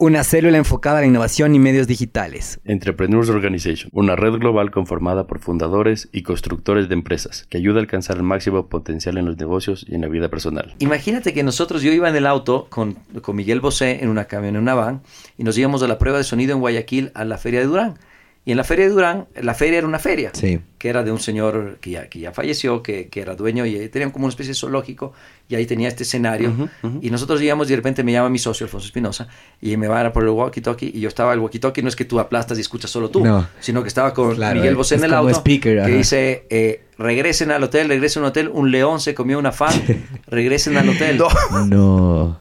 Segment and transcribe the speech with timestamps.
[0.00, 2.58] una célula enfocada a la innovación y medios digitales.
[2.64, 7.80] Entrepreneurs Organization, una red global conformada por fundadores y constructores de empresas que ayuda a
[7.80, 10.74] alcanzar el máximo potencial en los negocios y en la vida personal.
[10.78, 14.56] Imagínate que nosotros, yo iba en el auto con, con Miguel Bosé en una camión,
[14.56, 15.02] en una van,
[15.36, 17.98] y nos íbamos a la prueba de sonido en Guayaquil a la Feria de Durán.
[18.42, 20.60] Y en la Feria de Durán, la feria era una feria, Sí.
[20.78, 23.88] que era de un señor que ya, que ya falleció, que, que era dueño y
[23.90, 25.12] tenían como una especie de zoológico
[25.46, 26.70] y ahí tenía este escenario.
[27.02, 29.28] Y nosotros íbamos y de repente me llama mi socio, Alfonso Espinosa,
[29.60, 32.06] y me va a por el walkie-talkie y yo estaba, el walkie-talkie no es que
[32.06, 33.46] tú aplastas y escuchas solo tú, No.
[33.60, 37.50] sino que estaba con Claro, Miguel Bosé en el auto, speaker, que dice, eh, regresen
[37.50, 39.74] al hotel, regresen al hotel, un león se comió una fan,
[40.28, 41.20] regresen al hotel.
[41.68, 42.39] No.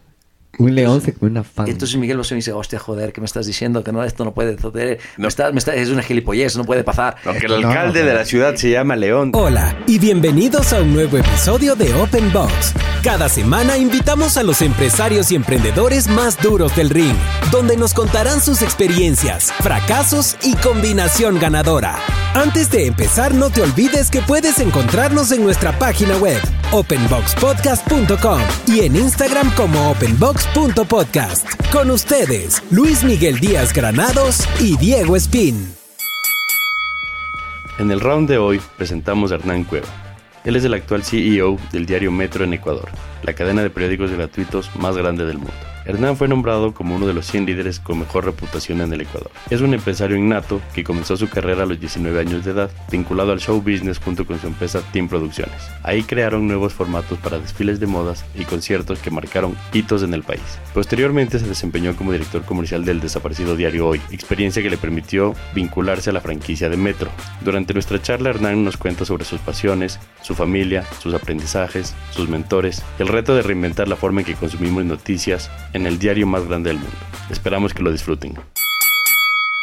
[0.60, 1.70] Un león se come una fan.
[1.70, 3.82] Entonces Miguel Bosé me dice, hostia, joder, ¿qué me estás diciendo?
[3.82, 5.00] Que no, esto no puede suceder.
[5.16, 5.24] No.
[5.24, 7.16] Me está- me está- es una gilipollez, no puede pasar.
[7.24, 9.32] Aunque el No, alcalde de la ciudad se llama León.
[9.34, 12.74] Hola y bienvenidos a un nuevo episodio de Open Box.
[13.06, 17.16] Cada semana invitamos a los empresarios y emprendedores más duros del ring,
[17.52, 21.98] donde nos contarán sus experiencias, fracasos y combinación ganadora.
[22.34, 26.40] Antes de empezar, no te olvides que puedes encontrarnos en nuestra página web,
[26.72, 29.90] openboxpodcast.com y en Instagram como
[30.50, 31.48] openbox.podcast.
[31.72, 35.74] Con ustedes, Luis Miguel Díaz Granados y Diego Espín.
[37.78, 39.88] En el round de hoy presentamos a Hernán Cueva.
[40.44, 42.90] Él es el actual CEO del diario Metro en Ecuador,
[43.24, 45.54] la cadena de periódicos gratuitos más grande del mundo.
[45.90, 49.32] Hernán fue nombrado como uno de los 100 líderes con mejor reputación en el Ecuador.
[49.50, 53.32] Es un empresario innato que comenzó su carrera a los 19 años de edad, vinculado
[53.32, 55.56] al show business junto con su empresa Team Producciones.
[55.82, 60.22] Ahí crearon nuevos formatos para desfiles de modas y conciertos que marcaron hitos en el
[60.22, 60.60] país.
[60.76, 66.12] Posteriormente se desempeñó como director comercial del desaparecido diario Hoy, experiencia que le permitió vincularse
[66.12, 67.10] a la franquicia de Metro.
[67.42, 72.84] Durante nuestra charla Hernán nos cuenta sobre sus pasiones, su familia, sus aprendizajes, sus mentores,
[73.00, 75.50] el reto de reinventar la forma en que consumimos noticias
[75.86, 76.96] el diario más grande del mundo.
[77.30, 78.34] Esperamos que lo disfruten.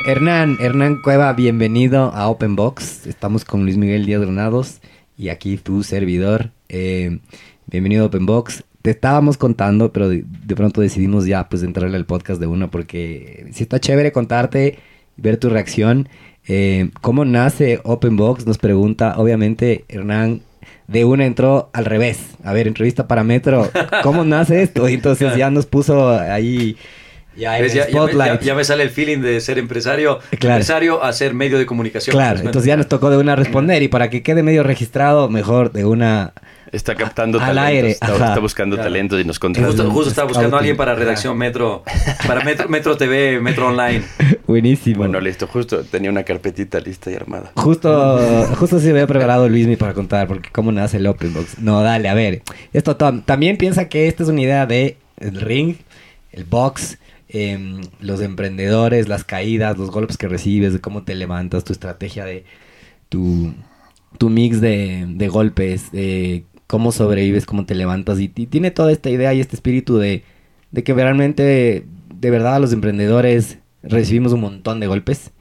[0.07, 3.07] Hernán, Hernán Cueva, bienvenido a Open Box.
[3.07, 4.81] Estamos con Luis Miguel Díaz Granados
[5.17, 6.51] y aquí tu servidor.
[6.69, 7.19] Eh,
[7.67, 8.63] bienvenido a Open Box.
[8.83, 10.25] Te estábamos contando, pero de,
[10.55, 14.79] pronto decidimos ya pues entrarle al podcast de uno porque sí está chévere contarte,
[15.17, 16.09] ver tu reacción.
[16.47, 18.47] Eh, ¿Cómo nace Open Box?
[18.47, 20.43] Nos pregunta, obviamente, Hernán.
[20.89, 22.19] De una entró al revés.
[22.45, 23.71] A ver, entrevista para Metro.
[24.03, 24.89] ¿Cómo nace esto?
[24.89, 26.77] Y entonces ya nos puso ahí
[27.37, 28.41] ya me, spotlight.
[28.41, 30.55] ya- ya me sale el feeling de ser empresario, Claro.
[30.55, 32.15] empresario a ser medio de comunicación.
[32.17, 35.29] Claro, Pues, entonces ya nos tocó de una responder y para que quede medio registrado,
[35.29, 36.33] mejor de una...
[36.73, 38.91] Está captando Al talentos, aire, está, está buscando Claro.
[38.91, 39.85] talentos y nos Justo, contrata.
[39.91, 41.83] justo estaba buscando a alguien para redacción Metro,
[42.27, 44.03] para Metro, Metro TV, Metro Online.
[44.47, 44.99] Buenísimo.
[44.99, 47.53] Bueno, listo, justo tenía una carpetita lista y armada.
[47.57, 51.59] Justo, justo se había preparado Luismi para contar, porque cómo nace el Open Box.
[51.59, 52.43] No, dale, a ver.
[52.73, 55.77] Esto to- también piensa que esta es una idea de el ring,
[56.33, 61.65] el box, em, los emprendedores, las caídas, los golpes que recibes, de cómo te levantas,
[61.65, 62.45] tu estrategia de
[63.09, 63.55] tu,
[64.19, 68.21] tu mix de, de golpes, de cómo sobrevives, cómo te levantas.
[68.21, 70.25] Y, tiene toda esta idea y este espíritu de,
[70.85, 71.85] que realmente,
[72.15, 75.33] de verdad, los emprendedores recibimos un montón de golpes.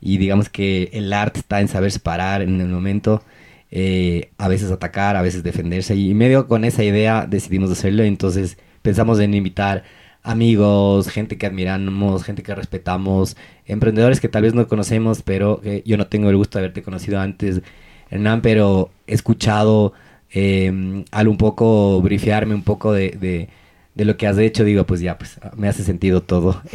[0.00, 3.22] Y digamos que el arte está en saber parar en el momento,
[3.70, 5.94] eh, a veces atacar, a veces defenderse.
[5.96, 8.02] Y medio con esa idea decidimos hacerlo.
[8.02, 9.84] Entonces pensamos en invitar
[10.22, 13.36] amigos, gente que admiramos, gente que respetamos,
[13.66, 16.82] emprendedores que tal vez no conocemos, pero que yo no tengo el gusto de haberte
[16.82, 17.62] conocido antes,
[18.10, 19.92] Hernán, pero he escuchado
[20.32, 23.48] eh, al un poco brifearme un poco de, de-
[23.94, 26.62] de lo que has hecho, digo, pues ya, pues me hace sentido todo.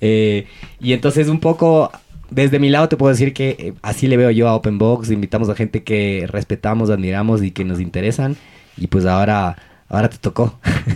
[0.00, 0.46] Eh,
[0.80, 1.90] y entonces un poco,
[2.30, 5.10] desde mi lado te puedo decir que eh, así le veo yo a Open Box,
[5.10, 8.36] invitamos a gente que respetamos, admiramos y que nos interesan,
[8.76, 9.56] y pues ahora,
[9.88, 10.58] ahora te tocó.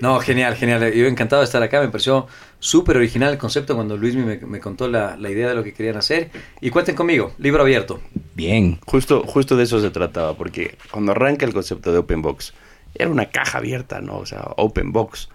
[0.00, 0.92] No, genial, genial.
[0.92, 1.80] Yo encantado de estar acá.
[1.80, 2.26] Me pareció
[2.58, 5.72] súper original el concepto cuando Luis me, me contó la, la idea de lo que
[5.72, 6.30] querían hacer.
[6.60, 8.00] Y cuenten conmigo, libro abierto.
[8.34, 8.78] Bien.
[8.86, 12.54] Justo, justo de eso se trataba, porque cuando arranca el concepto de Open Box,
[12.94, 14.16] era una caja abierta, ¿no?
[14.18, 15.28] O sea, Open Box.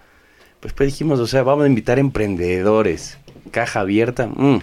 [0.60, 3.18] Pues, pues dijimos, o sea, vamos a invitar emprendedores.
[3.52, 4.60] Caja abierta, mm,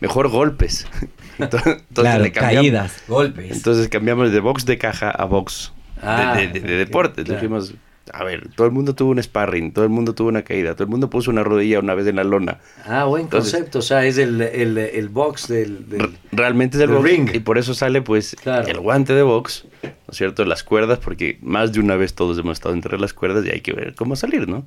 [0.00, 0.86] mejor golpes.
[1.38, 3.50] Entonces, entonces claro, le cambiamos- caídas, golpes.
[3.56, 7.24] Entonces cambiamos de box de caja a box Ah, de, de- de- de ok, deportes.
[7.24, 7.40] claro.
[7.40, 7.74] Dijimos,
[8.12, 10.84] a ver, todo el mundo tuvo un sparring, todo el mundo tuvo una caída, todo
[10.84, 12.60] el mundo puso una rodilla una vez en la lona.
[12.86, 15.86] Ah, buen concepto, o sea, es el, el, el box del,
[16.32, 17.30] Realmente es el box, ring.
[17.34, 20.44] Y por eso sale pues el guante de box, ¿no es cierto?
[20.44, 23.60] Las cuerdas, porque más de una vez todos hemos estado entre las cuerdas y hay
[23.60, 24.66] que ver cómo salir, ¿no?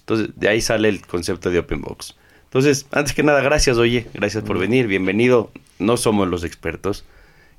[0.00, 2.16] Entonces, de ahí sale el concepto de open box.
[2.44, 5.52] Entonces, antes que nada, gracias, oye, gracias por venir, bienvenido.
[5.78, 7.04] No somos los expertos,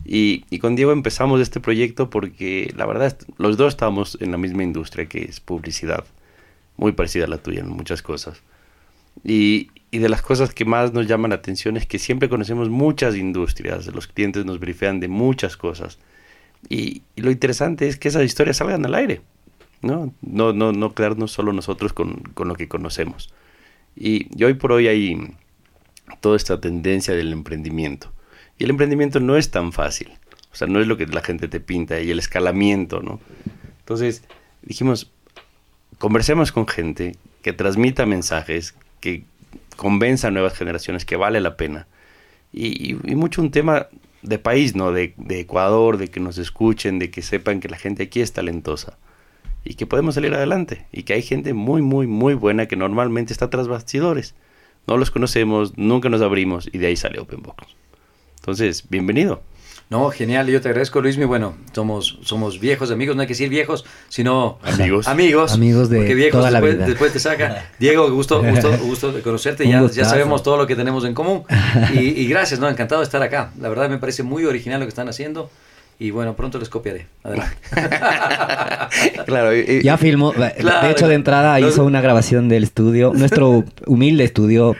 [0.03, 4.63] y, con Diego empezamos este proyecto porque la verdad los dos estamos en la misma
[4.63, 6.05] industria que es publicidad,
[6.77, 8.41] muy parecida a la tuya en muchas cosas.
[9.23, 13.15] Y, de las cosas que más nos llaman la atención es que siempre conocemos muchas
[13.15, 15.99] industrias, los clientes nos brifean de muchas cosas.
[16.69, 19.21] Y, lo interesante es que esas historias salgan al aire,
[19.81, 20.13] ¿no?
[20.21, 23.33] No, no, no quedarnos solo nosotros con, con lo que conocemos.
[23.95, 25.35] Y, y hoy por hoy hay
[26.21, 28.11] toda esta tendencia del emprendimiento
[28.61, 30.11] y el emprendimiento no es tan fácil.
[30.53, 33.19] O sea, no es lo que la gente te pinta y el escalamiento, ¿no?
[33.79, 34.23] Entonces,
[34.61, 35.09] dijimos,
[35.97, 39.23] conversemos con gente que transmita mensajes, que
[39.77, 41.87] convenza a nuevas generaciones que vale la pena.
[42.53, 43.87] Y, mucho un tema
[44.21, 44.91] de país, ¿no?
[44.91, 48.31] De, de, Ecuador, de que nos escuchen, de que sepan que la gente aquí es
[48.31, 48.99] talentosa
[49.65, 53.33] y que podemos salir adelante y que hay gente muy, muy, muy buena que normalmente
[53.33, 54.35] está tras bastidores.
[54.85, 57.80] No los conocemos, nunca nos abrimos y de ahí sale OpenBox.
[58.41, 59.43] Entonces, bienvenido.
[59.91, 61.25] No, genial, yo te agradezco Luismi.
[61.25, 65.07] Bueno, somos, somos viejos amigos, no hay que decir viejos, sino amigos.
[65.07, 65.53] Amigos.
[65.53, 66.43] Amigos de porque viejos
[66.87, 67.69] después, te saca.
[67.77, 71.43] Diego, gusto, gusto, gusto de conocerte, ya, ya, sabemos todo lo que tenemos en común.
[71.93, 72.67] Y, y, gracias, ¿no?
[72.67, 73.51] Encantado de estar acá.
[73.59, 75.51] La verdad me parece muy original lo que están haciendo
[76.01, 77.05] y bueno, pronto les copiaré.
[77.21, 77.55] Adelante.
[79.27, 80.33] claro, ya filmó.
[80.33, 84.75] de hecho, de entrada hizo una grabación del estudio, nuestro humilde estudio,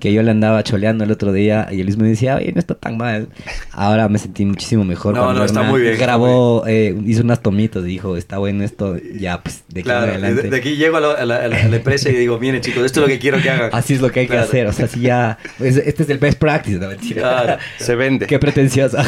[0.00, 2.74] que yo le andaba choleando el otro día y él mismo decía, oye, no está
[2.74, 3.28] tan mal.
[3.70, 5.14] Ahora me sentí muchísimo mejor.
[5.14, 5.96] No, no, está muy bien.
[5.96, 10.50] Grabó, eh, hizo unas tomitos y dijo, está bueno esto, ya, pues, de aquí adelante.
[10.50, 13.40] De, aquí llego a la, empresa y digo, miren chicos, esto es lo que quiero
[13.40, 13.70] que hagan.
[13.72, 14.66] Así es lo que hay que hacer.
[14.66, 17.60] O sea, si ya, pues, este es el best practice, no mentira.
[17.78, 18.26] Se vende.
[18.26, 18.98] Qué pretencioso.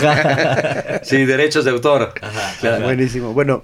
[1.02, 2.12] sí, derecho de autor.
[2.82, 3.32] Buenísimo.
[3.32, 3.62] Bueno,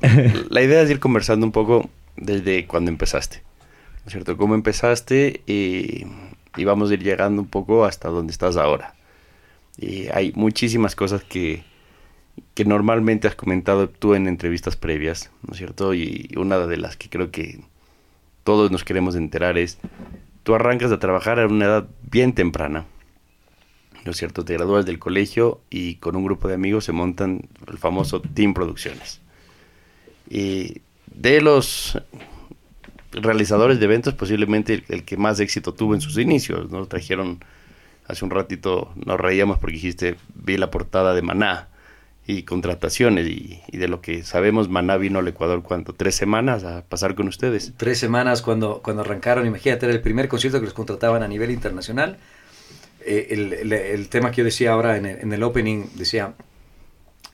[0.49, 3.43] la idea es ir conversando un poco desde cuando empezaste.
[4.03, 4.37] ¿No es cierto?
[4.37, 5.43] ¿Cómo empezaste?
[5.47, 6.05] Y,
[6.65, 8.94] vamos a ir llegando un poco hasta donde estás ahora.
[9.79, 11.65] Y hay muchísimas cosas que,
[12.55, 15.94] que normalmente has comentado tú en entrevistas previas, ¿no es cierto?
[15.94, 17.61] Y una de las que creo que
[18.44, 19.79] todos nos queremos enterar es,
[20.43, 22.87] tú arrancas a trabajar a una edad bien temprana.
[24.04, 24.43] ¿No es cierto?
[24.43, 29.20] Del colegio y con un grupo de amigos se montan el famoso Team Producciones.
[30.28, 31.99] Y de los
[33.12, 36.87] realizadores de eventos, posiblemente el, que más éxito tuvo en sus inicios, ¿no?
[36.87, 37.44] Trajeron,
[38.06, 41.69] hace un ratito nos reíamos porque dijiste, vi la portada de Maná
[42.26, 46.64] y contrataciones y, y, de lo que sabemos, Maná vino al Ecuador cuánto, tres semanas
[46.64, 47.72] a pasar con ustedes.
[47.76, 51.50] Tres semanas cuando, cuando arrancaron, imagínate, era el primer concierto que los contrataban a nivel
[51.50, 52.16] internacional
[53.04, 56.34] eh, el, el, tema que yo decía ahora en el, en el, opening, decía,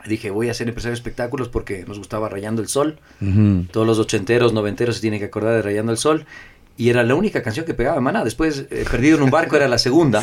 [0.06, 2.98] dije, voy a ser empresario de espectáculos porque nos gustaba Rayando el Sol.
[3.70, 6.26] Todos los ochenteros, noventeros se tienen que acordar de Rayando el Sol.
[6.76, 8.22] Y era la única canción que pegaba Maná.
[8.22, 10.22] Después, eh, Perdido en un barco era la segunda.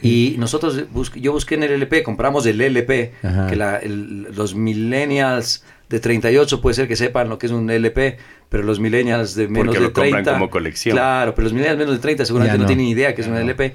[0.00, 0.84] Y nosotros,
[1.16, 3.14] yo busqué en el LP, compramos el LP,
[3.48, 8.18] que la, los millennials de 38 puede ser que sepan lo que es un LP,
[8.48, 10.32] pero los millennials de menos Porque de lo 30...
[10.32, 10.94] como colección.
[10.94, 12.66] Claro, pero los millennials de menos de 30 seguramente no.
[12.66, 13.74] tienen idea que es un LP.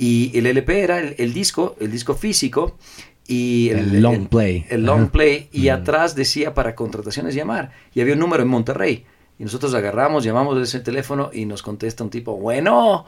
[0.00, 2.78] Y el LP era el, disco, el disco físico
[3.26, 4.64] y el, long play.
[4.70, 9.04] El, long play y atrás decía para contrataciones llamar y había un número en Monterrey.
[9.40, 13.06] Y nosotros agarramos, llamamos de ese teléfono y nos contesta un tipo, bueno,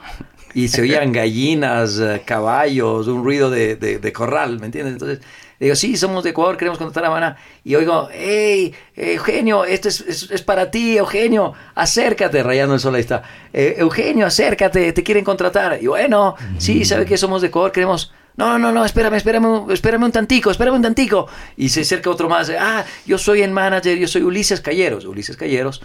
[0.53, 4.95] y se oían gallinas, eh, caballos, un ruido de, de corral, ¿me entiendes?
[4.95, 5.21] Entonces
[5.61, 7.37] digo, sí, somos de Ecuador, queremos contratar a Maná.
[7.63, 13.23] Y oigo, hey, Eugenio, esto es, para ti, Eugenio, acércate, rayando el sol, ahí está.
[13.53, 15.79] Eh, Eugenio, acércate, te quieren contratar.
[15.81, 17.73] Y bueno, sí, ¿sabe que somos de Ecuador?
[17.73, 18.13] Queremos...
[18.37, 21.29] No, no, no, espérame, espérame, espérame un tantico, espérame un tantico.
[21.57, 22.51] Y se acerca otro más.
[22.59, 25.05] Ah, yo soy el manager, yo soy Ulises Calleros.
[25.05, 25.83] Ulises Calleros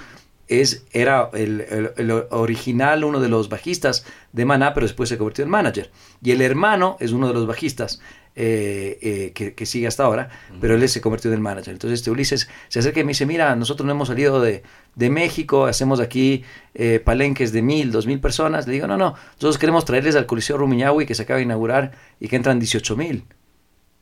[0.47, 5.43] es, era el, el, original, uno de los bajistas de Maná, pero después se convirtió
[5.43, 5.91] en manager.
[6.21, 7.99] Y el hermano es uno de los bajistas.
[8.37, 10.27] Eh, eh, que, sigue hasta ahora,
[10.59, 11.71] pero él se convirtió en el manager.
[11.71, 14.61] Entonces este Ulises se acerca y me dice, mira, nosotros no hemos salido de,
[14.95, 18.67] de México, hacemos aquí eh, palenques de mil, dos mil personas.
[18.67, 21.93] Le digo, no, no, nosotros queremos traerles al Coliseo Rumiñahui que se acaba de inaugurar
[22.19, 23.23] y que entran 18 mil.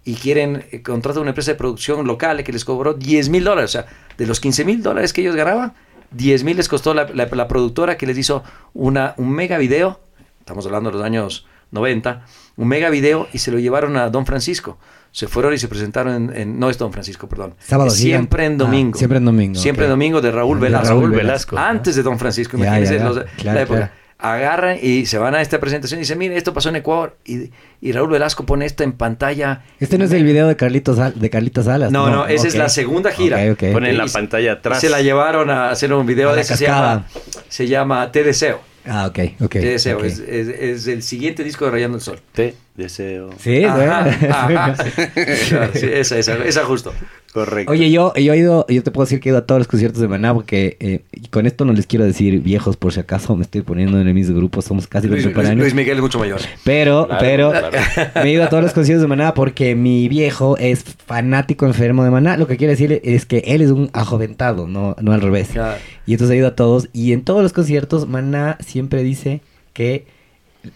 [0.04, 3.44] y quieren eh, contratar a una empresa de producción local que les cobró 10 mil
[3.44, 3.70] dólares.
[3.70, 3.86] O sea,
[4.16, 5.74] de los 15 mil dólares que ellos ganaban,
[6.12, 8.42] 10 mil les costó la, la- la productora que les hizo
[8.74, 10.00] una, un mega video,
[10.40, 12.24] estamos hablando de los años 90,
[12.56, 14.78] un mega video y se lo llevaron a Don Francisco.
[15.10, 17.54] Se fueron y se presentaron en, en- no es Don Francisco, perdón.
[17.58, 18.92] Sábado siempre en domingo.
[18.94, 20.88] Ah, siempre en domingo, Siempre en domingo de Raúl De Velasco.
[20.88, 21.58] Raúl Velasco.
[21.58, 23.04] Antes de Don Francisco, Ya, imagínense ya, ya.
[23.08, 23.78] los- Claro, la época.
[23.78, 23.92] claro.
[24.20, 27.16] Agarran y se van a esta presentación y dicen, mire, esto pasó en Ecuador.
[27.24, 29.62] Y, y Raúl Velasco pone esto en pantalla.
[29.78, 31.92] Este no es el video de Carlitos, de Carlitos Salas.
[31.92, 32.58] No, no, esa es ok.
[32.58, 33.36] la segunda gira.
[33.52, 33.72] Ok, ok.
[33.72, 34.80] Ponen Y la pantalla atrás.
[34.80, 37.06] se la llevaron a hacer un video A de la ese se llama,
[37.48, 38.60] se llama Te Deseo.
[38.90, 39.50] Ah, ok, ok.
[39.52, 40.02] Te Deseo.
[40.02, 42.20] Es, es- es el siguiente disco de Rayando el Sol.
[42.32, 43.30] Te deseo.
[43.38, 43.92] Sí, Ajá, bueno.
[44.32, 44.74] ajá.
[45.74, 46.92] Sí, esa, esa, esa justo.
[47.32, 47.70] Correcto.
[47.72, 49.68] Oye, yo, yo he ido, yo te puedo decir que he ido a todos los
[49.68, 53.00] conciertos de Maná porque eh, y con esto no les quiero decir viejos por si
[53.00, 55.60] acaso me estoy poniendo en el mismo grupo, somos casi Luis, Luis- contemporáneos.
[55.64, 56.40] Luis Miguel es mucho mayor.
[56.64, 57.70] Pero, Claro, pero claro.
[58.16, 62.02] me he ido a todos los conciertos de Maná porque mi viejo es fanático enfermo
[62.04, 62.36] de Maná.
[62.36, 65.48] Lo que quiere decir es que él es un ajoventado, no, no al revés.
[65.52, 65.78] Claro.
[66.06, 69.42] Y entonces he ido a todos y en todos los conciertos Maná siempre dice
[69.74, 70.06] que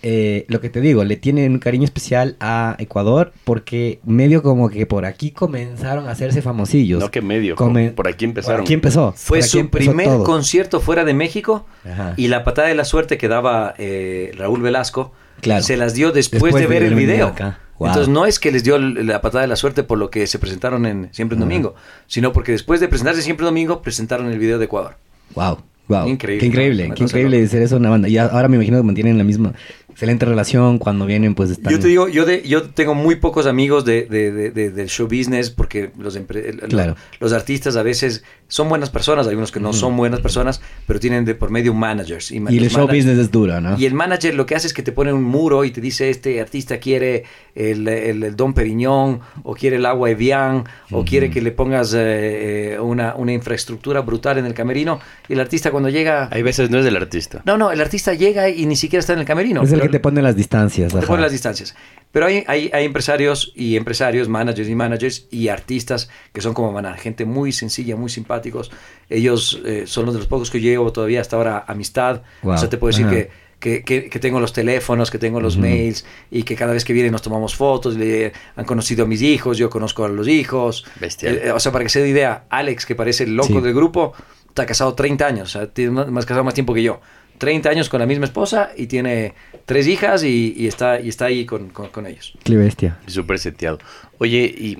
[0.03, 4.69] eh, lo que te digo, le tienen un cariño especial a Ecuador porque medio como
[4.71, 7.01] que por aquí comenzaron a hacerse famosillos.
[7.01, 7.57] No que medio.
[7.57, 8.59] Come- Por aquí empezaron.
[8.59, 9.13] Por aquí empezó.
[9.17, 10.25] Fue su empezó primer todo.
[10.25, 12.15] concierto fuera de México Ajá.
[12.17, 15.63] y la patada de la suerte que daba eh, Raúl Velasco Claro.
[15.63, 17.35] se las dio después, Después de de ver el video.
[17.79, 17.89] Wow.
[17.89, 20.39] Entonces no es que les dio la patada de la suerte por lo que se
[20.39, 21.49] presentaron en Siempre en Ajá.
[21.51, 21.75] Domingo,
[22.07, 24.95] sino porque después de presentarse Siempre en Domingo presentaron el video de Ecuador.
[25.35, 25.59] Wow,
[25.89, 26.07] wow.
[26.07, 26.95] Increíble, Qué increíble, ¿no?
[26.95, 28.09] qué increíble ser eso una banda.
[28.09, 29.53] Y ahora me imagino que mantienen la misma
[29.93, 31.73] excelente relación cuando vienen, pues están.
[31.73, 34.89] Yo te digo, yo, de, yo tengo muy pocos amigos de, de- de- de- del
[34.89, 36.97] show business porque los, empre- Claro.
[37.21, 41.01] los artistas a veces son buenas personas, hay unos que no son buenas personas, pero
[41.01, 42.31] tienen de por medio managers.
[42.31, 43.79] Y, Y el show business es duro, ¿no?
[43.79, 46.11] Y el manager lo que hace es que te pone un muro y te dice,
[46.11, 51.05] este artista quiere el, el, el Don Periñón, o quiere el agua Evian, o Ujú.
[51.07, 55.01] quiere que le pongas eh, eh, una, una infraestructura brutal en el camerino.
[55.31, 56.29] Y el artista cuando llega...
[56.31, 57.41] Hay veces no es del artista.
[57.47, 59.63] No, no, el artista llega y ni siquiera está en el camerino.
[59.63, 60.93] es el que te pone las distancias.
[60.93, 61.07] te ajá.
[61.07, 61.75] pone las distancias.
[62.13, 66.71] Pero hay, hay, hay empresarios y empresarios, managers y managers y artistas que son como
[66.71, 68.71] Maná, gente muy sencilla, muy simpáticos.
[69.09, 72.23] Ellos eh, son los de los pocos que llevo todavía hasta ahora amistad.
[72.43, 72.55] Wow.
[72.55, 75.55] O sea, te puedo decir que, que, que- que tengo los teléfonos, que tengo los
[75.55, 75.63] Ujú.
[75.63, 77.97] mails y que cada vez que vienen nos tomamos fotos.
[77.97, 80.85] Le, han conocido a mis hijos, yo conozco a los hijos.
[81.01, 81.37] Bestial.
[81.43, 83.61] Eh, o sea, para que se dé idea, Alex, que parece el loco Sí.
[83.61, 84.13] del grupo,
[84.49, 87.01] está casado 30 años, o sea, tiene más, más casado más tiempo que yo.
[87.43, 89.35] 30 años con la misma esposa y tiene
[89.67, 92.35] tres hijas y, y está, y está ahí con, con- con ellos.
[92.45, 93.01] Qué bestia.
[93.09, 93.79] Súper seteado.
[94.19, 94.79] Oye, ¿y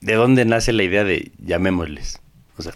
[0.00, 2.20] de dónde nace la idea de llamémosles?
[2.56, 2.72] O sea,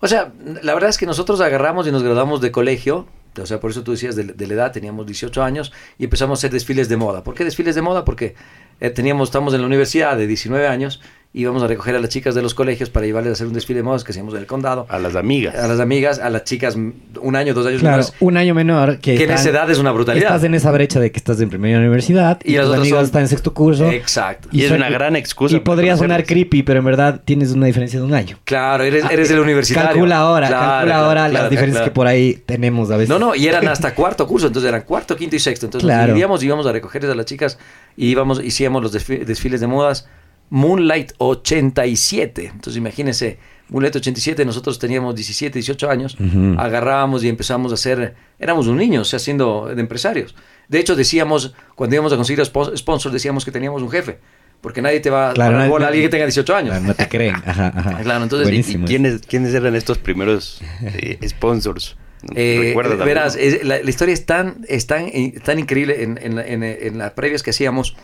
[0.00, 3.08] O sea, la verdad es que nosotros agarramos y nos graduamos de colegio,
[3.42, 6.38] o sea, por eso tú decías de, de la edad, teníamos 18 años y empezamos
[6.38, 7.24] a hacer desfiles de moda.
[7.24, 8.04] ¿Por qué desfiles de moda?
[8.04, 8.36] Porque
[8.78, 11.00] eh, teníamos, estamos en la universidad de 19 años
[11.32, 13.80] íbamos a recoger a las chicas de los colegios para llevarles a hacer un desfile
[13.80, 14.86] de modas que hacíamos en el condado.
[14.88, 15.54] a las amigas.
[15.54, 18.98] A las amigas, a las chicas un año, dos años Claro, menores, un año menor
[19.00, 19.16] que.
[19.16, 20.28] que en están- esa edad es una brutalidad.
[20.28, 23.04] Estás en esa brecha de que estás en primera universidad Y y, las tus son-
[23.04, 23.90] están en sexto curso.
[23.90, 24.48] Exacto.
[24.50, 27.66] Y es son- una gran excusa Y podría sonar creepy, pero en verdad tienes una
[27.66, 28.38] diferencia de un año.
[28.44, 29.90] Claro, eres, eres el universitario.
[29.90, 31.92] Calcula ahora, Claro, calcula claro, ahora claro, las diferencias claro.
[31.92, 33.10] que por ahí tenemos a veces.
[33.10, 35.66] No, no, y eran hasta cuarto curso, entonces eran cuarto, quinto y sexto.
[35.66, 36.00] Entonces Claro.
[36.00, 37.58] nos dividíamos, íbamos a recogerles a las chicas
[37.94, 40.08] y íbamos, hacíamos los desfi- desfiles de modas
[40.50, 42.46] Moonlight 87.
[42.46, 43.38] Entonces imagínense,
[43.68, 46.54] Moonlight 87, nosotros teníamos 17, 18 años, Ujú.
[46.58, 50.34] agarrábamos y empezamos a hacer, éramos un niño, o sea, siendo de empresarios.
[50.68, 54.18] De hecho, decíamos, cuando íbamos a conseguir spo- sponsors, decíamos que teníamos un jefe,
[54.60, 56.70] porque nadie te va Claro, a a alguien que tenga 18 años.
[56.70, 57.34] Claro, no te creen.
[57.44, 57.98] Ajá, ajá.
[58.02, 58.86] Claro, entonces, ¿Y Buenísimo.
[58.86, 61.96] quiénes, quiénes eran estos primeros eh, sponsors?
[62.34, 65.10] Eh, ¿Recuerdas verás, es- la, la historia es tan, es tan,
[65.44, 67.96] tan increíble en, en, en- en las previas que hacíamos.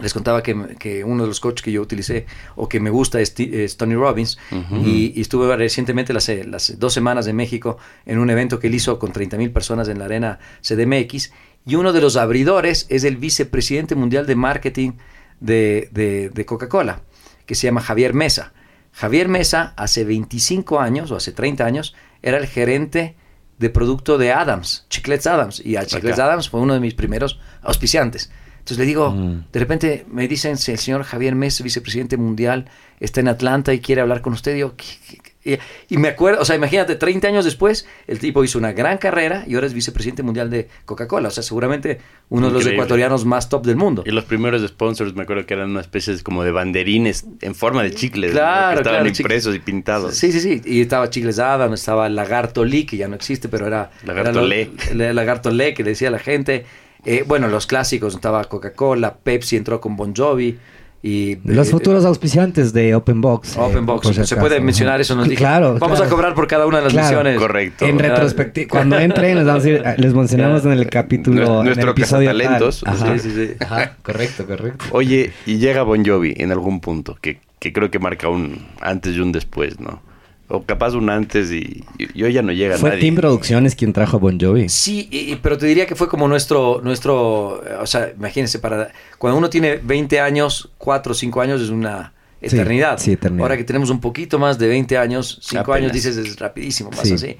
[0.00, 3.20] Les contaba que, que uno de los coaches que yo utilicé o que me gusta
[3.20, 3.32] es,
[3.76, 4.38] Tony Robbins
[4.84, 8.66] y, y estuve recientemente las, eh, las dos semanas en México en un evento que
[8.66, 11.30] él hizo con 30 mil personas en la arena CDMX
[11.64, 14.92] y uno de los abridores es el vicepresidente mundial de marketing
[15.40, 17.02] de, de- de Coca-Cola
[17.46, 18.52] que se llama Javier Mesa.
[18.92, 23.16] Javier Mesa, hace 25 años o hace 30 años, era el gerente
[23.58, 25.60] de producto de Adams, Chiclets Adams.
[25.64, 26.26] Y a Chiclets Acá.
[26.26, 28.30] Adams fue uno de mis primeros auspiciantes.
[28.64, 29.44] Entonces le digo, Mm.
[29.52, 32.64] de repente me dicen, "Sí, el señor Javier Mesa, vicepresidente mundial,
[32.98, 34.56] está en Atlanta y quiere hablar con usted.
[34.56, 35.60] Y, yo, "¿Qué- qué- qué?".
[35.90, 39.44] Y- me acuerdo, o sea, imagínate, 30 años después, el tipo hizo una gran carrera
[39.46, 41.28] y ahora es vicepresidente mundial de Coca-Cola.
[41.28, 41.98] O sea, seguramente
[42.30, 44.02] uno de los ecuatorianos más top del mundo.
[44.06, 47.54] Y los primeros sponsors me acuerdo que eran una especie de- como de banderines en
[47.54, 48.30] forma de chicles.
[48.32, 48.38] ¿no?
[48.38, 50.14] Claro, Que estaban claro, impresos y pintados.
[50.14, 50.62] Sí, sí, sí.
[50.64, 53.90] Y estaba Chicles Adams, estaba Lagarto Lee, que ya no existe, pero era...
[54.06, 56.64] Lagarto era lo- Lagarto Lee, que le decía a la gente.
[57.04, 60.58] Eh, bueno, los clásicos, estaba Coca-Cola, Pepsi entró con Bon Jovi.
[61.06, 63.56] Y, Los eh, futuros auspiciantes de Open Box.
[63.56, 64.38] eh, Open Box, por si se acaso.
[64.38, 65.36] puede mencionar eso, nos dije.
[65.36, 65.76] Claro.
[65.78, 66.04] Vamos claro.
[66.06, 67.08] a cobrar por cada una de las Claro.
[67.08, 67.38] misiones.
[67.38, 67.84] Correcto.
[67.84, 71.62] En Ah, retrospectiva, cuando entren, les, vamos a decir- les mencionamos en el capítulo.
[71.62, 72.38] Nuestro en el episodio tal.
[72.38, 72.84] cazatalentos.
[72.86, 73.18] Ajá.
[73.18, 73.52] Sí, sí, sí.
[73.60, 74.82] Ajá, correcto, correcto.
[74.92, 79.14] Oye, y llega Bon Jovi en algún punto, que, que creo que marca un antes
[79.14, 80.00] y un después, ¿no?
[80.48, 83.00] O capaz un antes y, y hoy ya no llega Fue nadie.
[83.02, 84.68] Team Producciones quien trajo a Bon Jovi.
[84.68, 88.58] Sí, y- y- pero te diría que fue como nuestro, nuestro, eh, o sea, imagínense,
[88.58, 92.98] para cuando uno tiene 20 años, 4 o 5 años es una Sí, eternidad.
[92.98, 93.42] sí, eternidad.
[93.42, 95.78] Ahora que tenemos un poquito más de 20 años, 5 Apenas.
[95.78, 97.14] años dices es rapidísimo, pasa Sí.
[97.14, 97.36] así.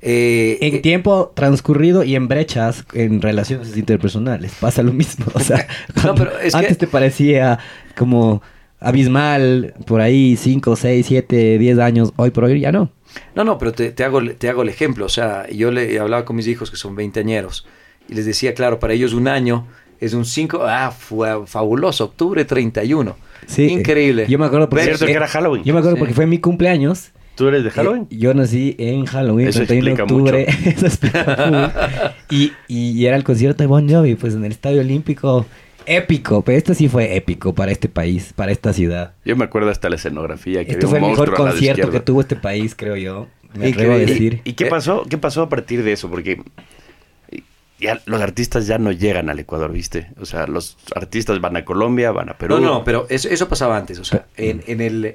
[0.00, 5.26] Eh, En eh, tiempo transcurrido y en brechas en relaciones interpersonales pasa lo mismo.
[5.34, 7.58] O sea, cuando pero es que- antes te parecía
[7.96, 8.42] como
[8.80, 12.90] abismal, por ahí 5, 6, 7, 10 años, hoy por hoy ya no.
[13.34, 15.06] No, no, pero te, te hago, te hago el ejemplo.
[15.06, 17.66] O sea, yo le hablaba con mis hijos que son veinteañeros
[18.08, 19.66] y les decía, claro, para ellos un año
[20.00, 23.16] es un 5, ah, fue fabuloso, octubre 31.
[23.46, 24.26] Sí, Increíble.
[24.28, 25.64] Yo me acuerdo porque, Cierto que era Halloween.
[25.64, 26.00] Yo me acuerdo Sí.
[26.00, 27.10] porque fue mi cumpleaños.
[27.34, 28.02] ¿Tú eres de Halloween?
[28.10, 30.46] Eh, yo nací en Halloween, Eso 31 de explica octubre.
[30.46, 30.70] mucho.
[30.76, 35.46] Eso explica y, y era el concierto de Bon Jovi, pues en el Estadio Olímpico.
[35.88, 39.14] Épico, pero este sí fue épico para este país, para esta ciudad.
[39.24, 40.64] Yo me acuerdo hasta la escenografía.
[40.64, 43.26] Que Este había fue un el mejor concierto que tuvo este país, creo yo.
[43.54, 43.72] Me Increíble.
[43.72, 44.40] atrevo a ¿Y- decir.
[44.44, 45.04] ¿Y, qué Eh, pasó?
[45.08, 46.10] ¿Qué pasó a partir de eso?
[46.10, 46.42] Porque
[47.80, 50.08] ya los artistas ya no llegan al Ecuador, ¿viste?
[50.20, 52.56] O sea, los artistas van a Colombia, van a Perú.
[52.56, 53.98] No, no, pero eso, eso pasaba antes.
[53.98, 55.14] O sea, en, en el.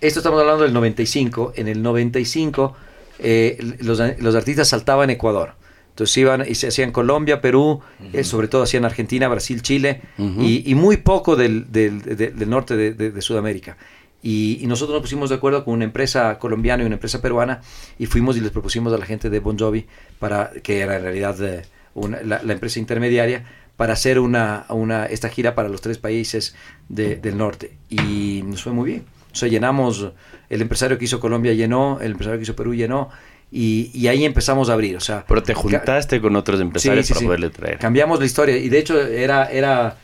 [0.00, 1.52] Esto estamos hablando del 95.
[1.56, 2.76] En el 95,
[3.18, 5.54] eh, los, los artistas saltaban a Ecuador.
[5.92, 7.80] Entonces iban y se hacían Colombia, Perú,
[8.12, 10.00] eh, sobre todo hacían Argentina, Brasil, Chile
[10.42, 13.76] y, y muy poco del, del- de- del norte de, de- de Sudamérica.
[14.22, 17.60] Y, y nosotros nos pusimos de acuerdo con una empresa colombiana y una empresa peruana
[17.98, 19.86] y fuimos y les propusimos a la gente de Bon Jovi,
[20.18, 21.62] para, que era en realidad eh,
[21.94, 23.44] una- la, la empresa intermediaria,
[23.76, 26.54] para hacer una, una, esta gira para los tres países
[26.88, 27.76] de- del norte.
[27.90, 29.04] Y nos fue muy bien.
[29.32, 30.08] O sea, llenamos,
[30.50, 33.08] el empresario que hizo Colombia llenó, el empresario que hizo Perú llenó,
[33.52, 34.96] y, y ahí empezamos a abrir.
[34.96, 37.26] O sea, Pero te juntaste con otros empresarios Sí, sí, para sí.
[37.26, 37.78] poderle traer.
[37.78, 39.98] Cambiamos la historia y de hecho era, era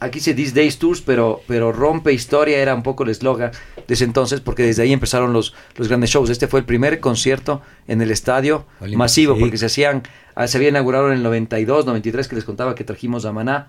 [0.00, 3.50] aquí se These Days Tours, pero, pero rompe historia era un poco el eslogan
[3.86, 6.30] de ese entonces porque desde ahí empezaron los, los grandes shows.
[6.30, 10.02] Este fue el primer concierto en el estadio masivo porque se hacían,
[10.34, 13.68] ah, se había inaugurado en el 92, 93 que les contaba que trajimos a Maná.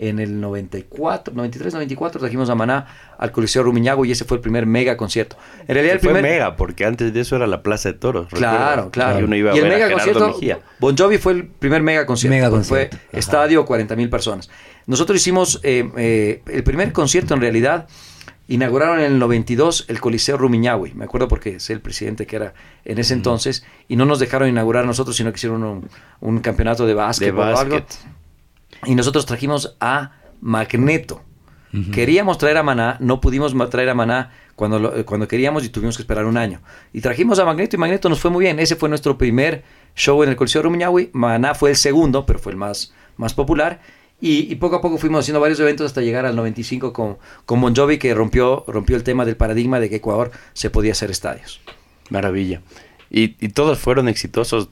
[0.00, 2.86] En el 94, 93, 94 trajimos a Maná
[3.18, 5.36] al Coliseo Rumiñahui y ese fue el primer mega concierto.
[5.66, 8.28] En realidad el fue primer mega, porque antes de eso era la Plaza de Toros.
[8.28, 9.18] Claro, claro.
[9.18, 10.60] Y uno iba a y el ver a mega Gerardo concierto, Mejía.
[10.78, 12.32] Bon Jovi fue el primer mega concierto.
[12.36, 13.18] Mega concierto, Fue ajá.
[13.18, 14.48] estadio, 40 mil personas.
[14.86, 17.88] Nosotros hicimos eh, eh, el primer concierto en realidad.
[18.50, 20.94] Inauguraron en el 92 el Coliseo Rumiñahui.
[20.94, 23.62] Me acuerdo porque es el presidente que era en ese entonces.
[23.88, 25.88] Y no nos dejaron inaugurar nosotros, sino que hicieron un,
[26.20, 27.84] un campeonato de básquet De o algo.
[28.86, 31.22] Y nosotros trajimos a Magneto.
[31.92, 35.96] Queríamos traer a Maná, no pudimos traer a Maná cuando, lo- cuando queríamos y tuvimos
[35.98, 36.62] que esperar un año.
[36.94, 38.58] Y trajimos a Magneto y Magneto nos fue muy bien.
[38.58, 39.64] Ese fue nuestro primer
[39.94, 41.10] show en el Coliseo Rumiñahui.
[41.12, 43.80] Maná fue el segundo, pero fue el más, más popular.
[44.20, 47.60] Y, y poco a poco fuimos haciendo varios eventos hasta llegar al 95 con, con
[47.60, 51.10] Bon Jovi, que rompió, rompió el tema del paradigma de que Ecuador se podía hacer
[51.10, 51.60] estadios.
[52.08, 52.62] Maravilla.
[53.10, 54.70] ¿Y, y todos fueron exitosos?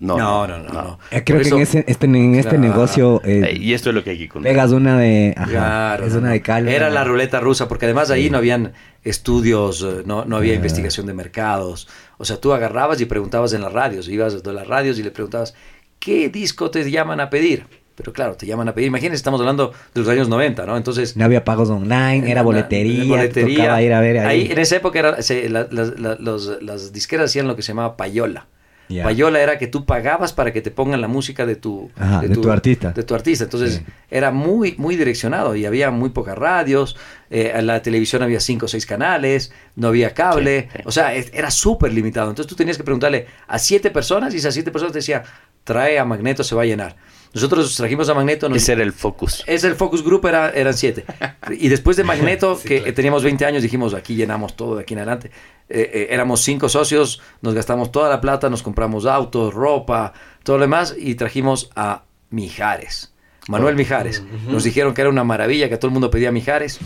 [0.00, 0.98] No, No, no, no, no.
[1.10, 2.62] Eh, creo que en, ese, este, en este Claro.
[2.62, 4.52] negocio eh, Eh, y esto es lo que hay que contar.
[4.52, 5.34] pegas una de.
[5.36, 6.68] Ajá, Claro, es una de cal.
[6.68, 10.56] Era una- la ruleta rusa, porque además ahí no habían estudios, no, no había Ah.
[10.56, 11.88] investigación de mercados.
[12.18, 15.10] O sea, tú agarrabas y preguntabas en las radios, ibas a las radios y le
[15.10, 15.54] preguntabas,
[15.98, 17.64] ¿qué disco te llaman a pedir?
[17.96, 18.86] Pero claro, te llaman a pedir.
[18.86, 20.76] Imagínense, estamos hablando de los años 90, ¿no?
[20.76, 21.16] Entonces...
[21.16, 23.04] No había pagos online, era boletería.
[23.04, 23.58] boletería.
[23.58, 24.46] Tocaba ir a ver ahí.
[24.52, 27.68] en esa época era, se- la- la- la- los- las disqueras hacían lo que se
[27.72, 28.46] llamaba payola.
[28.88, 29.04] Ya.
[29.04, 32.30] Payola era que tú pagabas para que te pongan la música de tu, Ajá, de
[32.30, 32.92] tu artista.
[32.92, 33.44] De tu artista.
[33.44, 33.82] Entonces Sí.
[34.10, 36.96] era muy, muy direccionado y había muy pocas radios.
[37.30, 40.62] eh, en la televisión había cinco o seis canales, no había cable.
[40.72, 40.82] Sí, sí.
[40.86, 42.30] O sea, es- era súper limitado.
[42.30, 45.24] Entonces tú tenías que preguntarle a siete personas y esas siete personas te decían,
[45.62, 46.96] trae a Magneto, se va a llenar.
[47.34, 48.46] Nosotros trajimos a Magneto.
[48.54, 49.44] Ese era el focus.
[49.46, 51.04] Es el focus group, era, eran siete.
[51.50, 55.00] Y después de Magneto, que teníamos 20 años, dijimos, aquí llenamos todo de aquí en
[55.00, 55.30] adelante.
[55.68, 60.56] Eh, eh, éramos cinco socios, nos gastamos toda la plata, nos compramos autos, ropa, todo
[60.56, 63.12] lo demás, y trajimos a Mijares.
[63.48, 63.76] Manuel.
[63.76, 64.22] Mijares.
[64.46, 66.78] Nos dijeron que era una maravilla, que todo el mundo pedía Mijares.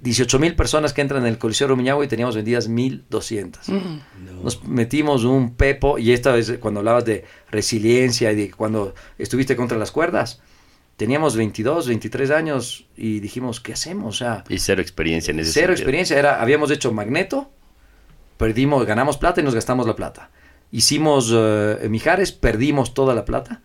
[0.00, 3.68] 18 mil personas que entran en el Coliseo Rumiñahui y teníamos vendidas 1200.
[3.68, 3.98] Mm.
[4.42, 9.56] Nos metimos un pepo y esta vez cuando hablabas de resiliencia y de cuando estuviste
[9.56, 10.40] contra las cuerdas,
[10.96, 14.16] teníamos 22, 23 años y dijimos, ¿qué hacemos?
[14.16, 17.50] O sea, y cero experiencia en ese Cero experiencia, era, habíamos hecho Magneto,
[18.36, 20.30] perdimos, ganamos plata y nos gastamos la plata.
[20.70, 23.62] Hicimos uh, Mijares, perdimos toda la plata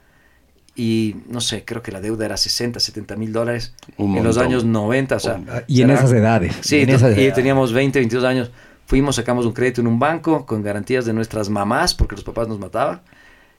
[0.76, 4.66] y no sé, creo que la deuda era 60, 70 mil dólares en los años
[4.66, 5.16] 90.
[5.16, 6.56] O sea, y en esas edades.
[6.62, 6.86] Sí,
[7.18, 8.52] y teníamos 20, 22 años.
[8.86, 12.48] Fuimos, sacamos un crédito en un banco con garantías de nuestras mamás, porque los papás
[12.48, 13.02] nos mataban,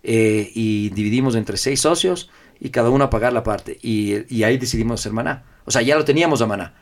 [0.02, 3.78] eh, y dividimos entre seis socios y cada uno a pagar la parte.
[3.80, 5.44] Y, y, ahí decidimos hacer maná.
[5.64, 6.74] O sea, ya lo teníamos a maná.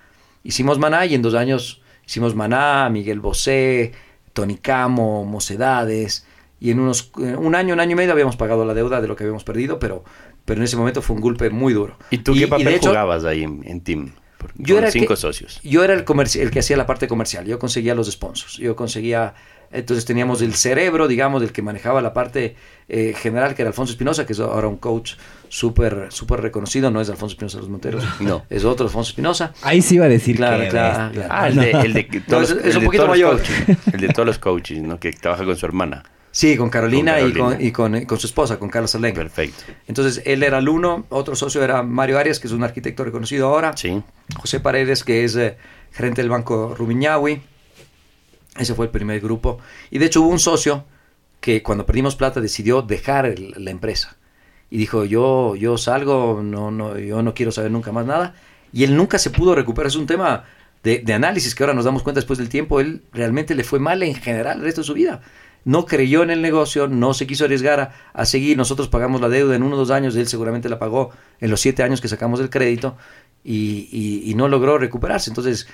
[0.45, 3.92] Hicimos maná y en dos años hicimos maná, Miguel Bosé,
[4.33, 6.27] Tony Camo, Mocedades
[6.62, 9.16] y en unos un año, un año y medio habíamos pagado la deuda de lo
[9.16, 10.05] que habíamos perdido, pero,
[10.44, 11.98] pero en ese momento fue un golpe muy duro.
[12.09, 14.12] ¿Y tú qué papel jugabas ahí en, Team?
[14.55, 15.59] yo era cinco socios.
[15.64, 19.35] Yo era el, el que hacía la parte comercial, yo conseguía los sponsors, yo conseguía,
[19.72, 22.55] entonces teníamos el cerebro, digamos, del que manejaba la parte
[22.88, 25.14] eh, general, que era Alfonso Espinosa, que es ahora un coach
[25.48, 29.53] súper súper reconocido, no es Alfonso Espinosa de los Monteros, no, es otro Alfonso Espinosa.
[29.62, 32.85] Ahí sí iba a decir claro, claro, Ah, el de, el de todos, es, un
[32.85, 33.42] poquito mayor.
[33.92, 35.01] el de todos los coaches, ¿no?
[35.01, 36.05] Que trabaja con su hermana.
[36.33, 39.14] Sí, con Carolina, Y, con, y con, con, su esposa, con Carlos Arlen.
[39.14, 39.64] Perfecto.
[39.87, 43.49] Entonces, él era el uno, otro socio era Mario Arias, que es un arquitecto reconocido
[43.49, 43.77] ahora.
[43.77, 44.03] Sí.
[44.37, 45.59] José Paredes, que es eh,
[45.92, 47.42] gerente del Banco Rumiñahui.
[48.59, 49.59] Ese fue el primer grupo.
[49.90, 50.87] Y de hecho hubo un socio
[51.40, 54.16] que cuando perdimos plata decidió dejar la empresa.
[54.71, 58.35] Y dijo, yo, yo salgo, no, no, yo no quiero saber nunca más nada.
[58.73, 59.88] Y él nunca se pudo recuperar.
[59.88, 60.45] Es un tema
[60.83, 62.81] de, de análisis que ahora nos damos cuenta después del tiempo.
[62.81, 65.21] Él realmente le fue mal en general el resto de su vida
[65.64, 68.57] no creyó en el negocio, no se quiso arriesgar a, seguir.
[68.57, 71.61] Nosotros pagamos la deuda en uno o dos años, él seguramente la pagó en los
[71.61, 72.96] siete años que sacamos el crédito
[73.44, 75.31] y, no logró recuperarse.
[75.31, 75.68] Entonces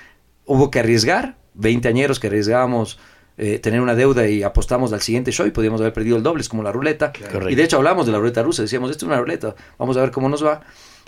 [0.45, 2.99] hubo que arriesgar, 20 añeros que arriesgábamos
[3.37, 6.41] eh, tener una deuda y apostamos al siguiente show y podíamos haber perdido el doble,
[6.41, 7.11] es como la ruleta.
[7.49, 10.01] Y de hecho hablamos de la ruleta rusa, decíamos, esto es una ruleta, vamos a
[10.01, 10.61] ver cómo nos va.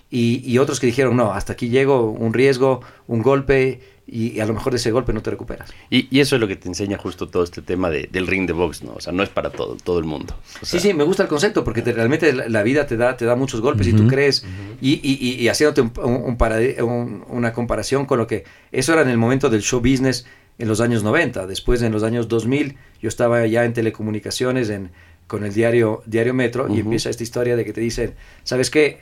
[0.09, 4.45] Y, y otros que dijeron, no, hasta aquí llego, un riesgo, un golpe y, a
[4.45, 5.73] lo mejor de ese golpe no te recuperas.
[5.89, 8.83] Y, eso es lo que te enseña justo todo este tema del ring de box,
[8.83, 8.93] ¿no?
[8.93, 10.35] O sea, no es para todo, todo el mundo.
[10.61, 13.61] sí, sí, me gusta el concepto porque realmente la, vida te da, te da muchos
[13.61, 14.45] golpes y tú crees,
[14.81, 19.61] y, y, haciéndote un, una comparación con lo que eso era en el momento del
[19.61, 20.25] show business
[20.57, 24.91] en los años 90, después en los años 2000 yo estaba ya en telecomunicaciones en,
[25.27, 28.99] con el diario, diario Metro y empieza esta historia de que te dicen, ¿sabes qué?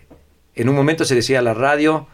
[0.55, 2.07] En un momento se decía la radio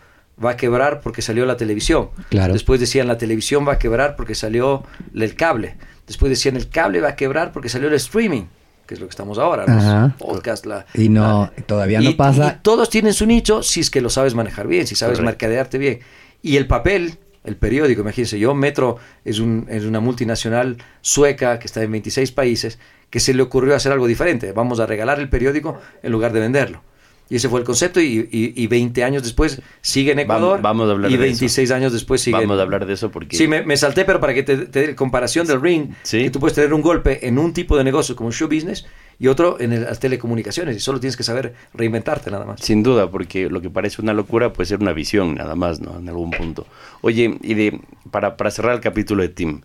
[0.43, 2.09] va a quebrar porque salió la televisión.
[2.29, 2.53] Claro.
[2.53, 5.77] Después decían la televisión va a quebrar porque salió el cable.
[6.07, 8.43] Después decían el cable va a quebrar porque salió el streaming,
[8.85, 12.57] que es lo que estamos ahora, los podcast, la, y no todavía no pasa.
[12.59, 15.77] Y todos tienen su nicho si es que lo sabes manejar bien, si sabes mercadearte
[15.77, 15.99] bien.
[16.43, 21.65] Y el papel, el periódico, imagínense, yo Metro es, un, es una multinacional sueca que
[21.65, 22.77] está en 26 países
[23.09, 24.51] que se le ocurrió hacer algo diferente.
[24.51, 26.81] Vamos a regalar el periódico en lugar de venderlo.
[27.27, 30.61] Y ese fue el concepto y, y, 20 años después sigue en Ecuador.
[30.61, 32.37] Vamos, a hablar y 26 años después sigue.
[32.37, 33.35] Vamos a hablar de eso porque...
[33.35, 36.71] Sí, me, salté, pero para que te, dé comparación del ring, que tú puedes tener
[36.73, 38.85] un golpe en un tipo de negocio como show business
[39.17, 42.61] y otro en las telecomunicaciones y solo tienes que saber reinventarte nada más.
[42.61, 45.97] Sin duda, porque lo que parece una locura puede ser una visión nada más, ¿no?
[45.97, 46.67] En algún punto.
[47.01, 47.79] Oye, y de
[48.11, 49.61] para, para cerrar el capítulo de Tim,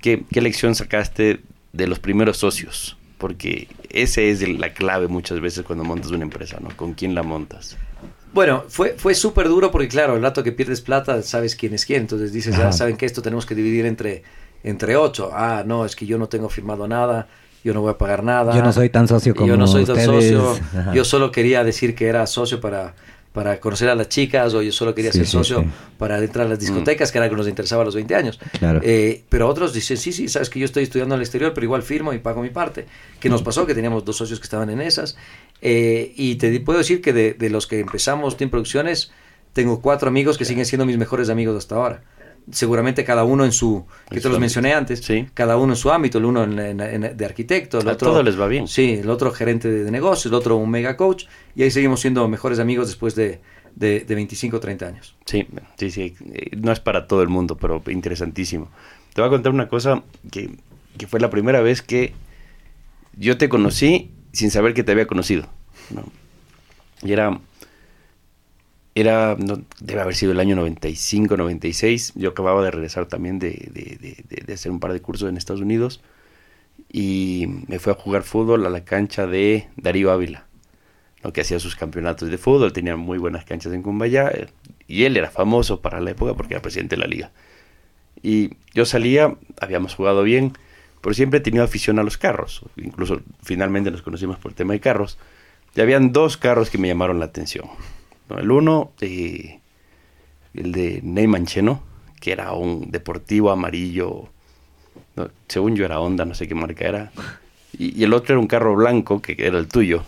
[0.00, 1.40] ¿qué, ¿qué lección sacaste
[1.72, 2.96] de los primeros socios?
[3.24, 6.68] Porque ese es la clave muchas veces cuando montas una empresa, ¿no?
[6.76, 7.78] ¿Con quién la montas?
[8.34, 11.86] Bueno, fue, fue súper duro porque claro, el rato que pierdes plata sabes quién es
[11.86, 14.24] quién, entonces dices, ya saben que esto tenemos que dividir entre,
[14.62, 15.30] entre ocho.
[15.32, 17.26] Ah, no, es que yo no tengo firmado nada,
[17.64, 18.54] yo no voy a pagar nada.
[18.54, 20.58] Yo no soy tan socio como Yo no soy tan socio,
[20.92, 22.94] yo solo quería decir que era socio para
[23.34, 25.64] para conocer a las chicas o yo solo quería ser socio
[25.98, 28.38] para entrar a las discotecas, que era lo que nos interesaba a los 20 años.
[28.80, 31.82] Eh, pero otros dicen, sí, sí, sabes que yo estoy estudiando el exterior, pero igual
[31.82, 32.86] firmo y pago mi parte.
[33.18, 33.66] ¿Qué nos pasó?
[33.66, 35.16] Que teníamos dos socios que estaban en esas.
[35.60, 39.10] Eh, y te puedo decir que de, de los que empezamos Team Producciones,
[39.52, 42.02] tengo cuatro amigos que siguen siendo mis mejores amigos hasta ahora
[42.50, 46.18] seguramente cada uno en su, que te los mencioné antes, cada uno en su ámbito,
[46.18, 48.10] el uno de arquitecto, el otro...
[48.10, 48.68] Todo les va bien.
[48.68, 52.26] Sí, el otro gerente de, negocios, el otro un mega coach, y ahí seguimos siendo
[52.28, 53.40] mejores amigos después de,
[53.74, 55.16] de, 25 o 30 años.
[55.24, 56.14] Sí, sí, sí,
[56.56, 58.68] no es para todo el mundo, pero interesantísimo.
[59.14, 60.50] Te voy a contar una cosa que,
[60.98, 62.12] que fue la primera vez que
[63.16, 65.46] yo te conocí sin saber que te había conocido.
[67.02, 67.40] Y era,
[68.94, 69.36] era,
[69.80, 72.12] debe haber sido el año 95, 96.
[72.14, 75.36] Yo acababa de regresar también de, de, de, de hacer un par de cursos en
[75.36, 76.00] Estados Unidos
[76.92, 80.46] y me fui a jugar fútbol a la cancha de Darío Ávila,
[81.22, 84.30] lo que hacía sus campeonatos de fútbol, tenía muy buenas canchas en Cumbayá
[84.86, 87.32] y él era famoso para la época porque era presidente de la liga.
[88.22, 90.52] Y yo salía, habíamos jugado bien,
[91.00, 94.72] pero siempre he tenido afición a los carros, incluso finalmente nos conocimos por el tema
[94.74, 95.18] de carros.
[95.74, 97.66] Y habían dos carros que me llamaron la atención.
[98.30, 99.60] El uno, eh,
[100.54, 101.82] el de Neyman Cheno,
[102.20, 104.30] que era un deportivo amarillo
[105.48, 107.10] según yo era Honda, no sé qué marca era.
[107.76, 110.02] Y, el otro era un carro blanco, que era el tuyo.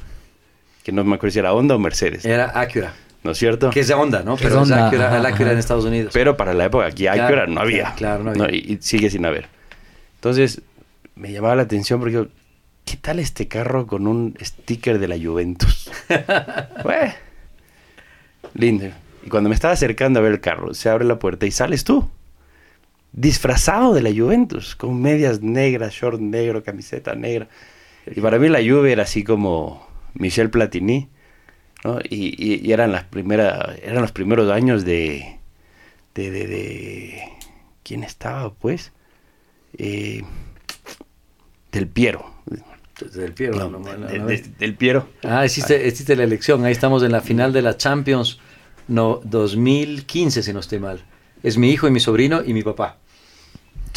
[0.83, 2.25] Que no me acuerdo si era Honda o Mercedes.
[2.25, 2.95] Era Acura.
[3.23, 3.71] ¿No es cierto?
[3.71, 4.37] Que es de Honda, ¿no?
[4.37, 6.13] Pero es, Acura, el Acura en Estados Unidos.
[6.13, 7.95] Pero para la época aquí Acura no había.
[7.95, 8.57] Claro, no había.
[8.57, 9.49] y, sigue sin haber.
[10.17, 10.63] Entonces,
[11.17, 12.29] me llamaba la atención porque
[12.85, 15.91] ¿qué tal este carro con un sticker de la Juventus?
[18.55, 18.87] lindo.
[19.25, 21.85] Y cuando me estaba acercando a ver el carro, se abre la puerta y sales
[21.85, 22.09] tú
[23.17, 27.49] disfrazado de la Juventus, con medias negras, short negro, camiseta negra.
[28.07, 31.09] Y para mí la Juve era así como Michel Platini,
[31.83, 31.99] ¿no?
[32.09, 35.39] Y, eran las primeras, eran los primeros años de,
[36.15, 37.23] de, de,
[37.83, 38.93] ¿quién estaba pues?
[39.79, 40.23] Eh,
[41.73, 42.36] del Piero.
[43.15, 43.83] Del Piero,
[44.59, 45.09] del Piero.
[45.23, 46.65] Ah, existe, existe la elección.
[46.65, 48.39] Ahí estamos en la final de la Champions
[48.89, 51.01] no, 2015, si no estoy mal.
[51.43, 52.99] Es mi hijo y mi sobrino y mi papá.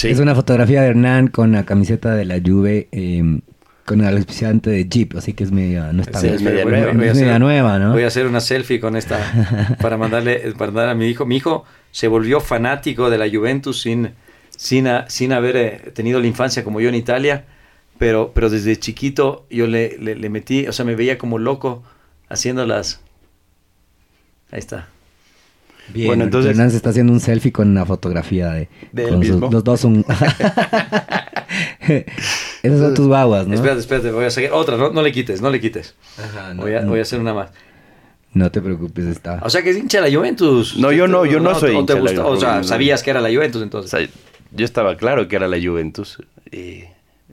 [0.04, 3.42] Es una fotografía de Hernán con la camiseta de la Juve, em,
[3.86, 7.94] con el auspiciante de Jeep, así que es media, no está es media, nueva, ¿no?
[7.94, 11.26] Voy a hacer una selfie con esta para mandarle para mandar a mi hijo.
[11.26, 14.12] Mi hijo se volvió fanático de la Juventus sin,
[14.50, 17.46] sin, sin haber eh, tenido la infancia como yo en Italia,
[18.00, 21.84] pero, pero desde chiquito yo le, le metí, o sea, me veía como loco
[22.30, 23.02] haciendo las...
[24.52, 24.88] Ahí está.
[25.94, 29.80] Bien, bueno, entonces Hernán se está haciendo un selfie con una fotografía de, los dos
[29.80, 30.06] son
[32.64, 33.56] Esas son tus baguas, ¿no?
[33.56, 35.96] Espérate, espérate, voy a seguir otra, no, no le quites, no le quites.
[36.18, 37.50] Ajá, no, voy, a, voy a hacer una más.
[38.34, 39.40] No te preocupes, está.
[39.44, 40.78] O sea, que es hincha de la Juventus.
[40.78, 42.38] No, yo no, yo no, soy hincha de la Juventus.
[42.38, 43.92] O sea, sabías que era la Juventus entonces.
[43.92, 44.08] O sea,
[44.52, 46.20] yo estaba claro que era la Juventus.
[46.52, 46.84] Y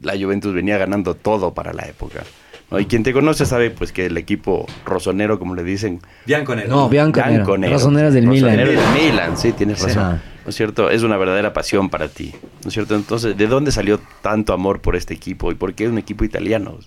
[0.02, 2.24] la Juventus venía ganando todo para la época.
[2.72, 6.00] Y quien te conoce sabe pues que el equipo rosonero, como le dicen.
[6.26, 6.68] Bianconero.
[6.68, 7.44] No, Bianconero.
[7.72, 8.56] Rosoneras del Milan.
[8.56, 10.20] del Milan, sí, tienes razón.
[10.44, 10.90] ¿No es cierto?
[10.90, 12.32] Es una verdadera pasión para ti.
[12.62, 12.94] ¿No es cierto?
[12.94, 15.50] Entonces, ¿de dónde salió tanto amor por este equipo?
[15.50, 16.78] ¿Y por qué es un equipo italiano?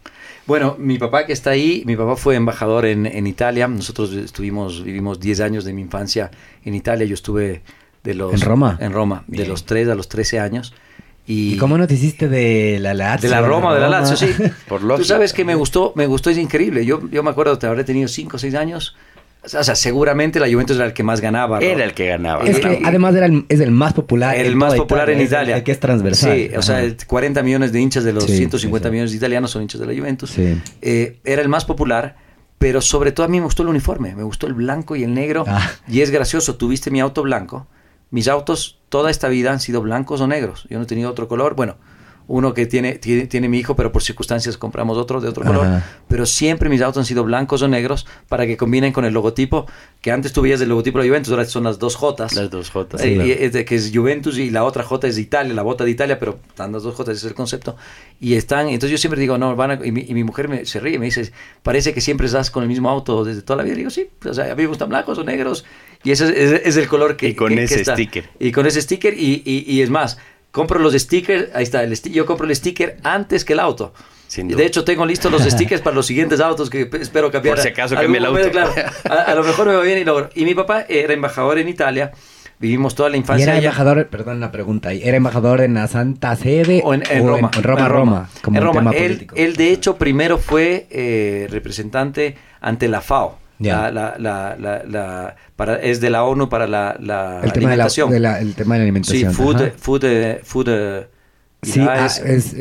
[0.46, 3.68] Bueno, mi papá que está ahí, mi papá fue embajador en, en Italia.
[3.68, 6.32] Nosotros estuvimos, vivimos 10 años de mi infancia
[6.64, 7.06] en Italia.
[7.06, 7.62] Yo estuve
[8.04, 8.34] de los...
[8.34, 8.78] ¿En Roma?
[8.80, 10.74] En Roma, de los 3 a los 13 años.
[11.32, 13.30] Y, cómo no te hiciste de la Lazio?
[13.30, 14.34] De la Roma, de la, Lazio, sí.
[14.68, 16.84] Por Tú sabes que me gustó, me gustó, es increíble.
[16.88, 18.96] Yo, yo me acuerdo, te habré tenido 5 o 6 años.
[19.44, 21.60] O sea, seguramente la Juventus era el que más ganaba.
[21.60, 22.44] Era el que ganaba.
[22.46, 24.36] Es que además era el, es el más popular.
[24.36, 25.58] El más popular en Italia.
[25.58, 26.36] El, que es transversal.
[26.36, 29.80] Sí, o sea, 40 millones de hinchas de los 150 millones de italianos son hinchas
[29.82, 30.34] de la Juventus.
[30.36, 32.16] Eh, era el más popular,
[32.58, 34.16] pero sobre todo a mí me gustó el uniforme.
[34.16, 35.46] Me gustó el blanco y el negro.
[35.48, 35.70] Ah.
[35.88, 37.68] Y es gracioso, tuviste mi auto blanco.
[38.12, 40.66] Mis autos toda esta vida han sido blancos o negros.
[40.70, 41.56] Yo no he tenido otro color.
[41.56, 41.78] Bueno,
[42.30, 45.82] uno que tiene, tiene, mi hijo, pero por circunstancias compramos otro de otro color.
[46.08, 49.66] Pero siempre mis autos han sido blancos o negros para que combinen con el logotipo,
[50.00, 52.28] que antes tú veías el logotipo de Juventus, ahora son las dos J.
[52.36, 52.98] Las dos J.
[53.04, 55.90] es de, que es Juventus y la otra J es de Italia, la bota de
[55.90, 57.76] Italia, pero están las dos J, ese es el concepto.
[58.20, 61.06] Y están, entonces yo siempre digo, no, van y, mi, mujer me, se ríe, me
[61.06, 61.32] dice,
[61.64, 63.74] parece que siempre estás con el mismo auto desde toda la vida.
[63.74, 65.66] Y digo, sí, o sea, a mí me gustan blancos o negros.
[66.04, 67.30] Y ese es, el color que...
[67.30, 68.30] Y con ese sticker.
[68.40, 70.18] Y con ese sticker, y, y es más,
[70.52, 73.94] compro los stickers, ahí está, el yo compro el sticker antes que el auto.
[74.36, 77.56] de hecho, tengo listos los stickers para los siguientes autos que espero cambiar.
[77.56, 78.40] Por si acaso cambie el auto.
[79.10, 80.30] a, lo mejor me va bien y logro.
[80.36, 82.12] Y mi papá era embajador en Italia.
[82.60, 83.46] Vivimos toda la infancia.
[83.46, 87.52] ¿Y era embajador, perdón la pregunta, ¿era embajador en la Santa Sede o en, Roma?
[87.56, 88.92] En, Roma, Roma, como en Roma.
[88.92, 93.38] él, él, de hecho, primero fue eh, representante ante la FAO.
[93.60, 94.56] La, la, la,
[94.88, 98.10] la, para, es de la ONU para la, la el alimentación.
[98.10, 99.32] Tema de el tema de la alimentación.
[99.32, 100.06] Sí, food, food,
[100.44, 100.70] food,
[101.62, 102.56] Sí, ah, es,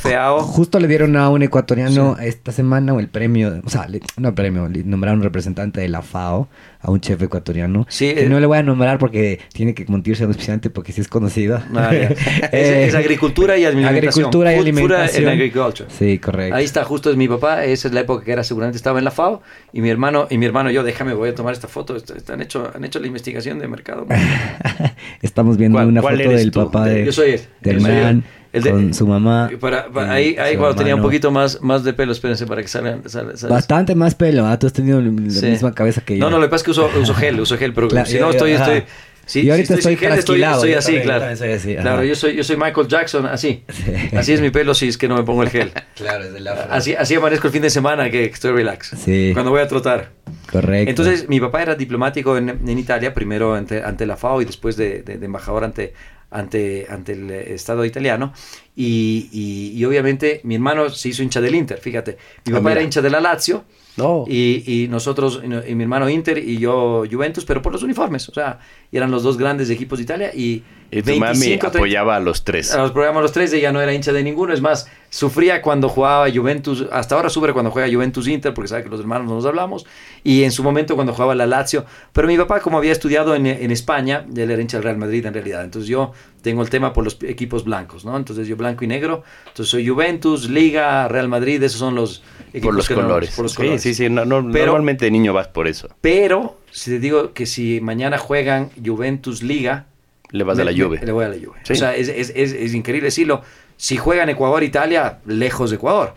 [0.00, 0.40] FAO.
[0.42, 4.68] Justo le dieron a un ecuatoriano esta semana el premio, o sea, no el premio,
[4.68, 6.48] le nombraron un representante de la FAO
[6.80, 7.86] a un chef ecuatoriano.
[7.88, 11.00] Sí, que eh, no le voy a nombrar porque tiene que montarse auspiciante porque sí
[11.00, 11.62] es conocido.
[11.76, 11.94] Ah,
[12.52, 14.26] es, agricultura y alimentación.
[14.26, 15.88] Agricultura y alimentación.
[15.96, 16.56] Sí, correcto.
[16.56, 19.04] Ahí está, justo es mi papá, esa es la época que era seguramente estaba en
[19.04, 19.42] la FAO
[19.72, 22.68] y mi hermano y mi hermano yo, déjame, voy a tomar esta foto, están hecho,
[22.74, 24.08] han hecho la investigación de mercado.
[25.22, 28.23] Estamos viendo una foto del papá de, yo soy del man
[28.54, 29.50] El de- con su mamá.
[29.60, 32.62] Para- para- y ahí, ahí cuando tenía un poquito más, más de pelo, espérense para
[32.62, 33.02] que salgan.
[33.08, 34.58] sal- sal- Bastante más pelo, ¿ah?
[34.58, 35.46] Tú has tenido la Sí.
[35.46, 36.20] misma cabeza que yo.
[36.24, 38.14] No, no, lo que pasa es que uso, uso gel, uso gel, pero Claro, si
[38.14, 38.72] yo- no yo- estoy, ajá.
[38.74, 38.90] estoy.
[39.26, 41.30] Si, Y ahorita si estoy estoy, estoy yo así, también, claro.
[41.30, 43.64] yo soy así, claro, yo soy, yo soy Michael Jackson, así.
[43.72, 44.16] Sí.
[44.16, 45.72] Así es mi pelo si es que no me pongo el gel.
[45.96, 48.90] Claro, es del Así, así amanezco el fin de semana que, que estoy relax.
[49.02, 49.30] Sí.
[49.32, 50.10] Cuando voy a trotar.
[50.52, 50.90] Correcto.
[50.90, 54.76] Entonces, mi papá era diplomático en, en Italia, primero ante, ante la FAO y después
[54.76, 55.94] de, de- de embajador ante,
[56.34, 58.32] ante, ante el eh, Estado italiano.
[58.76, 62.18] Y, y- y obviamente mi hermano se hizo hincha del Inter, fíjate.
[62.44, 63.64] Mi Ah, papá era hincha de la Lazio.
[63.96, 64.24] No.
[64.26, 67.82] Y, y nosotros, y, no- y mi hermano Inter y yo Juventus, pero por los
[67.84, 68.28] uniformes.
[68.28, 68.58] O sea,
[68.96, 70.30] eran los dos grandes equipos de Italia.
[70.34, 72.72] Y, Y tu mami 25, 30 apoyaba a los tres.
[72.74, 74.52] a los programas los tres, ella no era hincha de ninguno.
[74.52, 78.84] Es más, sufría cuando jugaba Juventus, hasta ahora sufre cuando juega Juventus Inter, porque sabe
[78.84, 79.86] que los hermanos no nos hablamos.
[80.22, 81.84] Y en su momento cuando jugaba la Lazio.
[82.12, 85.26] Pero mi papá, como había estudiado en, en España, él era hincha del Real Madrid
[85.26, 85.64] en realidad.
[85.64, 88.16] Entonces yo tengo el tema por los equipos blancos, ¿no?
[88.16, 89.24] Entonces yo blanco y negro.
[89.48, 93.30] Entonces soy Juventus, Liga, Real Madrid, esos son los equipos por los que no- colores.
[93.34, 93.82] por los sí, colores.
[93.82, 94.08] sí, sí.
[94.08, 95.88] no- no- Pero- normalmente de niño vas por eso.
[96.00, 99.86] Pero si te digo que si mañana juegan Juventus Liga,
[100.30, 101.00] Le vas me- a la Juve.
[101.04, 101.58] le voy a la Juve.
[101.62, 101.74] Sí.
[101.74, 103.42] O sea, es, es- es- es increíble decirlo.
[103.76, 106.14] Si juegan Ecuador-Italia, lejos de Ecuador.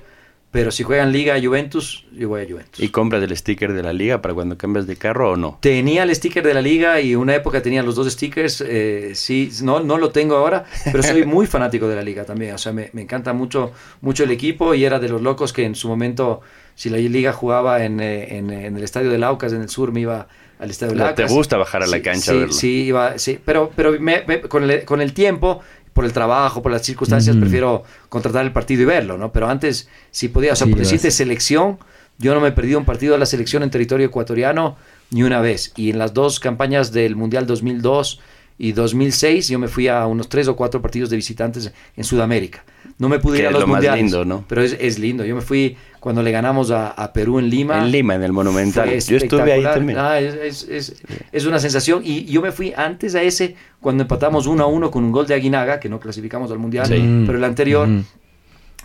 [0.49, 2.79] Pero si juegan Liga-Juventus, yo voy a Juventus.
[2.79, 5.57] ¿Y compras el sticker de la liga para cuando cambias de carro o no?
[5.61, 8.63] Tenía el sticker de la liga y una época tenía los dos stickers.
[8.65, 12.55] eh, sí, no, no lo tengo ahora, pero soy muy fanático de la liga también.
[12.55, 15.65] O sea, me, me encanta mucho, mucho el equipo y era de los locos que
[15.65, 16.39] en su momento,
[16.75, 19.91] si la liga jugaba en, eh, en, en el estadio del Aucas, en el sur,
[19.91, 20.27] me iba
[20.59, 22.53] al estadio te gusta bajar a la Sí, cancha Sí, verlo.
[22.53, 23.39] sí, iba, sí.
[23.43, 25.61] Pero, pero me- me- con, el, con el tiempo,
[25.93, 27.41] por el trabajo, por las circunstancias, Ujú.
[27.41, 29.31] prefiero contratar el partido y verlo, ¿no?
[29.31, 31.79] Pero antes, si podía, o sea, Sí, por decirte selección,
[32.19, 34.77] yo no me he perdido un partido de la selección en territorio ecuatoriano
[35.11, 35.71] ni una vez.
[35.75, 38.19] Y en las dos campañas del Mundial 2002
[38.59, 42.63] y 2006, yo me fui a unos tres o cuatro partidos de visitantes en Sudamérica.
[42.99, 44.43] No me pude Que ir a es los lo más mundiales, lindo, ¿no?
[44.47, 45.23] pero es, es lindo.
[45.23, 47.77] Yo me fui cuando le ganamos a, a Perú en Lima.
[47.77, 48.89] En Lima, en el Monumental.
[48.89, 49.99] Yo estuve ahí también.
[49.99, 52.01] Ah, es, es- es- es una sensación.
[52.03, 55.27] Y yo me fui antes a ese, cuando empatamos 1 a 1 con un gol
[55.27, 57.23] de Aguinaga, que no clasificamos al Mundial, Sí.
[57.27, 57.87] pero el anterior.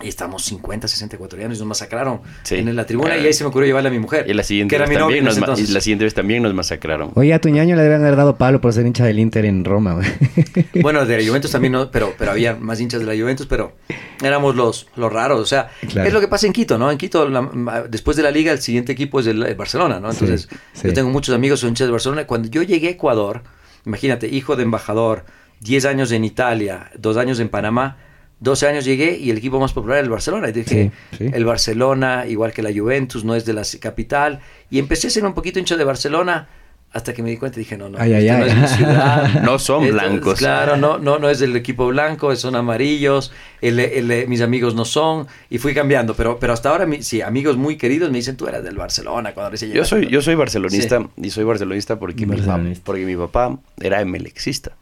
[0.01, 2.57] Y estamos 50, 60 ecuatorianos y nos masacraron Sí.
[2.57, 3.17] en la tribuna.
[3.19, 4.91] Y ahí se me ocurrió llevarle a mi mujer, Y la siguiente, que era vez
[4.91, 7.13] mi novia también nos y la siguiente vez también nos masacraron.
[7.15, 9.65] Oye, a tu ñaño le deben haber dado palo por ser hincha del Inter en
[9.65, 10.07] Roma, güey.
[10.83, 13.77] Bueno, de la Juventus también, no, pero, pero había más hinchas de la Juventus, pero
[14.23, 15.39] éramos los, los raros.
[15.41, 16.09] O sea, Claro.
[16.09, 16.91] es lo que pasa en Quito, ¿no?
[16.91, 20.11] En Quito, la- después de la liga, el siguiente equipo es el, el Barcelona, ¿no?
[20.13, 20.89] Sí, Entonces, sí.
[20.89, 22.27] yo tengo muchos amigos que son hinchas de Barcelona.
[22.27, 23.43] Cuando yo llegué a Ecuador,
[23.87, 25.25] imagínate, hijo de embajador,
[25.61, 27.99] 10 años en Italia, 2 años en Panamá,
[28.43, 30.49] 12 años llegué y el equipo más popular era el Barcelona.
[30.49, 31.31] Y dije, Sí, sí.
[31.33, 34.41] el Barcelona, igual que la Juventus, no es de la capital.
[34.71, 36.49] Y empecé a ser un poquito hincha de Barcelona.
[36.95, 38.51] Hasta que me di cuenta y dije, no, no, Ay, ay, no ay.
[38.51, 39.43] es mi ciudad.
[39.45, 40.39] No son blancos.
[40.39, 44.85] Claro, no, no, no es del equipo blanco, son amarillos, el- el- mis amigos no
[44.85, 48.37] son, y fui cambiando, pero, pero hasta ahora, mi- sí, amigos muy queridos me dicen,
[48.37, 49.97] tú eras del Barcelona cuando recién Yo llegaste".
[50.03, 54.73] soy, yo soy barcelonista y soy barcelonista porque, Mi, papá, porque mi papá era emelexista.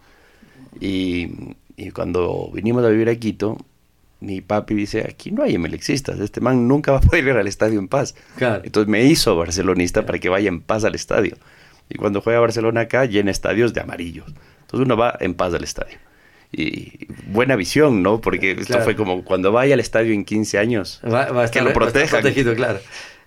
[0.78, 1.28] Y,
[1.76, 3.56] y cuando vinimos a vivir a Quito,
[4.20, 7.46] mi papi dice, aquí no hay emelexistas, este man nunca va a poder ir al
[7.48, 8.14] estadio en paz.
[8.36, 8.62] Claro.
[8.64, 11.36] Entonces me hizo barcelonista para que vaya en paz al estadio.
[11.88, 14.26] Y cuando juega Barcelona acá, llena estadios de amarillos.
[14.60, 15.96] Entonces uno va en paz al estadio.
[16.52, 18.20] Y buena visión, ¿no?
[18.20, 21.58] Porque esto fue como cuando vaya al estadio en 15 años, Va- va a que
[21.60, 22.20] estar- lo va a estar protejan.
[22.20, 22.80] protegido, claro.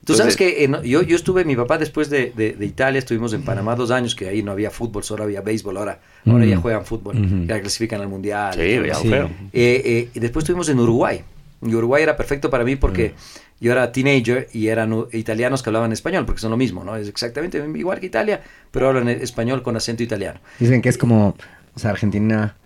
[0.05, 2.99] Tú Entonces- sabes que en- yo, yo estuve, mi papá después de, de- de Italia,
[2.99, 6.45] estuvimos en Panamá dos años, que ahí no había fútbol, solo había béisbol, ahora, ahora
[6.45, 6.49] Mm.
[6.49, 8.53] ya juegan fútbol, ya clasifican al Mundial.
[8.53, 8.95] Sí, ya.
[8.95, 9.07] Sí.
[9.13, 11.21] Eh, eh, y después estuvimos en Uruguay.
[11.65, 13.13] Y Uruguay era perfecto para mí porque
[13.61, 16.97] yo era teenager y eran italianos que hablaban español, porque son lo mismo, ¿no?
[16.97, 20.41] Es exactamente igual que Italia, pero hablan español con acento italiano.
[20.59, 21.37] Dicen que es como,
[21.75, 22.57] o sea, Argentina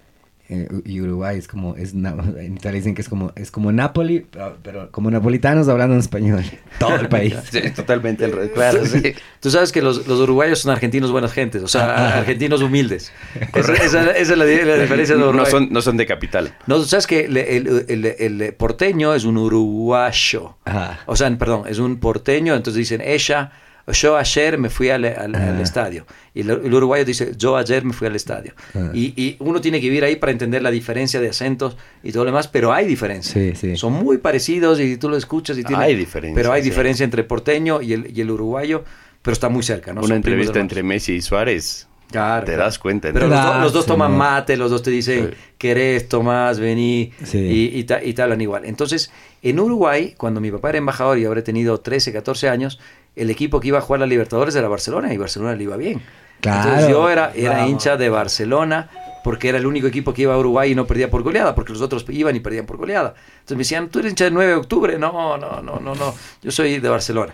[0.49, 1.93] eh, y Uruguay es como, es
[2.37, 5.99] en Italia dicen que es como, es como Napoli, pero, pero como napolitanos hablando en
[5.99, 6.43] español.
[6.79, 7.35] Todo el país.
[7.51, 8.51] Sí, totalmente al revés.
[8.53, 9.13] Claro, sí.
[9.39, 13.11] Tú sabes que los, los uruguayos son argentinos buenas gentes, o sea, argentinos humildes.
[13.53, 15.51] Esa, esa- esa es la, di- la diferencia de No Uruguay.
[15.51, 16.53] son, no son de capital.
[16.67, 20.55] No, sabes que el, el- el- el porteño es un uruguayo.
[20.65, 20.99] Ajá.
[21.05, 23.51] O sea, perdón, es un porteño, entonces dicen ella,
[23.93, 25.61] yo ayer me fui al, al- al Ajá.
[25.61, 26.05] estadio.
[26.33, 28.53] Y el, el uruguayo dice, yo ayer me fui al estadio.
[28.69, 28.91] Ajá.
[28.93, 32.23] Y, y uno tiene que vivir ahí para entender la diferencia de acentos y todo
[32.25, 33.33] lo demás, pero hay diferencia.
[33.33, 33.75] Sí, sí.
[33.77, 35.83] Son muy parecidos y tú lo escuchas y tiene...
[35.83, 36.69] Hay diferencia, Pero hay sí.
[36.69, 38.83] diferencia entre porteño y el, y el uruguayo,
[39.21, 40.01] pero está muy cerca, ¿no?
[40.01, 41.87] Una Son entrevista entre Messi y Suárez.
[42.11, 43.09] Claro, te das cuenta.
[43.11, 43.35] Pero ¿no?
[43.35, 45.37] los, do- Ah, los dos sí, toman mate, los dos te dicen, Sí.
[45.57, 47.37] querés, tomás, vení, Sí.
[47.37, 48.63] y, y, ta- y te hablan igual.
[48.63, 52.79] Entonces, en Uruguay, cuando mi papá era embajador y habré tenido 13, 14 años,
[53.17, 56.01] el equipo que iba a jugar la Libertadores era Barcelona y Barcelona le iba bien.
[56.39, 56.69] Claro.
[56.69, 58.89] Entonces yo era, era hincha de Barcelona
[59.23, 61.73] porque era el único equipo que iba a Uruguay y no perdía por goleada, porque
[61.73, 63.13] los otros iban y perdían por goleada.
[63.39, 64.97] Entonces me decían, tú eres hincha del 9 de octubre.
[64.97, 66.13] No, no, no, no, no.
[66.41, 67.33] Yo soy de Barcelona.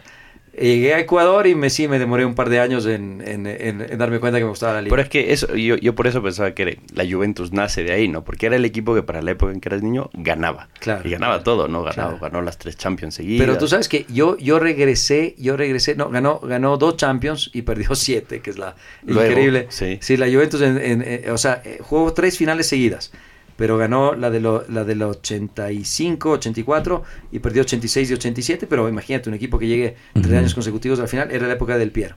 [0.60, 3.98] Llegué a Ecuador y me sí me demoré un par de años en, en, en,
[3.98, 4.92] darme cuenta que me gustaba la liga.
[4.92, 8.08] Pero es que eso, yo, yo por eso pensaba que la Juventus nace de ahí,
[8.08, 8.24] ¿no?
[8.24, 10.70] Porque era el equipo que para la época en que eras niño ganaba.
[10.80, 11.08] Claro.
[11.08, 11.82] Y ganaba todo, ¿no?
[11.82, 13.44] Ganaba, ganó las tres Champions seguidas.
[13.44, 17.64] Pero tú sabes que yo, yo regresé, yo regresé, no, ganó, ganó dos Champions y
[17.64, 18.76] perdió siete, que es la
[19.08, 19.68] increíble.
[19.70, 19.98] Sí.
[20.02, 23.12] sí, la Juventus, en, o sea, eh, jugó tres finales seguidas
[23.56, 28.90] pero ganó la de lo, la del 85, 84 y perdió 86 y 87, pero
[28.90, 32.16] imagínate un equipo que llegue tres años consecutivos al final, era la época del Piero.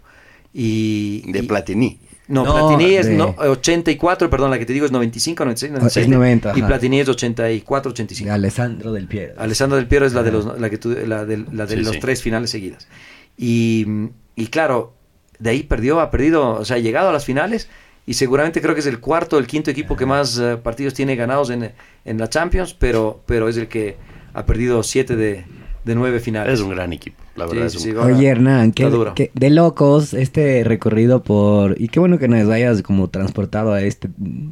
[0.53, 2.01] Y, de Platini.
[2.29, 6.09] No, Platini es 84, perdón, la que te digo es 95, 96, 96.
[6.09, 8.33] 90, y Platini es 84, 85.
[8.33, 9.35] Alessandro del Piero.
[9.37, 12.23] Alessandro del Piero es la de los, la que la de, la de los tres
[12.23, 12.89] finales seguidas.
[13.37, 13.87] Y,
[14.35, 14.95] y claro,
[15.39, 17.69] de ahí perdió, ha perdido, o sea, ha llegado a las finales
[18.07, 20.95] y seguramente creo que es el cuarto o el quinto equipo que más eh, partidos
[20.95, 21.73] tiene ganados en,
[22.05, 23.97] en, la Champions, pero, pero es el que
[24.33, 25.45] ha perdido siete de,
[25.85, 26.55] de nueve finales.
[26.55, 27.67] Es un gran equipo, la verdad.
[27.67, 27.97] es un...
[27.99, 31.81] Oye, Hernán, qué, de locos este recorrido por...
[31.81, 34.09] Y qué bueno que nos hayas como transportado a, este,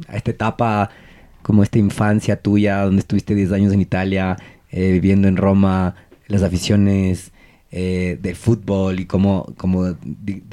[0.09, 0.89] a esta etapa,
[1.41, 4.35] como esta infancia tuya, donde estuviste 10 años en Italia,
[4.69, 5.95] eh, viviendo en Roma,
[6.27, 7.31] las aficiones
[7.71, 9.95] eh, del fútbol y cómo, cómo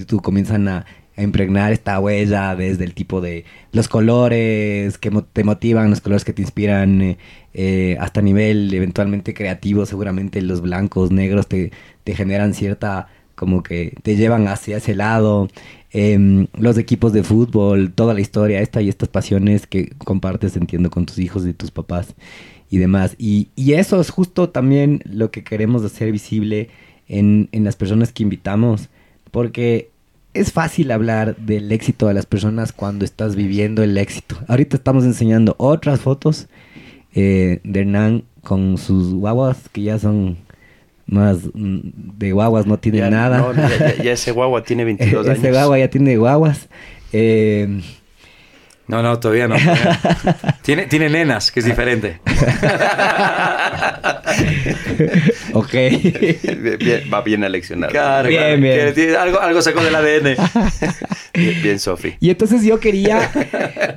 [0.07, 0.87] tú comienzan a
[1.17, 6.25] a impregnar esta huella desde el tipo de los colores que te motivan, los colores
[6.25, 7.19] que te inspiran, eh,
[7.55, 11.73] eh, hasta nivel eventualmente creativo, seguramente los blancos, negros te,
[12.05, 15.49] te generan cierta, como que te llevan hacia ese lado.
[15.95, 20.89] Em, los equipos de fútbol, toda la historia esta y estas pasiones que compartes, entiendo,
[20.91, 22.15] con tus hijos y tus papás
[22.71, 23.15] y demás.
[23.19, 26.71] Y, y eso es justo también lo que queremos hacer visible
[27.09, 28.89] en, en las personas que invitamos,
[29.31, 29.92] porque
[30.35, 34.39] es fácil hablar del éxito de las personas cuando estás viviendo el éxito.
[34.49, 36.49] Ahorita estamos enseñando otras fotos
[37.15, 40.39] eh, de Hernán con sus guaguas que ya son
[41.07, 41.81] más mm,
[42.19, 43.53] de guaguas, no tiene nada.
[44.03, 45.39] ya, ese guagua tiene 22 años.
[45.39, 46.69] Ese guagua ya tiene guaguas.
[47.13, 47.83] Eh,
[48.89, 49.57] no, no, todavía no.
[50.63, 52.21] tiene, tiene nenas, que es diferente.
[55.53, 55.75] ok.
[57.13, 57.93] va bien eleccionado.
[57.93, 59.17] Claro, bien, bien.
[59.17, 60.37] algo, algo sacó del ADN.
[61.63, 62.15] bien, Sofi.
[62.19, 63.31] Y entonces yo quería,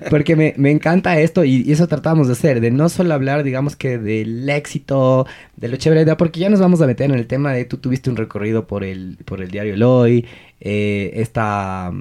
[0.09, 3.75] porque me, me encanta esto, y, eso tratamos de hacer, de no solo hablar, digamos
[3.75, 5.25] que del éxito,
[5.55, 8.09] de lo chévere, porque ya nos vamos a meter en el tema de tú tuviste
[8.09, 10.25] un recorrido por el, por el diario Eloy,
[10.61, 11.91] eh, esta,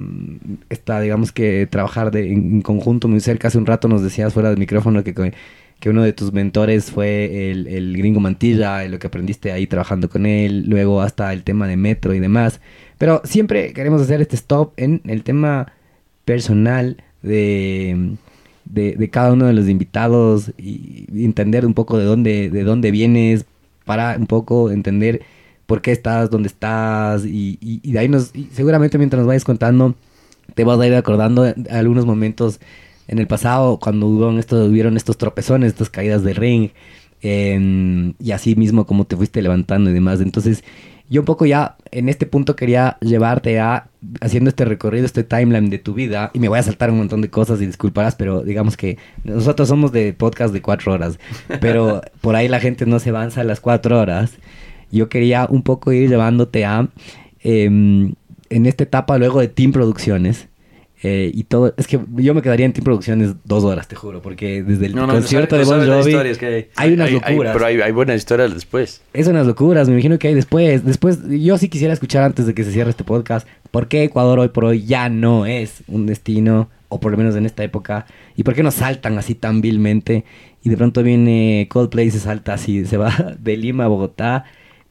[0.69, 3.47] esta, digamos que trabajar de, en, conjunto muy cerca.
[3.47, 5.13] Hace un rato nos decías fuera del micrófono que,
[5.79, 10.09] que uno de tus mentores fue el, el gringo Mantilla, lo que aprendiste ahí trabajando
[10.09, 12.61] con él, luego hasta el tema de metro y demás.
[12.97, 15.73] Pero siempre queremos hacer este stop en el tema
[16.25, 18.17] personal de,
[18.65, 23.45] de, cada uno de los invitados y, entender un poco de dónde, de dónde vienes
[23.85, 25.21] para un poco entender
[25.65, 29.95] por qué estás, dónde estás, y, y, de ahí nos, seguramente mientras nos vayas contando,
[30.53, 32.59] te vas a ir acordando de algunos momentos
[33.07, 36.69] en el pasado, cuando hubo estos, hubieron estos tropezones, estas caídas de ring,
[37.21, 40.21] em, y así mismo como te fuiste levantando y demás.
[40.21, 40.63] Entonces,
[41.09, 43.89] yo un poco ya en este punto quería llevarte a
[44.21, 47.21] haciendo este recorrido, este timeline de tu vida, y me voy a saltar un montón
[47.21, 51.19] de cosas y disculparás, pero digamos que nosotros somos de podcast de cuatro horas,
[51.61, 54.33] pero por ahí la gente no se avanza a las cuatro horas
[54.95, 56.89] yo quería un poco ir llevándote a,
[57.41, 58.13] em,
[58.49, 60.47] en esta etapa luego de Team Producciones,
[61.07, 64.23] eh, y todo, es que yo me quedaría en Team Producciones dos horas, te juro,
[64.23, 66.15] porque desde el concierto de Bon Jovi
[66.75, 67.53] hay, unas locuras.
[67.53, 69.03] pero hay, buenas historias después.
[69.13, 70.83] Es unas locuras, me imagino que hay después.
[70.83, 74.39] Después, yo sí quisiera escuchar antes de que se cierre este podcast, por qué Ecuador
[74.39, 78.07] hoy por hoy ya no es un destino, o por lo menos en esta época,
[78.35, 80.23] y por qué nos saltan así tan vilmente,
[80.63, 84.45] y de pronto viene Coldplay y se salta así, se va de Lima a Bogotá,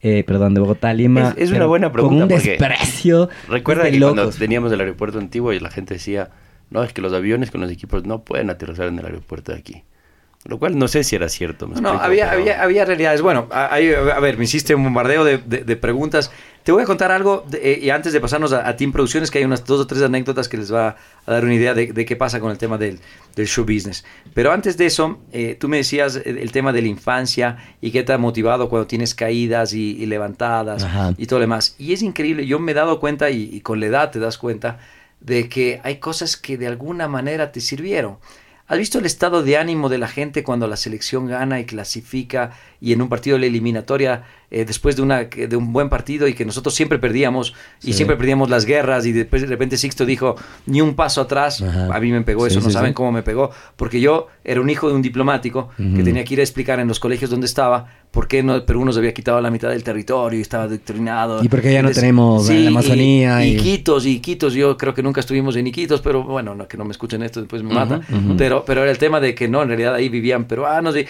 [0.04, 1.34] eh, perdón, de Bogotá a Lima.
[1.34, 2.14] Es, una buena pregunta.
[2.14, 3.30] Con un desprecio.
[3.48, 6.28] Recuerda que cuando teníamos el aeropuerto antiguo y la gente decía,
[6.68, 9.58] no, es que los aviones con los equipos no pueden aterrizar en el aeropuerto de
[9.58, 9.82] aquí.
[10.46, 11.66] Lo cual no sé si era cierto.
[11.66, 13.22] no, había, había, había, realidades.
[13.22, 16.30] Bueno, a, a, ver, me hiciste un bombardeo de, de, preguntas.
[16.62, 19.44] Te voy a contar algo eh, y antes de pasarnos a, Team Producciones, que hay
[19.44, 22.40] unas dos o tres anécdotas que les va a dar una idea de, qué pasa
[22.40, 23.00] con el tema del,
[23.34, 24.04] del show business.
[24.34, 28.02] Pero antes de eso, eh, tú me decías el, tema de la infancia y qué
[28.02, 30.86] te ha motivado cuando tienes caídas y, levantadas
[31.16, 31.74] y todo lo demás.
[31.78, 34.78] Y es increíble, yo me he dado cuenta y con la edad te das cuenta
[35.20, 38.18] de que hay cosas que de alguna manera te sirvieron.
[38.66, 42.52] ¿Has visto el estado de ánimo de la gente cuando la selección gana y clasifica
[42.80, 46.26] y en un partido de la eliminatoria, eh, después de, una, de un buen partido
[46.28, 47.52] y que nosotros siempre perdíamos
[47.82, 47.92] y Sí.
[47.92, 51.60] siempre perdíamos las guerras y después de repente Sixto dijo ni un paso atrás?
[51.60, 51.94] Ajá.
[51.94, 54.70] A mí me pegó Sí, eso, no saben cómo me pegó, porque yo era un
[54.70, 57.88] hijo de un diplomático que tenía que ir a explicar en los colegios donde estaba
[58.14, 61.44] por qué no, Perú nos había quitado la mitad del territorio y estaba adoctrinado.
[61.44, 64.76] Y por qué ya no tenemos la y- Amazonía Y, y- Iquitos, y Iquitos, yo
[64.78, 67.62] creo que nunca estuvimos en Iquitos, pero bueno, no, que no me escuchen esto, después
[67.62, 68.00] me matan.
[68.10, 68.36] ujú.
[68.38, 70.96] Pero, pero era el tema de que no, en realidad ahí vivían peruanos.
[70.96, 71.04] y-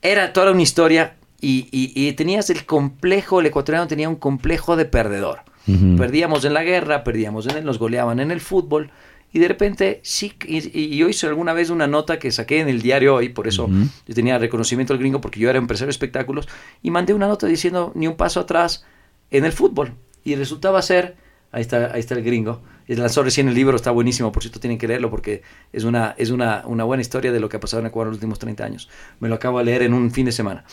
[0.00, 4.74] era toda una historia y, y- y tenías el complejo, el ecuatoriano tenía un complejo
[4.76, 5.40] de perdedor.
[5.68, 5.96] Ujú.
[5.96, 8.90] Perdíamos en la guerra, perdíamos en el, nos goleaban en el fútbol.
[9.32, 12.68] Y de repente, sí, y, y yo hice alguna vez una nota que saqué en
[12.68, 13.66] el diario hoy, por eso
[14.06, 16.48] yo tenía reconocimiento del gringo, porque yo era empresario de espectáculos,
[16.82, 18.84] y mandé una nota diciendo ni un paso atrás
[19.30, 19.94] en el fútbol.
[20.22, 21.16] Y resultaba ser,
[21.50, 24.60] ahí está, ahí está el gringo, y lanzó recién el libro, está buenísimo, por cierto
[24.60, 27.60] tienen que leerlo, porque es una, es una, una buena historia de lo que ha
[27.60, 28.90] pasado en Ecuador en los últimos 30 años.
[29.18, 30.64] Me lo acabo de leer en un fin de semana.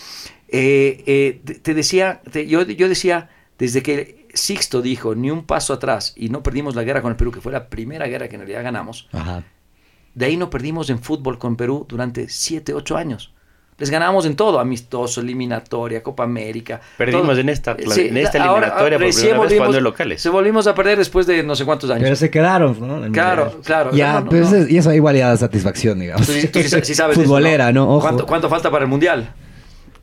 [0.49, 5.43] Eh, eh, te, te decía, te- yo, yo decía, desde que Sixto dijo ni un
[5.45, 8.27] paso atrás y no perdimos la guerra con el Perú, que fue la primera guerra
[8.27, 9.43] que en realidad ganamos, Ajá.
[10.15, 13.33] de ahí no perdimos en fútbol con Perú durante 7, 8 años.
[13.77, 16.81] Les ganamos en todo, amistoso, eliminatoria, Copa América.
[16.97, 17.37] Perdimos todo.
[17.39, 20.21] en esta- Sí, en esta ahora, eliminatoria por primera vez volvimos- jugando en locales.
[20.21, 22.03] Se volvimos a perder después de no sé cuántos años.
[22.03, 23.05] Pero se quedaron, ¿no?
[23.05, 23.61] En Claro, Mundial.
[23.65, 23.91] claro.
[23.93, 24.55] Ya, No, no, pero no.
[24.57, 26.27] eso- y eso igual ya da satisfacción, digamos.
[26.27, 27.87] Tú tú sí- sí sabes de eso, Futbolera, ¿no?
[27.89, 28.01] Ojo.
[28.01, 29.33] ¿Cuánto, cuánto falta para el Mundial?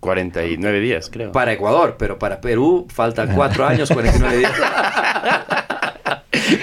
[0.07, 1.33] 49 días, creo.
[1.33, 4.53] Para Ecuador, pero para Perú faltan cuatro años, 49 días.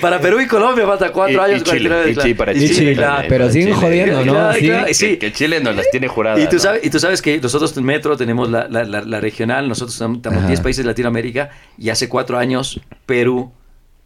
[0.01, 2.15] para Perú y Colombia falta cuatro Y- y años, Chile, 49 y.
[2.15, 3.25] Chile para Y Chile, Chile, claro.
[3.27, 3.79] pero siguen Chile.
[3.81, 4.33] jodiendo, ¿no?
[4.33, 4.65] Claro, Sí.
[4.65, 5.17] claro, Que- sí.
[5.17, 6.39] Que Chile nos las tiene juradas.
[6.39, 6.59] Y tú, ¿no?
[6.61, 9.93] sabes, y tú sabes que nosotros en Metro tenemos la, la- la- la regional, nosotros
[9.93, 10.47] estamos Ajá.
[10.47, 13.51] 10 países de Latinoamérica y hace cuatro años Perú,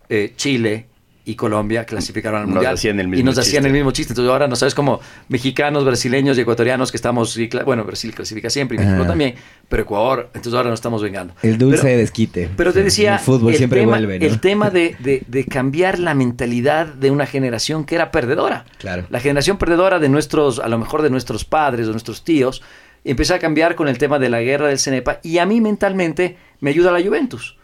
[0.10, 0.88] eh, Chile
[1.28, 2.74] y Colombia clasificaron al Nos Mundial.
[2.76, 3.68] hacían el y mismo nos hacían chiste.
[3.68, 4.14] el mismo chiste.
[4.14, 8.50] Entonces ahora no sabes cómo mexicanos, brasileños y ecuatorianos que estamos, y bueno, Brasil clasifica
[8.50, 9.08] siempre y México Ajá.
[9.08, 9.36] también,
[9.68, 11.34] pero Ecuador, entonces ahora nos estamos vengando.
[11.44, 12.50] El dulce Pero- desquite.
[12.56, 14.26] pero te decía, El fútbol el siempre tema, vuelve, ¿no?
[14.26, 18.66] el tema de, de- de cambiar la mentalidad de una generación que era perdedora.
[18.78, 19.06] Claro.
[19.10, 22.62] La generación perdedora de nuestros, a lo mejor de nuestros padres o nuestros tíos,
[23.04, 26.38] empezó a cambiar con el tema de la guerra del Cenepa y a mí mentalmente
[26.62, 27.58] me ayuda la Juventus.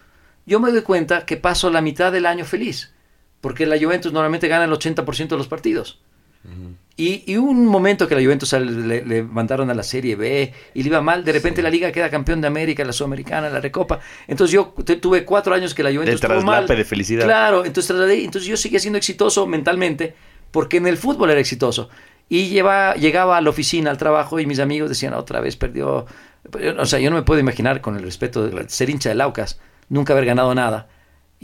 [0.45, 2.92] Yo me doy cuenta que paso la mitad del año feliz,
[3.43, 5.99] porque la Juventus normalmente gana el 80% de los partidos.
[6.95, 10.15] Y, y hubo un momento que la Juventus sal- le, le mandaron a la Serie
[10.15, 13.49] B y le iba mal, de repente la Liga queda campeón de América, la Sudamericana,
[13.49, 13.99] la Recopa.
[14.27, 16.67] Entonces yo te- tuve cuatro años que la Juventus De estuvo mal.
[16.67, 17.25] de felicidad.
[17.25, 17.91] Claro, entonces
[18.23, 20.15] entonces yo seguía siendo exitoso mentalmente
[20.51, 21.89] porque en el fútbol era exitoso.
[22.29, 26.05] Y lleva, llegaba a la oficina, al trabajo y mis amigos decían, otra vez perdió.
[26.77, 29.59] O sea, yo no me puedo imaginar con el respeto de ser hincha de Laucas,
[29.89, 30.87] nunca haber ganado nada.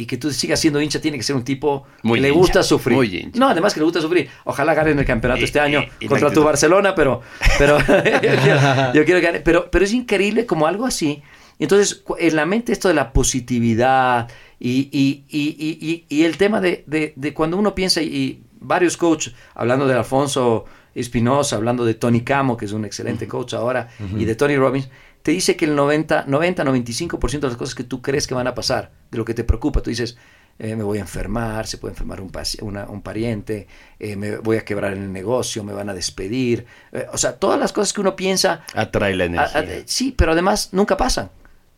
[0.02, 2.64] Y que tú sigas siendo hincha tiene que ser un tipo Muy que le gusta
[2.64, 2.96] sufrir.
[2.96, 3.38] muy hincha.
[3.38, 4.30] No, además que le gusta sufrir.
[4.46, 6.42] Ojalá ganen el campeonato Y- este año la contra tu.
[6.42, 7.20] Barcelona, pero,
[7.58, 9.40] pero yo, quiero, yo quiero que gane.
[9.42, 11.22] Pero, pero es increíble como algo así.
[11.60, 16.86] Entonces, en la mente esto de la positividad y, y- y- y- el tema de,
[16.88, 20.64] de- de cuando uno piensa, y varios coaches, hablando de Alfonso
[20.96, 24.88] Espinosa, hablando de Tony Camo, que es un excelente coach ahora, y de Tony Robbins,
[25.24, 28.48] te dice que el 90, 90, 95% de las cosas que tú crees que van
[28.48, 30.18] a pasar, de lo que te preocupa, tú dices,
[30.60, 33.68] eh, me voy a enfermar, se puede enfermar un, paci- una- un pariente,
[34.00, 36.66] eh, me voy a quebrar en el negocio, me van a despedir.
[36.92, 39.60] eh, o sea, todas las cosas que uno piensa, Atrae la energía.
[39.60, 41.30] a- sí, pero además nunca pasan.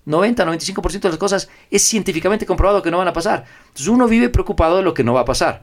[0.05, 3.45] 90, 95% de las cosas es científicamente comprobado que no van a pasar.
[3.67, 5.61] Entonces uno vive preocupado de lo que no va a pasar.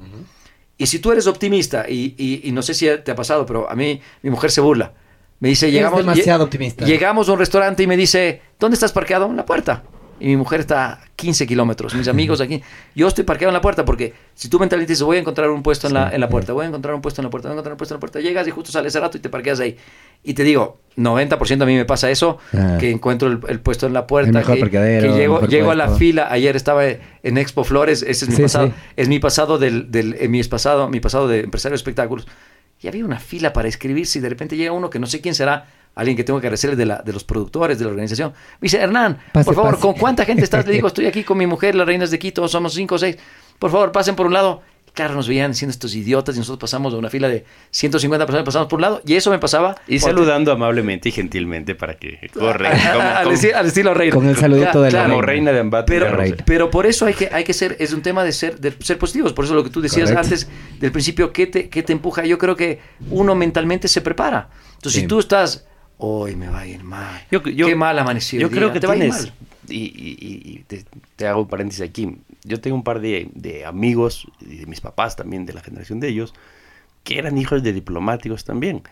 [0.76, 3.68] Y si tú eres optimista, y, y- y no sé si te ha pasado, pero
[3.68, 4.92] a mí mi mujer se burla.
[5.40, 6.84] Me dice, Es llegamos, demasiado optimista.
[6.84, 9.26] llegamos a un restaurante y me dice, ¿dónde estás parqueado?
[9.26, 9.82] En la puerta.
[10.20, 12.60] Y mi mujer está a 15 kilómetros, mis amigos aquí.
[12.96, 15.62] Yo estoy parqueado en la puerta porque si tú mentalmente dices, voy a encontrar un
[15.62, 17.52] puesto en la, en la puerta, voy a encontrar un puesto en la puerta, voy
[17.52, 19.28] a encontrar un puesto en la puerta, llegas y justo sale ese rato y te
[19.28, 19.76] parqueas ahí.
[20.24, 22.78] Y te digo, 90% a mí me pasa eso, Ah.
[22.80, 26.26] que encuentro el, el puesto en la puerta, que, que llego, llego a la fila.
[26.32, 28.72] Ayer estaba en Expo Flores, ese es mi Sí, pasado, sí.
[28.96, 32.26] es mi pasado del, del eh, mi pasado, mi pasado de empresario de espectáculos.
[32.80, 35.34] Y había una fila para escribirse y de repente llega uno que no sé quién
[35.34, 38.32] será, alguien que tengo que agradecerle de, la, de los productores, de la organización.
[38.60, 39.82] Me dice, Hernán, Pase, por favor, pase.
[39.82, 40.64] ¿con cuánta gente estás?
[40.66, 43.18] Le digo, estoy aquí con mi mujer, las reinas de Quito, somos cinco o seis.
[43.58, 44.62] Por favor, pasen por un lado.
[44.98, 48.44] Claro, nos veían siendo estos idiotas y nosotros pasamos de una fila de 150 personas,
[48.44, 49.76] pasamos por un lado y eso me pasaba.
[49.86, 52.66] Y saludando amablemente y gentilmente para que corre.
[52.66, 54.12] al, al estilo reina.
[54.16, 55.50] Con el saludito de la como reina.
[55.50, 55.92] reina de embate.
[55.92, 58.72] Pero, pero por eso hay que, hay que ser, es un tema de ser, de
[58.80, 59.32] ser positivos.
[59.34, 60.34] Por eso lo que tú decías Correcto.
[60.34, 60.48] antes
[60.80, 62.24] del principio, ¿qué te, qué te empuja?
[62.26, 64.48] Yo creo que uno mentalmente se prepara.
[64.74, 65.00] Entonces, Sí.
[65.02, 65.64] si tú estás,
[65.98, 67.22] hoy me va a ir mal.
[67.30, 68.40] Yo- yo- qué mal amaneció.
[68.40, 69.22] Yo creo día, que te va a ir tienes.
[69.26, 69.32] mal.
[69.68, 70.84] Y, y- y- y te,
[71.14, 72.16] te hago un paréntesis aquí.
[72.44, 76.08] Yo tengo un par de, amigos, y de mis papás también, de la generación de
[76.08, 76.34] ellos,
[77.04, 78.82] que eran hijos de diplomáticos también.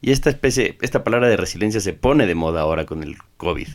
[0.00, 3.68] Y esta especie, esta palabra de resiliencia se pone de moda ahora con el COVID.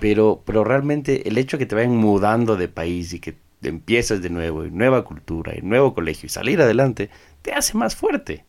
[0.00, 4.22] Pero, pero realmente el hecho de que te vayan mudando de país y que empiezas
[4.22, 7.10] de nuevo, y nueva cultura, y nuevo colegio, y salir adelante,
[7.42, 8.44] te hace más fuerte.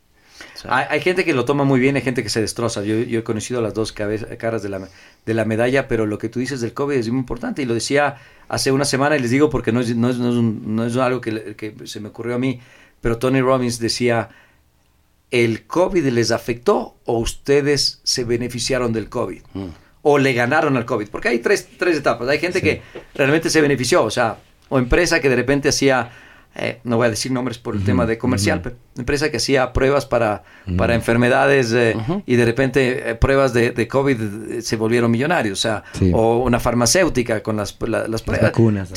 [0.67, 2.83] Hay, gente que lo toma muy bien, hay gente que se destroza.
[2.83, 4.87] Yo, he conocido las dos caras de la,
[5.25, 7.61] de la medalla, pero lo que tú dices del COVID es muy importante.
[7.61, 8.17] Y lo decía
[8.47, 11.55] hace una semana y les digo porque no es, no es, no es, algo que,
[11.55, 12.59] que, se me ocurrió a mí,
[13.01, 14.29] pero Tony Robbins decía,
[15.31, 19.41] ¿el COVID les afectó o ustedes se beneficiaron del COVID?
[19.53, 19.67] Mm.
[20.03, 21.09] O le ganaron al COVID.
[21.09, 22.27] Porque hay tres, tres etapas.
[22.29, 22.81] Hay gente que
[23.15, 24.37] realmente se benefició, o sea,
[24.69, 26.11] o empresa que de repente hacía
[26.57, 29.73] eh, no voy a decir nombres por el tema de comercial, pero empresa que hacía
[29.73, 30.43] pruebas para,
[30.77, 35.61] para enfermedades eh, y de repente eh, pruebas de, de, COVID se volvieron millonarios, o
[35.61, 35.83] sea,
[36.13, 38.93] o una farmacéutica con las, las, las vacunas.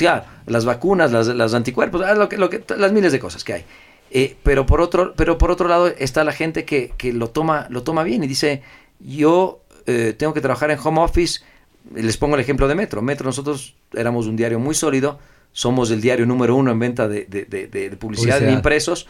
[0.47, 3.55] las vacunas, las, las anticuerpos, ah, lo que, lo que, las miles de cosas que
[3.55, 4.35] hay.
[4.45, 7.83] pero, por otro, pero por otro lado está la gente que, que lo, toma, lo
[7.83, 8.63] toma bien y dice,
[9.01, 9.65] yo
[10.17, 11.41] tengo que trabajar en home office,
[11.93, 13.03] les pongo el ejemplo de Metro.
[13.03, 15.19] Metro nosotros éramos un diario muy sólido,
[15.53, 19.07] somos el diario número uno en venta de, publicidad, en impresos,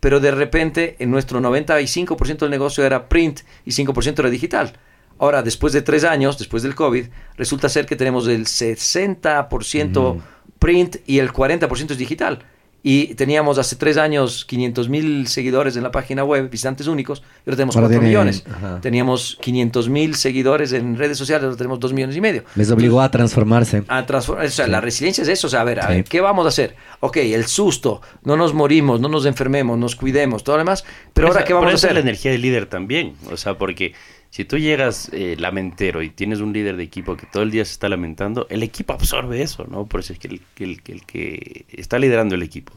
[0.00, 4.74] pero de repente en nuestro 95% del negocio era print y 5% era digital.
[5.18, 10.20] Ahora, después de tres años, después del COVID, resulta ser que tenemos el 60%
[10.58, 12.44] print y el 40% es digital
[12.82, 17.50] y teníamos hace tres años 500 mil seguidores en la página web, visitantes únicos, y
[17.50, 18.44] ahora tenemos 4 millones.
[18.80, 22.44] Teníamos 500 mil seguidores en redes sociales, ahora tenemos 2 millones y medio.
[22.54, 23.82] Les obligó a transformarse.
[23.88, 26.20] A transformar, o sea, la resiliencia es eso, o sea, a ver, a ver, ¿qué
[26.20, 26.76] vamos a hacer?
[27.00, 31.28] Ok, el susto, no nos morimos, no nos enfermemos, nos cuidemos, todo lo demás, pero
[31.28, 31.94] ahora, ¿qué vamos a hacer?
[31.94, 33.94] la energía del líder también, o sea, porque
[34.30, 37.64] si tú llegas eh, lamentero y tienes un líder de equipo que todo el día
[37.64, 39.86] se está lamentando, el equipo absorbe eso, ¿no?
[39.86, 42.72] Por eso es que el, el, el que está liderando el equipo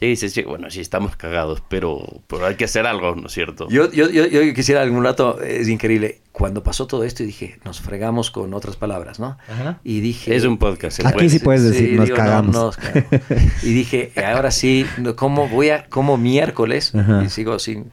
[0.00, 3.68] y dices, bueno, sí, estamos cagados, pero, pero hay que hacer algo, ¿no es cierto?
[3.68, 7.58] Yo, yo, yo, yo quisiera algún rato, es increíble, cuando pasó todo esto y dije,
[7.64, 9.36] nos fregamos con otras palabras, ¿no?
[9.82, 10.36] Y dije...
[10.36, 11.04] Es un podcast.
[11.04, 12.78] Aquí sí puedes decir, nos, cagamos.
[13.64, 14.86] y dije, ahora sí,
[15.16, 16.92] ¿cómo voy a, cómo miércoles,
[17.24, 17.90] y sigo sin,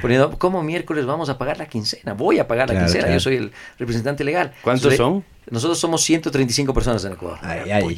[0.00, 2.14] poniendo, ¿cómo miércoles vamos a pagar la quincena?
[2.14, 4.52] Voy a pagar la quincena, yo soy el representante legal.
[4.62, 5.24] ¿Cuántos son?
[5.50, 7.38] Nosotros somos 135 personas en Ecuador.
[7.42, 7.96] Ay, ay,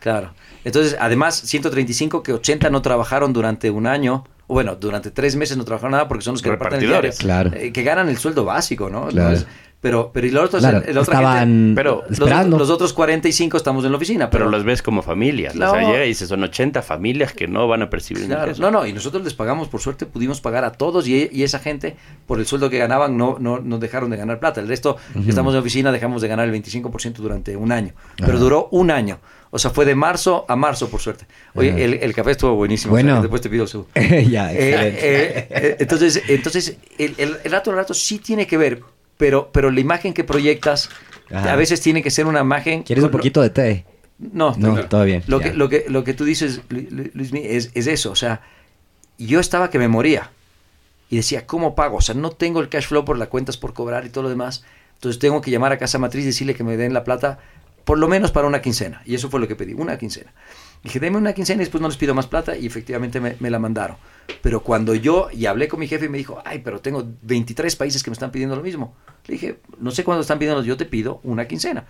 [0.00, 0.32] claro.
[0.64, 5.56] Entonces, además, 135 que 80 no trabajaron durante un año, o bueno, durante tres meses
[5.56, 7.12] no trabajaron nada porque son los que reparten el diario.
[7.18, 7.50] Claro.
[7.54, 9.08] Eh, que ganan el sueldo básico, ¿no?
[9.08, 9.38] Claro.
[9.80, 12.58] pero, pero y los otros, el, estaban pero esperando.
[12.58, 14.30] Los, otros 45 estamos en la oficina.
[14.30, 15.54] Pero, los ves como familias.
[15.54, 18.52] o sea, llega y dices, son 80 familias que no van a percibir claro.
[18.58, 21.58] No, no, y nosotros les pagamos, por suerte pudimos pagar a todos y, y esa
[21.58, 21.96] gente,
[22.26, 24.60] por el sueldo que ganaban, no, no, no dejaron de ganar plata.
[24.60, 27.94] El resto, que estamos en la oficina, dejamos de ganar el 25% durante un año.
[28.16, 29.18] Pero duró un año.
[29.54, 31.26] O sea, fue de marzo a marzo, por suerte.
[31.52, 32.92] Oye, el, el, café estuvo buenísimo.
[32.92, 33.20] Bueno.
[33.20, 33.86] después te pido su.
[33.94, 38.82] ya, eh, eh, eh, entonces, entonces el, el, rato el rato sí tiene que ver,
[39.18, 40.88] pero, pero la imagen que proyectas
[41.30, 42.82] a veces tiene que ser una imagen.
[42.82, 43.84] ¿Quieres un poquito de té?
[44.18, 45.22] No, no, todo bien.
[45.26, 48.10] Lo que, lo, que, lo que tú dices, Luis, es, es eso.
[48.10, 48.40] O sea,
[49.18, 50.30] yo estaba que me moría
[51.10, 51.98] y decía, ¿cómo pago?
[51.98, 54.30] O sea, no tengo el cash flow por las cuentas por cobrar y todo lo
[54.30, 54.64] demás.
[54.94, 57.38] Entonces tengo que llamar a Casa Matriz y decirle que me den la plata
[57.84, 59.02] por lo menos para una quincena.
[59.04, 60.32] Y eso fue lo que pedí, una quincena.
[60.82, 63.58] Dije, deme una quincena y después no les pido más plata y efectivamente me, la
[63.58, 63.96] mandaron.
[64.40, 67.76] Pero cuando yo, y hablé con mi jefe y me dijo, ay, pero tengo 23
[67.76, 68.96] países que me están pidiendo lo mismo.
[69.26, 71.84] Le dije, no sé cuándo están pidiendo, yo te pido una quincena.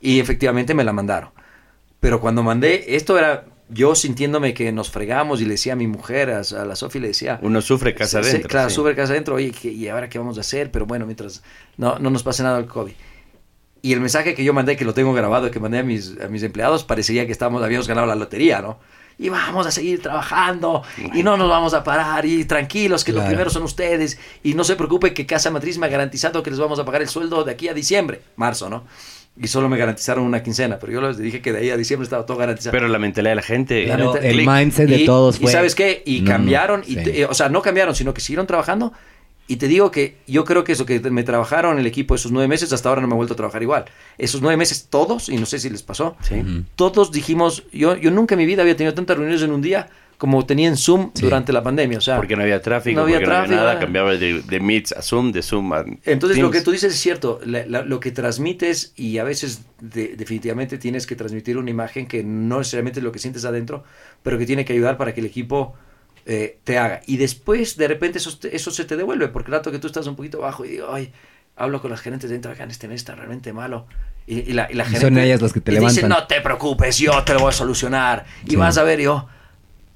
[0.00, 1.30] Y efectivamente me la mandaron.
[1.98, 5.88] Pero cuando mandé, esto era yo sintiéndome que nos fregamos y le decía a mi
[5.88, 7.40] mujer, a, la Sofía, le decía...
[7.42, 8.48] Uno sufre casa adentro.
[8.48, 9.34] claro, sufre casa adentro.
[9.34, 10.70] Oye, ¿y ahora qué vamos a hacer?
[10.70, 11.42] Pero bueno, mientras
[11.76, 12.92] no, no nos pase nada el COVID.
[13.86, 16.26] Y el mensaje que yo mandé, que lo tengo grabado, que mandé a mis, a
[16.26, 18.80] mis empleados, parecía que estábamos, habíamos ganado la lotería, ¿no?
[19.16, 20.82] Y vamos a seguir trabajando
[21.14, 24.64] y no nos vamos a parar y tranquilos que los primeros son ustedes y no
[24.64, 27.44] se preocupe que Casa Matriz me ha garantizado que les vamos a pagar el sueldo
[27.44, 28.82] de aquí a diciembre, marzo, ¿no?
[29.40, 32.06] Y solo me garantizaron una quincena, pero yo les dije que de ahí a diciembre
[32.06, 32.72] estaba todo garantizado.
[32.72, 35.48] Pero la mentalidad de la gente, el mindset de todos fue...
[35.48, 38.92] Y sabes qué, y cambiaron, y, o sea, no cambiaron, sino que siguieron trabajando
[39.48, 42.48] y te digo que yo creo que eso que me trabajaron el equipo esos nueve
[42.48, 43.84] meses, hasta ahora no me he vuelto a trabajar igual.
[44.18, 46.16] Esos nueve meses, todos, y no sé si les pasó,
[46.74, 49.88] todos dijimos, yo, yo nunca en mi vida había tenido tantas reuniones en un día
[50.18, 51.98] como tenía en Zoom durante la pandemia.
[51.98, 55.02] O sea, porque no había tráfico, no había, tráfico, nada, cambiaba de, de Meets a
[55.02, 59.18] Zoom, de Zoom a Entonces lo que tú dices es cierto, lo que transmites y
[59.18, 63.44] a veces definitivamente tienes que transmitir una imagen que no necesariamente es lo que sientes
[63.44, 63.84] adentro,
[64.22, 65.74] pero que tiene que ayudar para que el equipo
[66.26, 67.02] eh, te haga.
[67.06, 70.06] Y después, de repente, eso, eso se te devuelve, porque el rato que tú estás
[70.08, 71.12] un poquito bajo y digo, ay,
[71.54, 73.86] hablo con las gerentes dentro, acá este mes está realmente malo.
[74.26, 75.94] Y, la, y la son ellas las que te levantan.
[75.94, 78.26] Dicen, no te preocupes, yo te lo voy a solucionar.
[78.44, 79.28] Y vas a ver, yo,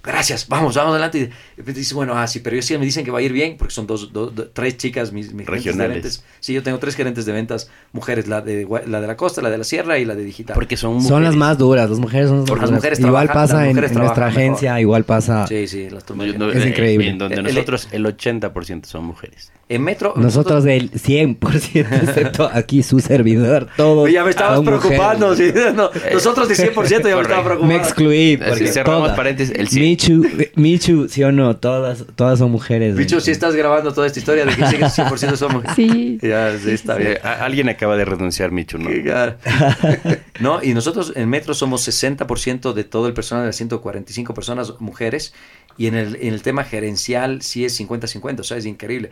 [0.03, 1.19] gracias, vamos, vamos adelante.
[1.19, 3.23] Y de repente dice, bueno, ah, sí, pero ellos sí me dicen que va a
[3.23, 6.03] ir bien, porque son dos, dos- dos- tres chicas, mis, mis gerentes de Regionales.
[6.03, 6.25] ventas.
[6.41, 9.51] Sí, yo tengo tres gerentes de ventas, mujeres, la de, la de la costa, la
[9.51, 10.55] de la sierra y la de digital.
[10.55, 11.09] Porque son mujeres.
[11.09, 12.83] Son las más duras, las mujeres son las Porque más las duras.
[12.83, 14.23] mujeres Igual trabajan- pasa las en, nuestra mejor.
[14.25, 15.47] agencia, igual pasa.
[15.47, 16.27] Sí, sí, las tomas.
[16.29, 17.09] No, no, Es eh, increíble.
[17.09, 19.53] En donde El- el- nosotros el 80% son mujeres.
[19.71, 20.15] En Metro...
[20.17, 21.39] Nosotros del 100%,
[22.03, 24.11] excepto aquí su servidor, todos.
[24.11, 25.29] Ya me estabas son preocupando.
[25.29, 25.55] mujeres.
[25.55, 27.67] sí, no, nosotros de 100% ya me estaba preocupando.
[27.67, 28.35] Me excluí.
[28.35, 29.17] Así, Porque cerramos todas.
[29.17, 29.85] paréntesis, el 100.
[29.85, 32.97] Michu, Michu, sí o no, todas, todas son mujeres.
[32.97, 35.63] Bicho, si estás grabando toda esta historia de que sí que 100% somos...
[35.77, 36.19] Sí.
[36.31, 37.19] Ya, sí, está bien.
[37.23, 38.91] Alguien acaba de renunciar, Michu, ¿no?
[40.41, 45.33] No, y nosotros en Metro somos 60% de todo el personal, de 145 personas mujeres,
[45.77, 49.11] y en el, en el tema gerencial sí es 50-50, o sea, es increíble.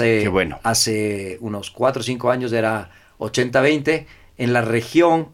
[0.00, 0.60] Hace, Qué bueno.
[0.62, 5.28] hace unos 4 o 5 años era 80-20, en la región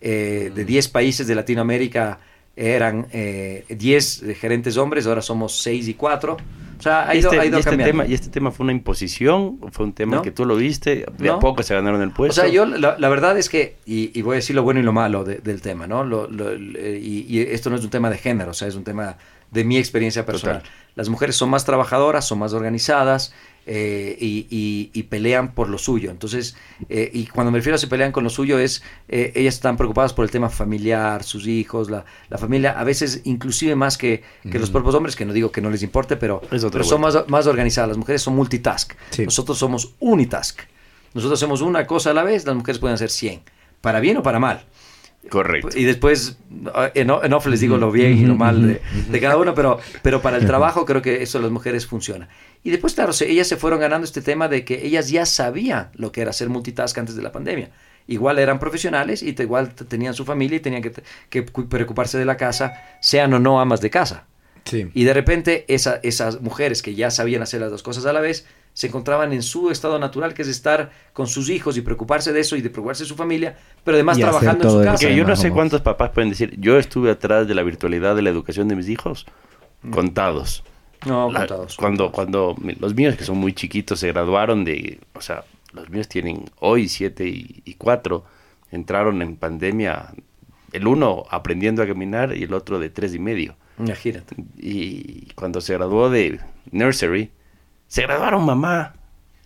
[0.00, 0.54] eh, Mm.
[0.54, 2.20] de 10 países de Latinoamérica
[2.54, 6.36] eran eh, 10 gerentes hombres, ahora somos 6 y 4.
[6.78, 7.92] O sea, ha ido, este, ha ido y este cambiando.
[8.02, 9.58] tema, ¿Y este tema fue una imposición?
[9.60, 10.22] ¿O ¿Fue un tema No.
[10.22, 11.06] que tú lo viste?
[11.18, 11.34] ¿De No.
[11.34, 12.40] a poco se ganaron el O puesto?
[12.40, 14.82] sea, yo la, la verdad es que, y, y voy a decir lo bueno y
[14.82, 16.04] lo malo de- del tema, ¿no?
[16.04, 18.74] Lo- lo- eh, y, y esto no es un tema de género, o sea, es
[18.74, 19.16] un tema
[19.50, 20.58] de mi experiencia personal.
[20.62, 20.70] Total.
[20.94, 23.32] Las mujeres son más trabajadoras, son más organizadas
[23.66, 26.10] eh, y, y- y pelean por lo suyo.
[26.10, 26.56] Entonces,
[26.88, 29.76] eh, y cuando me refiero a se pelean con lo suyo es, eh, ellas están
[29.76, 34.22] preocupadas por el tema familiar, sus hijos, la, la familia, a veces inclusive más que,
[34.50, 36.40] que los propios hombres, que no digo que no les importe, pero,
[36.70, 37.88] pero son más, más organizadas.
[37.88, 38.92] Las mujeres son multitask.
[39.10, 39.24] Sí.
[39.24, 40.60] Nosotros somos unitask.
[41.14, 43.40] Nosotros hacemos una cosa a la vez, las mujeres pueden hacer 100,
[43.80, 44.64] para bien o para mal.
[45.30, 45.70] Correcto.
[45.76, 46.38] Y después
[46.74, 49.78] eh, en, off les digo lo bien y lo mal de, de cada uno, pero,
[50.02, 52.28] pero para el trabajo creo que eso de las mujeres funciona.
[52.62, 56.12] Y después, claro, ellas se fueron ganando este tema de que ellas ya sabían lo
[56.12, 57.70] que era hacer multitask antes de la pandemia.
[58.08, 60.92] Igual eran profesionales y te- igual tenían su familia y tenían que,
[61.28, 64.26] que cu- preocuparse de la casa, sean o no amas de casa.
[64.64, 64.88] Sí.
[64.94, 68.20] Y de repente esa- esas mujeres que ya sabían hacer las dos cosas a la
[68.20, 68.46] vez
[68.76, 72.40] se encontraban en su estado natural, que es estar con sus hijos y preocuparse de
[72.40, 75.08] eso y de preocuparse de su familia, pero además Y trabajando en su casa.
[75.08, 78.20] Que yo no sé cuántos papás pueden decir, yo estuve atrás de la virtualidad de
[78.20, 79.24] la educación de mis hijos,
[79.90, 80.62] contados.
[81.06, 81.76] No, La- contados.
[81.78, 86.06] Cuando, cuando los míos, que son muy chiquitos, se graduaron de, o sea, los míos
[86.06, 88.26] tienen hoy siete y, y cuatro,
[88.70, 90.12] entraron en pandemia,
[90.72, 93.56] el uno aprendiendo a caminar y el otro de tres y medio.
[93.78, 94.36] Imagínate.
[94.58, 96.40] Y cuando se graduó de
[96.72, 97.30] nursery,
[97.88, 98.94] se graduaron mamá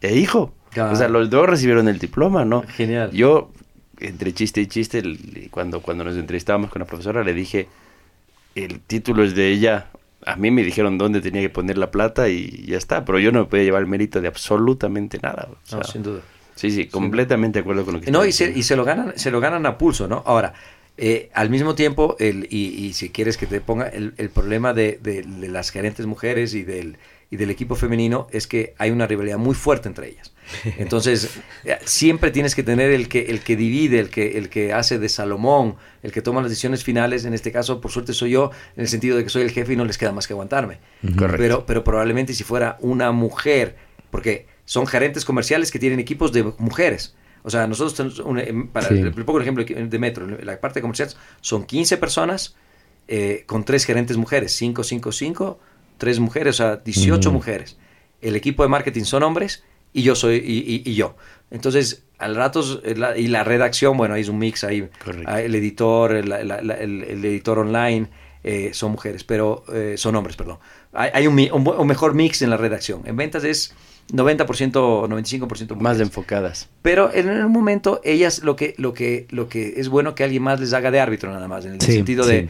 [0.00, 0.54] e hijo.
[0.70, 0.92] Claro.
[0.92, 2.62] O sea, los dos recibieron el diploma, ¿no?
[2.68, 3.10] Genial.
[3.12, 3.50] Yo,
[3.98, 5.02] entre chiste y chiste,
[5.50, 7.68] cuando, cuando nos entrevistábamos con la profesora, le dije,
[8.54, 9.86] el título es de ella.
[10.26, 13.32] A mí me dijeron dónde tenía que poner la plata y ya está, pero yo
[13.32, 15.48] no me podía llevar el mérito de absolutamente nada.
[15.50, 16.20] o sea, No, sin duda.
[16.54, 19.14] Sí, sí, completamente de acuerdo con lo que No, y se, y se lo ganan,
[19.16, 20.22] se lo ganan a pulso, ¿no?
[20.26, 20.52] Ahora,
[20.98, 24.74] eh, al mismo tiempo, el, y, y si quieres que te ponga el, el problema
[24.74, 26.98] de, de- de las gerentes mujeres y del,
[27.30, 30.32] y del equipo femenino es que hay una rivalidad muy fuerte entre ellas.
[30.78, 34.72] Entonces, eh, siempre tienes que tener el que, el que divide, el que, el que
[34.72, 37.24] hace de Salomón, el que toma las decisiones finales.
[37.24, 39.74] En este caso, por suerte, soy yo, en el sentido de que soy el jefe
[39.74, 40.78] y no les queda más que aguantarme.
[41.16, 41.36] Correcto.
[41.38, 43.76] Pero, pero probablemente si fuera una mujer,
[44.10, 47.14] porque son gerentes comerciales que tienen equipos de mujeres.
[47.42, 48.94] O sea, nosotros tenemos, un- em, para Sí.
[48.94, 51.10] el, el ejemplo de Metro, la parte comercial
[51.40, 52.56] son 15 personas
[53.08, 55.58] eh, con tres gerentes mujeres, 5, 5, 5,
[56.00, 57.36] tres mujeres, o sea, 18 Ujú.
[57.36, 57.76] mujeres.
[58.20, 61.14] El equipo de marketing son hombres y yo soy y, y- y yo.
[61.52, 64.88] Entonces, al rato eh, la- y la redacción, bueno, ahí es un mix ahí.
[65.04, 65.30] Correcto.
[65.32, 68.08] Ah, El editor, el, la- la- el- el editor online
[68.42, 70.58] eh, son mujeres, pero eh, son hombres, perdón.
[70.92, 71.34] Hay, hay un,
[71.86, 73.02] mejor mix en la redacción.
[73.04, 73.74] En ventas es
[74.12, 75.76] 90% o 95% mujeres.
[75.82, 76.68] Más enfocadas.
[76.82, 80.42] Pero en un momento ellas lo que, lo que, lo que es bueno que alguien
[80.42, 82.30] más les haga de árbitro nada más, en el Sí, sentido sí.
[82.30, 82.48] de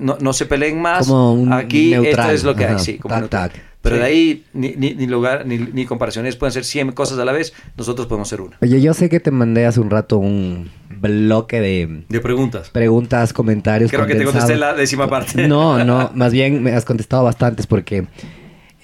[0.00, 1.06] no, no se peleen más.
[1.06, 3.52] Como un Aquí esto es lo que hay, sí, como tac.
[3.82, 4.00] Pero Sí.
[4.00, 7.30] de ahí ni, ni, ni lugar ni, ni comparaciones pueden ser 100 cosas a la
[7.30, 8.56] vez, nosotros podemos ser una.
[8.60, 10.68] Oye, yo sé que te mandé hace un rato un
[11.00, 12.70] bloque de De preguntas.
[12.70, 13.92] preguntas, comentarios.
[13.92, 15.46] Creo que te contesté la décima parte.
[15.48, 18.06] No, no, más bien me has contestado bastantes porque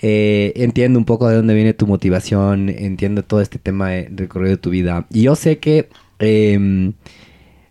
[0.03, 4.18] eh, entiendo un poco de dónde viene tu motivación, entiendo todo este tema de- del
[4.18, 5.07] recorrido de tu vida.
[5.11, 5.88] Y yo sé que
[6.20, 6.92] eh,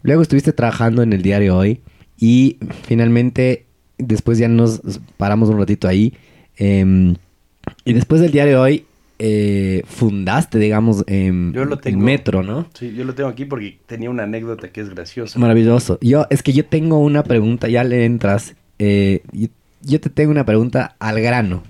[0.01, 1.79] luego estuviste trabajando en el diario hoy
[2.21, 3.65] y finalmente
[3.97, 4.79] después ya nos
[5.17, 6.13] paramos un ratito ahí.
[6.57, 7.13] eh,
[7.85, 8.85] y después del diario hoy
[9.19, 12.03] eh, fundaste, digamos, en, Yo lo en tengo.
[12.03, 12.67] Metro, ¿no?
[12.73, 15.37] Sí, yo lo tengo aquí porque tenía una anécdota que es graciosa.
[15.37, 15.99] Maravilloso.
[16.01, 18.55] Yo, es que yo tengo una pregunta, ya le entras.
[18.79, 19.49] eh, y-
[19.83, 21.63] yo te tengo una pregunta al grano.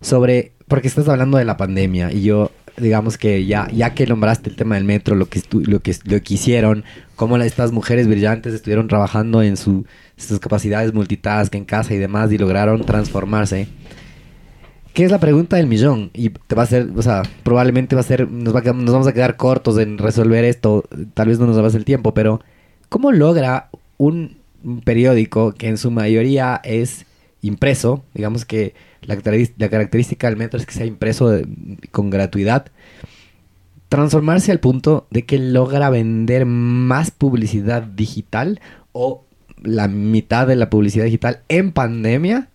[0.00, 4.50] Sobre, porque estás hablando de la pandemia y yo digamos que ya, ya que nombraste
[4.50, 6.84] el tema del metro, lo que, lo que, lo que hicieron,
[7.18, 9.84] cómo estas mujeres brillantes estuvieron trabajando en su,
[10.16, 13.66] sus capacidades multitask en casa y demás y lograron transformarse.
[14.94, 16.10] ¿Qué es la pregunta del millón?
[16.14, 19.08] Y te va a ser, o sea, probablemente va a ser, nos, va nos vamos
[19.08, 22.40] a quedar cortos en resolver esto, tal vez no nos va el tiempo, pero
[22.88, 24.38] ¿cómo logra un
[24.84, 27.04] periódico que en su mayoría es
[27.42, 31.36] impreso, digamos que la, característica del metro es que sea impreso
[31.90, 32.66] con gratuidad,
[33.88, 38.60] transformarse al punto de que logra vender más publicidad digital
[38.92, 39.24] o
[39.62, 42.48] la mitad de la publicidad digital en pandemia.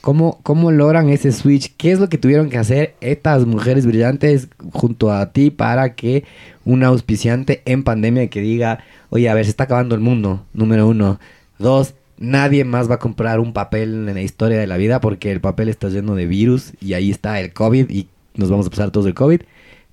[0.00, 1.74] ¿Cómo, ¿Cómo logran ese switch?
[1.76, 6.24] ¿Qué es lo que tuvieron que hacer estas mujeres brillantes junto a ti para que
[6.64, 10.88] un auspiciante en pandemia que diga, oye, a ver, se está acabando el mundo, número
[10.88, 11.20] uno.
[11.58, 15.32] Dos, nadie más va a comprar un papel en la historia de la vida porque
[15.32, 18.70] el papel está lleno de virus y ahí está el COVID y nos vamos a
[18.70, 19.42] pasar todos el COVID.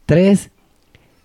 [0.05, 0.51] Tres,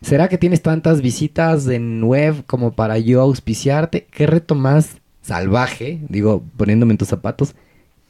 [0.03, 4.07] ¿será que tienes tantas visitas en web como para yo auspiciarte?
[4.11, 7.55] ¿Qué reto más salvaje, digo, poniéndome en tus zapatos,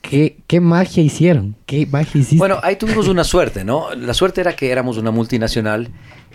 [0.01, 1.55] ¿Qué, ¿Qué, magia hicieron?
[1.65, 2.39] ¿Qué magia hiciste?
[2.39, 3.95] Bueno, ahí tuvimos una suerte, ¿no?
[3.95, 5.91] La suerte era que éramos una multinacional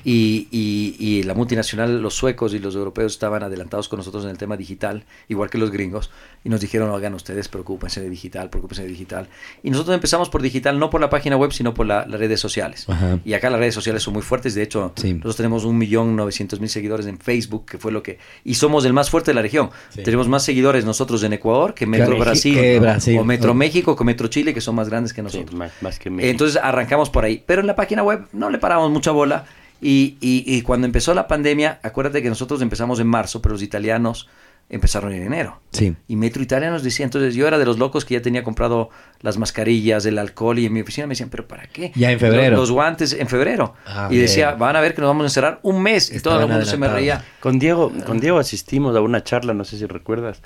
[0.10, 4.38] y, y, la multinacional, los suecos y los europeos estaban adelantados con nosotros en el
[4.38, 6.12] tema digital, igual que los gringos,
[6.46, 9.28] y nos dijeron, oigan ustedes, preocúpense de digital, preocúpense de digital.
[9.64, 12.88] Y nosotros empezamos por digital, no por la página web, sino por las redes sociales.
[13.26, 16.62] Y acá las redes sociales son muy fuertes, de hecho, nosotros tenemos un millón novecientos
[16.62, 18.18] mil seguidores en Facebook, que fue lo que...
[18.46, 19.72] Y somos el más fuerte de la región.
[19.94, 22.82] Tenemos más seguidores nosotros en Ecuador que Metro Brasil,
[23.20, 25.54] o Metro México, que Metro Chile, que son más grandes que nosotros.
[25.82, 27.44] más, que Entonces arrancamos por ahí.
[27.46, 29.46] Pero en la página web no le paramos mucha bola
[29.82, 34.28] y, y, cuando empezó la pandemia, acuérdate que nosotros empezamos en marzo, pero los italianos
[34.70, 35.62] empezaron en enero.
[35.72, 35.96] Sí.
[36.08, 38.90] Y Metro Italia nos decía, entonces yo era de los locos que ya tenía comprado
[39.22, 41.92] las mascarillas, el alcohol y en mi oficina me decían, pero ¿para qué?
[41.96, 42.58] Ya en febrero.
[42.58, 43.76] Los, guantes en febrero.
[43.86, 46.40] Ah, y decía, van a ver que nos vamos a encerrar un mes y todo
[46.42, 47.24] el mundo se me reía.
[47.40, 50.42] Con Diego, con Diego asistimos a una charla, no sé si recuerdas,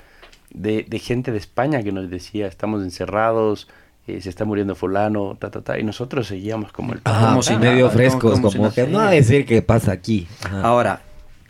[0.50, 3.68] de, de gente de España que nos decía, estamos encerrados,
[4.06, 7.02] eh, se está muriendo fulano, ta, ta, ta, y nosotros seguíamos como el...
[7.02, 10.26] como si medio frescos, como, que no a decir qué pasa aquí.
[10.62, 11.02] Ahora,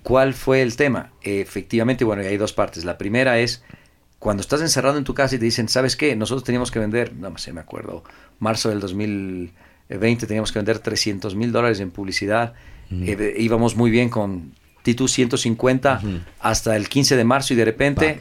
[0.02, 1.10] ¿cuál fue el tema?
[1.22, 2.84] efectivamente, bueno, hay dos partes.
[2.84, 3.62] La primera es
[4.18, 6.14] cuando estás encerrado en tu casa y te dicen, ¿sabes qué?
[6.14, 8.04] Nosotros teníamos que vender, no sé, me acuerdo,
[8.38, 12.52] marzo del 2020 teníamos que vender 300 mil dólares en publicidad.
[12.90, 16.02] Eh, íbamos muy bien con Titus 150
[16.40, 18.20] hasta el 15 de marzo y de repente,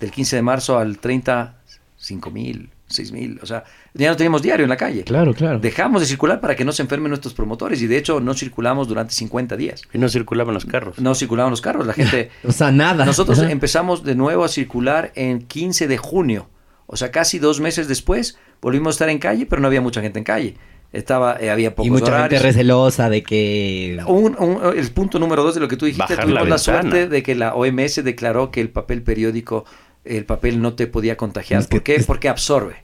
[0.00, 1.60] del 15 de marzo al 30,
[1.98, 3.64] 5 mil, seis mil, o sea,
[3.94, 5.04] ya no teníamos diario en la calle.
[5.04, 5.58] Claro, claro.
[5.58, 8.88] Dejamos de circular para que no se enfermen nuestros promotores y de hecho no circulamos
[8.88, 9.82] durante 50 días.
[9.92, 10.98] Y no circulaban los carros.
[10.98, 12.30] No circulaban los carros, la gente...
[12.44, 13.04] o sea, nada.
[13.04, 16.48] Nosotros empezamos de nuevo a circular en 15 de junio,
[16.86, 20.00] o sea, casi dos meses después volvimos a estar en calle, pero no había mucha
[20.00, 20.56] gente en calle.
[20.92, 23.98] Estaba, eh, había pocos Y mucha gente recelosa de que...
[23.98, 27.54] el punto número dos de lo que tú dijiste, tuvimos la suerte de que la
[27.54, 29.64] OMS declaró que el papel periódico
[30.08, 31.66] el papel no te podía contagiar.
[31.68, 32.02] ¿Por qué?
[32.06, 32.76] Porque absorbe.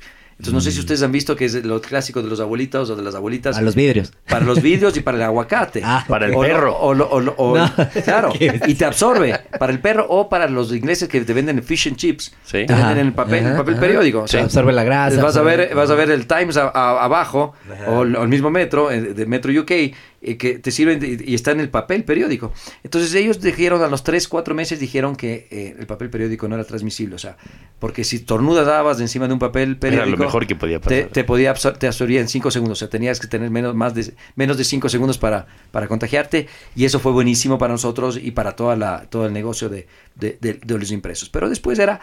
[0.42, 0.80] Entonces, no sé si mm.
[0.80, 3.56] ustedes han visto que es lo clásico de los abuelitos o de las abuelitas.
[3.56, 4.12] A los vidrios.
[4.28, 5.82] Para los vidrios y para el aguacate.
[5.92, 6.74] Ah, para el perro.
[6.74, 6.94] O,
[8.04, 9.38] claro, y te absorbe.
[9.58, 12.34] Para el perro o para los ingleses que te venden fish and chips.
[12.44, 12.64] Sí.
[12.66, 14.20] Te venden el papel, el papel periódico.
[14.20, 15.22] O absorbe la grasa.
[15.22, 17.52] Vas a ver, vas a ver el Times abajo
[17.86, 19.94] o el, mismo metro, eh, de Metro UK,
[20.24, 22.52] eh, que te sirven y está en el papel periódico.
[22.84, 26.54] Entonces ellos dijeron a los 3, 4 meses dijeron que eh, el papel periódico no
[26.54, 27.36] era transmisible, o sea,
[27.80, 30.80] porque si tornudas dabas de encima de un papel periódico, era lo mejor que podía
[30.80, 31.08] pasar.
[31.08, 34.14] Te, podía te absorbía en 5 segundos, o sea, tenías que tener menos, más de,
[34.36, 36.46] menos de 5 segundos para, para contagiarte
[36.76, 40.38] y eso fue buenísimo para nosotros y para toda la, todo el negocio de, de,
[40.40, 41.28] de los impresos.
[41.30, 42.00] Pero después era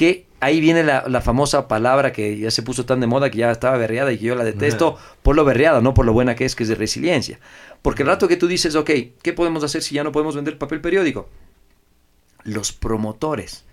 [0.00, 3.50] que ahí viene la, famosa palabra que ya se puso tan de moda que ya
[3.50, 6.46] estaba berreada y que yo la detesto por lo berreada, no por lo buena que
[6.46, 7.38] es, que es de resiliencia.
[7.82, 8.90] Porque el rato que tú dices, ok,
[9.20, 11.28] ¿qué podemos hacer si ya no podemos vender papel periódico?
[12.44, 13.66] Los promotores.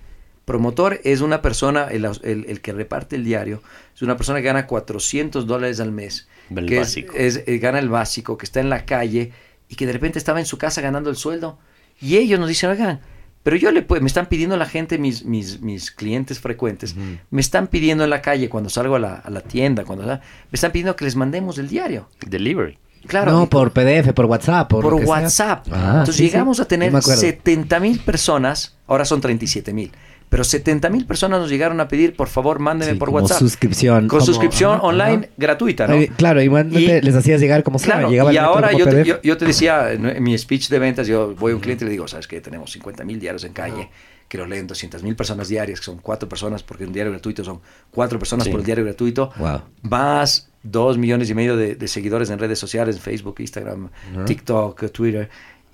[0.43, 3.63] Promotor es una persona, el, que reparte el diario,
[3.95, 6.27] es una persona que gana 400 dólares al mes.
[6.67, 9.31] que Es, eh, gana el básico, que está en la calle
[9.69, 11.57] y que de repente estaba en su casa ganando el sueldo.
[12.01, 12.99] Y ellos nos dicen, oigan,
[13.47, 16.97] pero yo le me están pidiendo la gente, mis, mis, mis clientes frecuentes,
[17.29, 20.19] me están pidiendo en la calle cuando salgo a la, a la tienda, cuando me
[20.51, 22.09] están pidiendo que les mandemos el diario.
[22.27, 22.77] Delivery.
[23.07, 23.31] Claro.
[23.31, 24.69] No, por PDF, por WhatsApp.
[24.69, 25.65] Por, WhatsApp.
[25.71, 29.93] Ah, Entonces llegamos a tener 70 mil personas, ahora son 37 mil,
[30.29, 33.39] pero 70 mil personas nos llegaron a pedir, por favor, mándenme Sí, por como WhatsApp.
[33.39, 34.07] suscripción.
[34.07, 35.33] Con Como- suscripción ajá, online ajá.
[35.37, 35.95] gratuita, ¿no?
[36.17, 39.21] Claro, igualmente Y- les hacías llegar como sea, Claro, llegaba y ahora yo te, yo,
[39.21, 41.91] yo te decía en, mi speech de ventas, yo voy a un cliente y le
[41.91, 43.89] digo, sabes que tenemos 50 mil diarios en calle,
[44.27, 47.45] que lo leen 200 mil personas diarias, que son cuatro personas, porque un diario gratuito
[47.45, 47.61] son
[47.91, 48.51] cuatro personas Sí.
[48.51, 49.61] por el diario gratuito, Wow.
[49.83, 53.89] más dos millones y medio de, de seguidores en redes sociales, Facebook, Instagram,
[54.25, 55.29] TikTok, Twitter,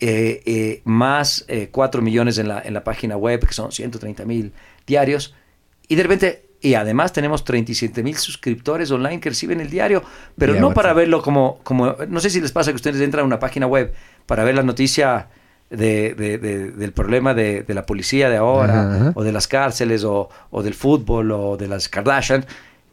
[0.06, 4.26] eh, eh, más eh, cuatro millones en la, en la página web, que son 130
[4.26, 4.52] mil
[4.86, 5.34] diarios,
[5.88, 6.46] y de repente...
[6.66, 10.02] Y además tenemos 37 mil suscriptores online que reciben el diario,
[10.38, 11.98] pero no para verlo como, como...
[12.08, 13.94] No sé si les pasa que ustedes entran a una página web
[14.26, 15.28] para ver la noticia
[15.70, 20.30] de, de- de- del problema de, la policía de ahora, o de las cárceles, o,
[20.52, 22.46] o del fútbol, o de las Kardashian,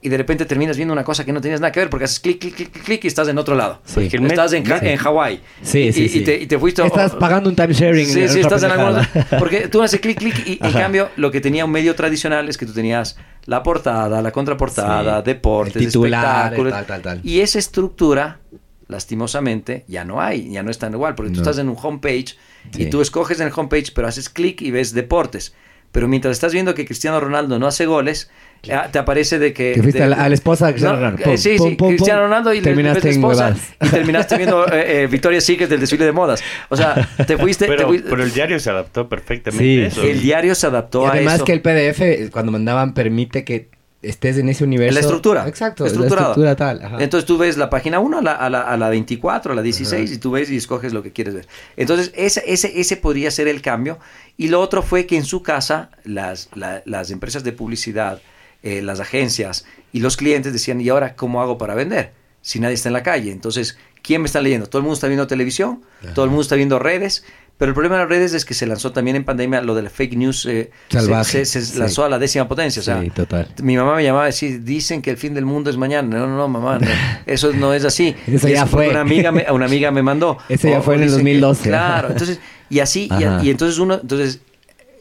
[0.03, 2.20] y de repente terminas viendo una cosa que no tenías nada que ver, porque haces
[2.20, 3.80] clic, clic, clic, clic, clic, y estás en otro lado.
[3.84, 4.09] Sí.
[4.11, 4.72] Estás en, Sí.
[4.80, 5.40] en Hawái.
[5.62, 6.18] Sí, y, sí, y- sí.
[6.20, 6.84] y te, y te fuiste...
[6.86, 8.07] Estás pagando un time sharing.
[8.07, 9.09] Sí, sí, estás en pendejada.
[9.38, 10.80] Porque tú haces clic, clic, y, y en Ajá.
[10.80, 15.18] cambio lo que tenía un medio tradicional es que tú tenías la portada, la contraportada,
[15.18, 15.22] Sí.
[15.26, 17.20] deportes, El titular, tal, tal, tal.
[17.22, 18.40] Y esa estructura,
[18.88, 21.42] lastimosamente, ya no hay, ya no es tan igual, porque tú No.
[21.42, 22.36] estás en un homepage
[22.76, 25.55] y tú escoges en el homepage, pero haces clic y ves deportes.
[25.92, 28.30] Pero mientras estás viendo que Cristiano Ronaldo no hace goles,
[28.62, 29.72] te aparece de que...
[29.74, 31.22] Te fuiste de- a la- a la esposa de Cristiano No, Ronaldo.
[31.22, 31.88] eh, Pum, sí, sí, pum, pum.
[31.88, 33.68] Cristiano Ronaldo y Terminaste la en esposa huevadas.
[33.82, 36.42] y terminaste viendo eh, eh, Victoria's Secret del desfile de modas.
[36.68, 37.66] O sea, te fuiste...
[37.66, 40.02] te Pero, fuiste- pero el diario se adaptó perfectamente Sí, a eso.
[40.02, 41.44] el diario se adaptó Y a además eso.
[41.44, 43.68] que el PDF, eh, cuando mandaban, permite que
[44.02, 44.88] estés en ese universo.
[44.90, 45.46] En la estructura.
[45.46, 46.28] Exacto, estructurado.
[46.28, 46.82] la estructura tal.
[46.82, 46.96] ajá.
[47.04, 49.61] Entonces tú ves la página 1 a la, a, la, a la 24, a la
[49.61, 50.14] 16 Ajá.
[50.14, 51.46] y tú ves y escoges lo que quieres ver.
[51.76, 53.98] Entonces ese, ese, ese podría ser el cambio.
[54.38, 58.22] Y lo otro fue que en su casa las, la- las empresas de publicidad,
[58.62, 62.12] eh, las agencias y los clientes decían, ¿y ahora cómo hago para vender?
[62.42, 63.32] Si nadie está en la calle.
[63.32, 64.66] Entonces, ¿quién me está leyendo?
[64.68, 65.82] Todo el mundo está viendo televisión,
[66.14, 67.24] todo el mundo está viendo redes.
[67.58, 69.82] Pero el problema de las redes es que se lanzó también en pandemia lo de
[69.82, 70.46] la fake news.
[70.46, 71.78] eh, se- Salvaje, se, se sí.
[71.78, 72.80] lanzó a la décima potencia.
[72.80, 73.48] O sea, Sí, total.
[73.62, 76.08] mi mamá me llamaba y decía, dicen que el fin del mundo es mañana.
[76.20, 76.86] No, no, no, mamá, no,
[77.26, 78.16] eso no es así.
[78.26, 78.88] Eso ya es fue.
[78.88, 80.38] Una amiga me, una amiga me mandó.
[80.48, 81.68] Eso ya fue en el dicen que- 2012.
[81.68, 82.40] claro, entonces,
[82.70, 83.11] y así,
[83.42, 84.40] y, y entonces uno, entonces,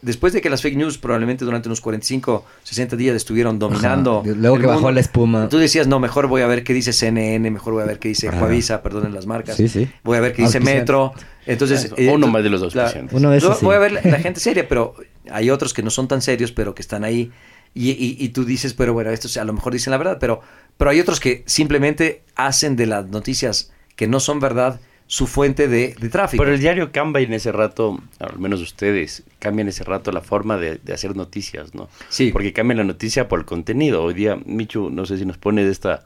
[0.01, 4.21] después de que las fake news probablemente durante unos 45, 60 días estuvieron dominando.
[4.25, 4.33] Ajá.
[4.35, 5.49] Luego que bajó la espuma.
[5.49, 8.09] Tú decías, no, mejor voy a ver qué dice CNN, mejor voy a ver qué
[8.09, 8.39] dice Ajá.
[8.39, 9.55] Coavisa, perdonen las marcas.
[9.55, 9.89] Sí, sí.
[10.03, 10.59] Voy a ver qué dice.
[10.59, 11.13] Metro.
[11.45, 12.75] Entonces, eh, uno más de los dos.
[13.11, 13.65] Uno de esos, Luego sí.
[13.65, 14.93] Voy a ver la, la gente seria, pero
[15.31, 17.31] hay otros que no son tan serios, pero que están ahí.
[17.73, 20.41] Y, y- y tú dices, pero bueno, estos a lo mejor dicen la verdad, pero,
[20.77, 24.79] pero hay otros que simplemente hacen de las noticias que no son verdad
[25.09, 26.43] su fuente de, de tráfico.
[26.43, 30.57] Pero el diario cambia en ese rato, al menos ustedes, cambian ese rato la forma
[30.57, 31.89] de, de hacer noticias, ¿no?
[32.09, 32.29] Sí.
[32.31, 34.03] Porque cambian la noticia por el contenido.
[34.03, 36.05] Hoy día, Michu, no sé si nos pone de esta,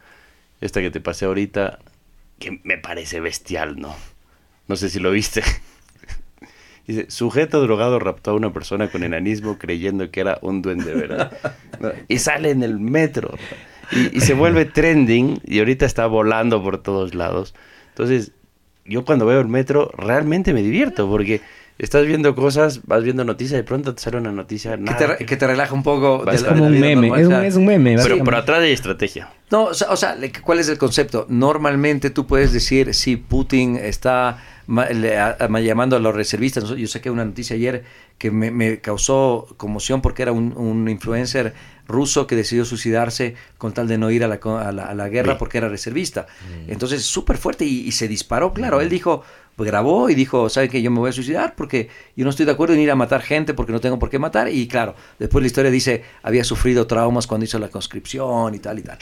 [0.62, 1.80] esta que te pasé ahorita,
[2.40, 3.94] que me parece bestial, ¿no?
[4.70, 5.44] No sé si lo viste.
[6.88, 11.38] Dice, sujeto drogado raptó a una persona con enanismo creyendo que era un duende, ¿verdad?
[11.82, 11.92] ¿No?
[12.08, 13.38] Y sale en el metro.
[13.92, 17.54] Y, y se vuelve trending y ahorita está volando por todos lados.
[17.90, 18.32] Entonces,
[18.86, 21.42] yo cuando veo el metro realmente me divierto porque
[21.80, 24.78] estás viendo cosas, vas viendo noticias, de pronto te sale una noticia.
[24.78, 26.30] que, te, que te relaja un poco.
[26.32, 27.46] Es como un meme, normal, es un- claro.
[27.48, 29.30] es un meme, Pero, pero atrás hay estrategia.
[29.52, 31.26] No, o sea, o sea, le- ¿cuál es el concepto?
[31.30, 34.38] Normalmente tú puedes decir si Putin está
[35.62, 36.70] llamando a los reservistas.
[36.70, 37.84] Yo saqué una noticia ayer
[38.18, 41.54] que me, me causó conmoción porque era un, un influencer
[41.88, 44.94] ruso que decidió suicidarse con tal de no ir a la, co- a la, a
[44.94, 45.38] la guerra Sí.
[45.40, 46.28] porque era reservista.
[46.68, 48.80] Entonces, súper fuerte y, y se disparó, claro.
[48.82, 49.24] Él dijo,
[49.56, 52.46] pues, grabó y dijo, ¿sabe que Yo me voy a suicidar porque yo no estoy
[52.46, 54.50] de acuerdo en ir a matar gente porque no tengo por qué matar.
[54.50, 58.80] Y claro, después la historia dice, había sufrido traumas cuando hizo la conscripción y tal
[58.80, 58.98] y tal.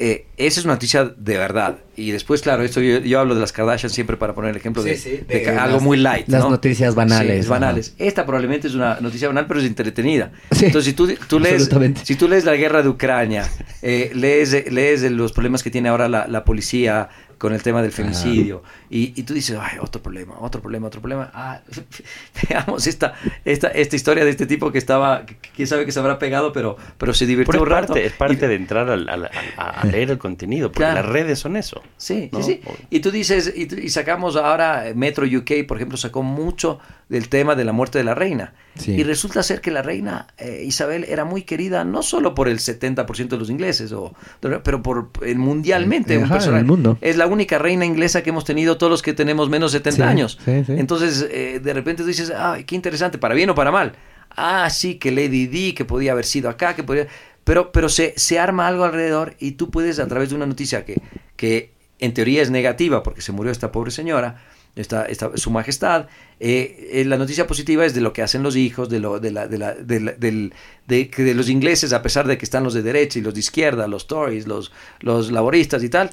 [0.00, 1.78] Eh, esa es una noticia de verdad.
[1.96, 4.80] Y después, claro, esto yo, yo hablo de las Kardashian siempre para poner el ejemplo
[4.84, 6.28] Sí, de, sí, de de que las- algo muy light.
[6.28, 6.50] las ¿no?
[6.50, 7.80] noticias banales, Sí, ajá.
[7.98, 10.30] Esta probablemente es una noticia banal, pero es entretenida.
[10.52, 11.68] Sí, Entonces, si tú, tú lees,
[12.04, 13.50] si tú lees la guerra de Ucrania,
[13.82, 17.90] eh, lees, lees los problemas que tiene ahora la, la policía con el tema del
[17.90, 21.30] femicidio, y, y tú dices, ay, otro problema, otro problema, otro problema.
[21.34, 21.60] Ah,
[22.48, 23.14] veamos esta,
[23.44, 25.24] esta, esta historia de este tipo que estaba,
[25.54, 27.86] quién sabe que se habrá pegado, pero, pero se divirtió Pero un es rato.
[27.94, 31.02] parte, es parte Y- de entrar al- al- a, a leer el contenido, porque Claro.
[31.02, 31.82] las redes son eso.
[31.96, 32.42] Sí, ¿no?
[32.42, 32.70] sí, sí.
[32.90, 36.78] Y tú dices, y, y sacamos ahora, eh, Metro UK, por ejemplo, sacó mucho
[37.08, 38.52] del tema de la muerte de la reina.
[38.76, 38.92] Sí.
[38.92, 42.58] Y resulta ser que la reina eh, Isabel era muy querida no solo por el
[42.58, 46.16] 70% de los ingleses, o, pero por eh, mundialmente.
[46.18, 46.60] un Ajá, en personaje.
[46.60, 46.98] el mundo.
[47.00, 49.96] Es la única reina inglesa que hemos tenido todos los que tenemos menos de 70
[49.96, 50.38] Sí, años.
[50.44, 50.72] sí, sí.
[50.78, 53.92] Entonces, eh, de repente tú dices, ay, qué interesante, para bien o para mal.
[54.30, 57.06] Ah, sí, que Lady Di, que podía haber sido acá, que podía...
[57.44, 60.84] Pero, pero se, se arma algo alrededor y tú puedes, a través de una noticia
[60.84, 61.00] que,
[61.36, 64.42] que en teoría es negativa, porque se murió esta pobre señora,
[64.76, 66.06] esta, esta, su majestad,
[66.40, 69.32] Eh, eh, la noticia positiva es de lo que hacen los hijos, de, lo, de,
[69.32, 70.52] la, de, la, del,
[70.86, 73.34] de, que de los ingleses, a pesar de que están los de derecha y los
[73.34, 76.10] de izquierda, los Tories, los, los laboristas y tal,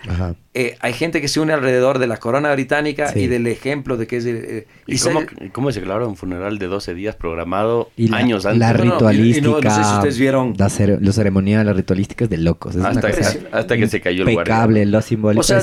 [0.54, 4.08] eh, hay gente que se une alrededor de la corona británica y del ejemplo de
[4.08, 4.26] que es...
[4.26, 5.22] Eh, ¿Y, cómo,
[5.52, 8.60] cómo, se declara un funeral de 12 días programado años antes?
[8.60, 10.54] La ritualística, no, sé si ustedes vieron...
[10.58, 10.70] La
[11.00, 12.76] los ceremoniales, las ritualísticas de locos.
[12.76, 15.42] hasta, que, hasta que se cayó el Impecable, lo simbólico.
[15.42, 15.62] O sea,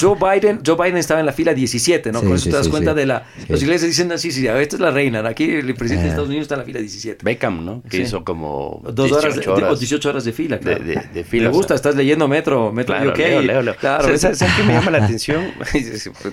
[0.00, 2.22] Joe, Biden, Joe Biden estaba en la fila 17, ¿no?
[2.22, 3.24] Con eso te das cuenta de la...
[3.48, 6.42] Los ingleses dicen, sí, sí, esta es la reina, aquí el presidente de Estados Unidos
[6.44, 7.24] está en la fila 17.
[7.24, 7.82] Beckham, ¿no?
[7.88, 8.82] Que hizo como...
[8.92, 10.84] Dos horas 18 horas, 18 horas de fila, claro.
[10.84, 11.48] De, de, fila.
[11.48, 13.18] Me gusta, estás leyendo Metro, Metro claro, UK.
[13.18, 13.76] Leo, leo, leo.
[13.76, 15.52] Claro, ¿Sabes, qué me llama la atención?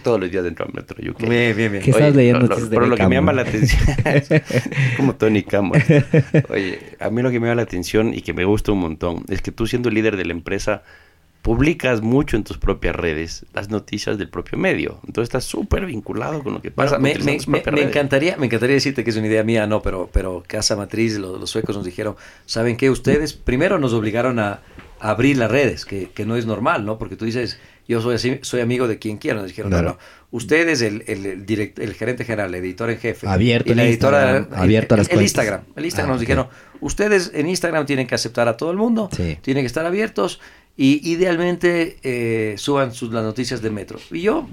[0.03, 1.20] Todos los días dentro de Metro UK.
[1.30, 1.84] Bien, bien, bien.
[1.84, 2.47] ¿Qué estás leyendo?
[2.47, 3.82] Lo, lo, pero lo que me llama la atención
[4.97, 5.82] como Tony Campbell.
[6.49, 9.24] Oye, a mí lo que me llama la atención y que me gusta un montón
[9.30, 10.84] es que tú siendo el líder de la empresa
[11.44, 15.00] publicas mucho en tus propias redes las noticias del propio medio.
[15.06, 16.98] Entonces estás súper vinculado con lo que pasa.
[16.98, 20.41] me, me, me, encantaría, me encantaría decirte que es una idea mía, no, pero, pero
[20.48, 22.16] Casa Matriz, los, los suecos nos dijeron,
[22.46, 22.89] ¿saben qué?
[22.89, 24.62] Ustedes primero nos obligaron a,
[25.04, 26.98] abrir las redes, que, que, no es normal, ¿no?
[26.98, 29.41] Porque tú dices, yo soy, así, soy amigo de quien quiera.
[29.41, 29.98] Nos dijeron, no, no,
[30.32, 33.28] ustedes, el, el, el, el gerente general, el editor en jefe.
[33.28, 35.62] Abierto y la editora, Instagram, abierto a las el, Instagram.
[35.76, 36.48] El Instagram ah, nos dijeron,
[36.80, 39.38] ustedes en Instagram tienen que aceptar a todo el mundo, sí.
[39.41, 40.39] tienen que estar abiertos
[40.76, 43.99] y idealmente eh, suban sus, las noticias del metro.
[44.11, 44.47] Y yo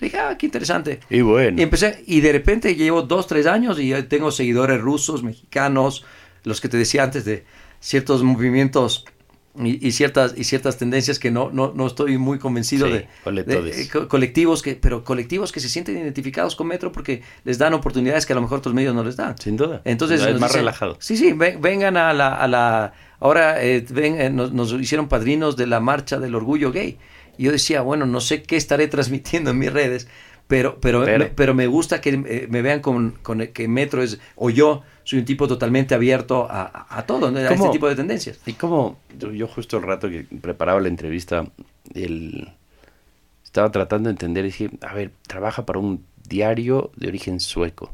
[0.00, 1.00] dije, ah, qué interesante.
[1.10, 1.58] Y bueno.
[1.58, 6.04] Y empecé, y de repente llevo dos, tres años y tengo seguidores rusos, mexicanos,
[6.44, 7.44] los que te decía antes de
[7.80, 9.04] ciertos movimientos
[9.64, 13.44] y, y, ciertas y ciertas tendencias que no no, no estoy muy convencido sí, de,
[13.44, 17.74] de eh, colectivos que pero colectivos que se sienten identificados con Metro porque les dan
[17.74, 19.36] oportunidades que a lo mejor otros medios no les dan.
[19.38, 19.82] Sin duda.
[19.84, 20.96] Entonces es más dicen, relajado.
[21.00, 25.56] sí sí vengan a la, a la ahora eh, ven, eh, nos, nos, hicieron padrinos
[25.56, 26.98] de la marcha del orgullo gay.
[27.36, 30.08] Y yo decía bueno no sé qué estaré transmitiendo en mis redes
[30.46, 34.02] pero pero pero, me, pero me gusta que eh, me vean con, con que Metro
[34.02, 37.38] es o yo soy un tipo totalmente abierto a, a, a todo, ¿no?
[37.38, 38.40] a este tipo de tendencias.
[38.44, 41.46] Y como yo, yo, justo el rato que preparaba la entrevista,
[41.94, 42.52] el,
[43.42, 47.90] estaba tratando de entender, y dije, a ver, trabaja para un diario de origen sueco.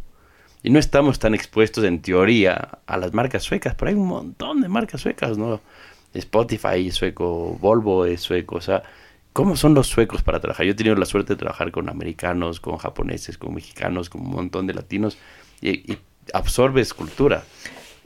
[0.65, 4.61] Y no estamos tan expuestos en teoría a las marcas suecas, pero hay un montón
[4.61, 5.61] de marcas suecas, ¿no?
[6.15, 8.83] Spotify es sueco, Volvo es sueco, o sea,
[9.33, 10.67] ¿cómo son los suecos para trabajar?
[10.67, 14.31] Yo he tenido la suerte de trabajar con americanos, con japoneses, con mexicanos, con un
[14.31, 15.17] montón de latinos,
[15.61, 15.99] y, y
[16.33, 17.45] absorbes cultura.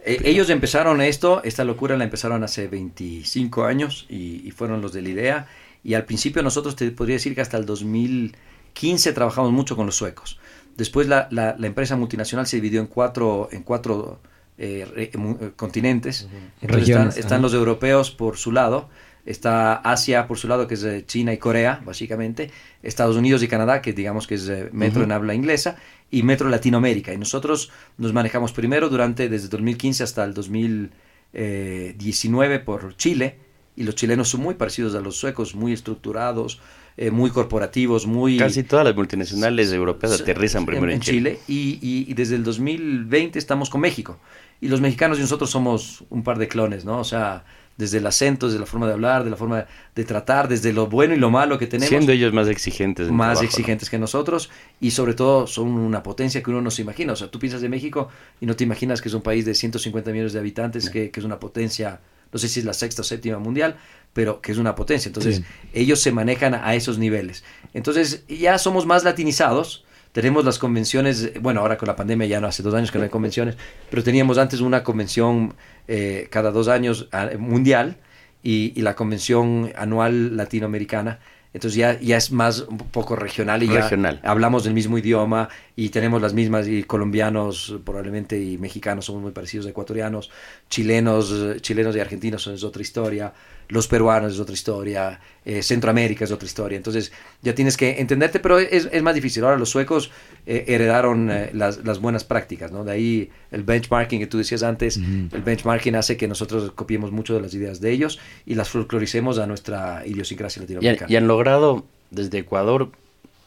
[0.04, 4.92] Eh, ellos empezaron esto, esta locura la empezaron hace 25 años y, y, fueron los
[4.92, 5.46] de la idea.
[5.84, 9.96] Y al principio nosotros te podría decir que hasta el 2015 trabajamos mucho con los
[9.96, 10.38] suecos.
[10.76, 14.20] Después la, la, la empresa multinacional se dividió en cuatro, en cuatro
[14.58, 15.10] eh, re,
[15.56, 16.22] continentes.
[16.22, 16.50] Uh -huh.
[16.62, 18.88] Entonces Regiones, están, están los europeos por su lado,
[19.26, 22.50] está Asia por su lado, que es China y Corea, básicamente,
[22.82, 25.04] Estados Unidos y Canadá, que digamos que es metro uh -huh.
[25.04, 25.76] en habla inglesa,
[26.10, 27.12] y Metro Latinoamérica.
[27.12, 33.36] Y nosotros nos manejamos primero durante, desde 2015 hasta el 2019 por Chile,
[33.76, 36.60] y los chilenos son muy parecidos a los suecos, muy estructurados,
[36.96, 38.38] eh, muy corporativos, muy...
[38.38, 41.38] Casi todas las multinacionales europeas aterrizan primero en, en Chile.
[41.46, 41.46] Chile.
[41.46, 44.18] Y, y, y, desde el 2020 estamos con México.
[44.60, 46.98] Y los mexicanos y nosotros somos un par de clones, ¿no?
[46.98, 47.44] O sea,
[47.79, 50.89] desde el acento, desde la forma de hablar, de la forma de tratar, desde lo
[50.89, 51.89] bueno y lo malo que tenemos.
[51.89, 53.09] Siendo ellos más exigentes.
[53.09, 53.91] Más trabajo, exigentes ¿no?
[53.93, 54.51] que nosotros
[54.81, 57.12] y sobre todo son una potencia que uno no se imagina.
[57.12, 58.09] O sea, tú piensas de México
[58.41, 61.20] y no te imaginas que es un país de 150 millones de habitantes, que, que,
[61.20, 62.01] es una potencia,
[62.33, 63.76] no sé si es la sexta o séptima mundial,
[64.12, 65.09] pero que es una potencia.
[65.09, 65.45] Entonces, sí.
[65.72, 67.45] ellos se manejan a esos niveles.
[67.74, 69.85] Entonces, ya somos más latinizados
[70.18, 73.04] tenemos las convenciones, bueno, ahora con la pandemia ya no hace dos años que no
[73.04, 73.56] hay convenciones,
[73.88, 75.54] pero teníamos antes una convención
[75.86, 77.98] eh, cada dos años a, mundial
[78.42, 81.20] y, y, la convención anual latinoamericana.
[81.54, 84.20] Entonces ya, ya es más un poco regional y regional.
[84.20, 85.50] ya hablamos del mismo idioma
[85.81, 90.29] y tenemos las mismas, y colombianos probablemente y mexicanos somos muy parecidos a ecuatorianos,
[90.68, 93.33] chilenos, chilenos y argentinos es otra historia,
[93.68, 96.76] los peruanos es otra historia, eh, Centroamérica es otra historia.
[96.76, 97.12] Entonces
[97.43, 99.45] ya tienes que entenderte, pero es, es más difícil.
[99.45, 100.11] Ahora los suecos
[100.47, 102.83] eh, heredaron eh, las, las, buenas prácticas, ¿no?
[102.83, 105.33] De ahí el benchmarking que tú decías antes, uh -huh.
[105.33, 109.39] el benchmarking hace que nosotros copiemos mucho de las ideas de ellos y las folcloricemos
[109.39, 111.09] a nuestra idiosincrasia latinoamericana.
[111.09, 112.91] Y, y han logrado desde Ecuador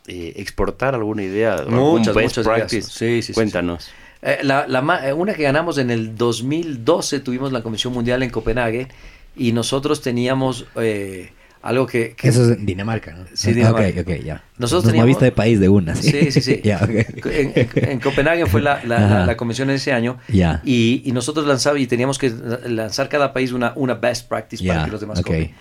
[0.07, 2.89] eh, exportar alguna idea, muchas, best muchas practice.
[2.89, 3.85] Sí, sí, Cuéntanos.
[3.85, 3.91] Sí,
[4.23, 8.87] eh, la, la, una que ganamos en el 2012 tuvimos la Comisión Mundial en Copenhague
[9.35, 11.31] y nosotros teníamos eh,
[11.63, 13.25] algo que, que, Eso es en Dinamarca, ¿no?
[13.33, 14.01] Sí, Dinamarca.
[14.01, 14.43] Ok, ok, ya.
[14.57, 15.07] Nosotros Nos teníamos...
[15.07, 16.11] moviste de país de una, ¿sí?
[16.11, 16.61] Sí, sí, sí.
[16.63, 17.05] ya, okay.
[17.25, 20.61] en, en, en, Copenhague fue la, la, la, la, convención ese año ya.
[20.63, 22.31] y, y, nosotros lanzábamos y teníamos que
[22.65, 25.53] lanzar cada país una, una best practice para que los demás okay.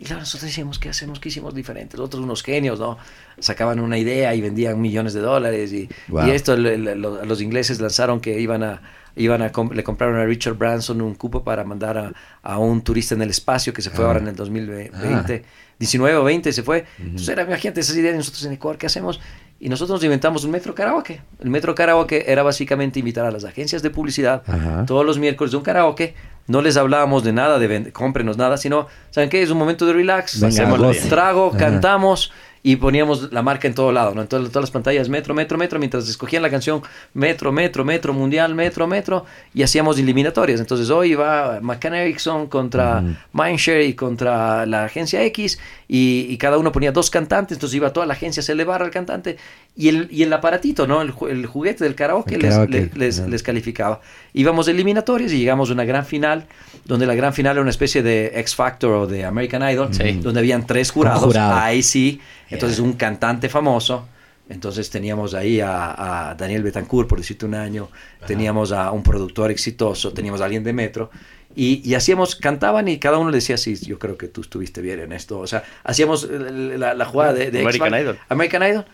[0.00, 1.18] Y claro, nosotros decíamos, ¿qué hacemos?
[1.18, 1.96] ¿Qué hicimos diferente?
[1.96, 2.98] Los otros unos genios, ¿no?
[3.40, 5.72] Sacaban una idea y vendían millones de dólares.
[5.72, 6.28] Y, Wow.
[6.28, 8.80] y esto le- le- lo- los ingleses lanzaron que iban a,
[9.16, 12.12] iban a com- le compraron a Richard Branson un cupo para mandar a,
[12.42, 14.08] a un turista en el espacio que se fue Ah.
[14.08, 15.44] ahora en el 2020.
[15.80, 16.84] 19 o 20 se fue.
[17.00, 19.20] Entonces era, imagínate esas ideas de nosotros en Ecuador, ¿qué hacemos?
[19.58, 21.20] Y nosotros nos inventamos un metro karaoke.
[21.40, 24.86] El metro karaoke era básicamente invitar a las agencias de publicidad Ajá.
[24.86, 26.14] todos los miércoles de un karaoke.
[26.48, 29.42] No les hablábamos de nada, de cómprenos nada, sino, ¿saben qué?
[29.42, 30.40] Es un momento de relax.
[30.40, 31.58] Venga, hacemos trago, Ajá.
[31.58, 32.32] cantamos
[32.62, 34.22] y poníamos la marca en todo lado, ¿no?
[34.22, 36.82] En todas, todas las pantallas, metro, metro, metro, mientras escogían la canción
[37.14, 39.24] metro, metro, metro, mundial, metro, metro,
[39.54, 40.60] y hacíamos eliminatorias.
[40.60, 43.02] Entonces hoy va McCann Erickson contra
[43.32, 47.92] Mindshare y contra la agencia X, y, y cada uno ponía dos cantantes, entonces iba
[47.92, 49.36] toda la agencia a celebrar al cantante,
[49.76, 51.00] y el, y el aparatito, ¿no?
[51.02, 54.00] El, el juguete del karaoke, El les, karaoke, les- les calificaba.
[54.34, 56.46] Íbamos eliminatorias y llegamos a una gran final,
[56.84, 59.90] donde la gran final era una especie de X Factor o de American Idol,
[60.22, 61.22] donde habían tres jurados.
[61.24, 61.54] jurado.
[61.56, 64.08] Ahí sí, entonces un cantante famoso.
[64.50, 67.90] Entonces teníamos ahí a, a Daniel Betancourt, por decirte un año,
[68.26, 71.10] teníamos a un productor exitoso, teníamos a alguien de Metro,
[71.54, 74.80] y, y hacíamos, cantaban y cada uno le decía, sí, yo creo que tú estuviste
[74.80, 75.38] bien en esto.
[75.38, 78.18] O sea, hacíamos eh, la, la jugada de, de American Idol.
[78.30, 78.84] American Idol.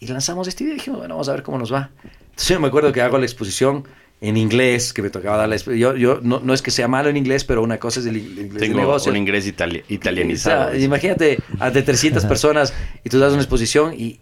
[0.00, 1.88] Y lanzamos este video y dijimos, bueno, vamos a ver cómo nos va.
[2.02, 3.84] Entonces yo me acuerdo que hago la exposición
[4.28, 6.88] en inglés, que me tocaba dar la expo- Yo, yo no, no es que sea
[6.88, 9.10] malo en inglés, pero una cosa es el, el inglés de Tengo negocio.
[9.12, 10.70] un inglés itali- O italianizado.
[10.72, 12.72] sea, imagínate, ante 300 personas
[13.04, 14.20] y tú das una exposición y,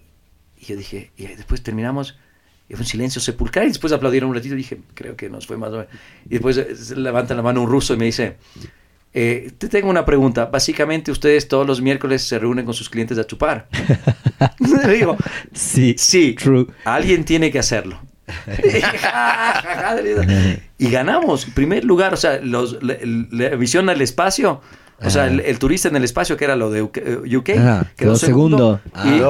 [0.59, 2.17] y yo dije, y después terminamos
[2.69, 5.47] y fue un silencio sepulcral y después aplaudieron un ratito y dije, creo que nos
[5.47, 5.89] fue más o menos.
[6.27, 8.37] Y después eh, se levanta la mano un ruso y me dice,
[9.15, 10.47] eh, te tengo una pregunta.
[10.47, 13.69] Básicamente ustedes todos los miércoles se reúnen con sus clientes a chupar.
[14.87, 15.17] Le digo,
[15.53, 15.95] Sí.
[15.99, 16.67] sí, True.
[16.85, 18.01] alguien tiene que hacerlo.
[20.79, 22.97] Y ganamos, primer lugar, o sea, los, la,
[23.31, 24.61] la misión al espacio,
[25.05, 27.51] o sea, el, el turista en el espacio, que era lo de UK, eh, UK,
[27.59, 28.81] Ajá, quedó segundo.
[29.05, 29.21] Y,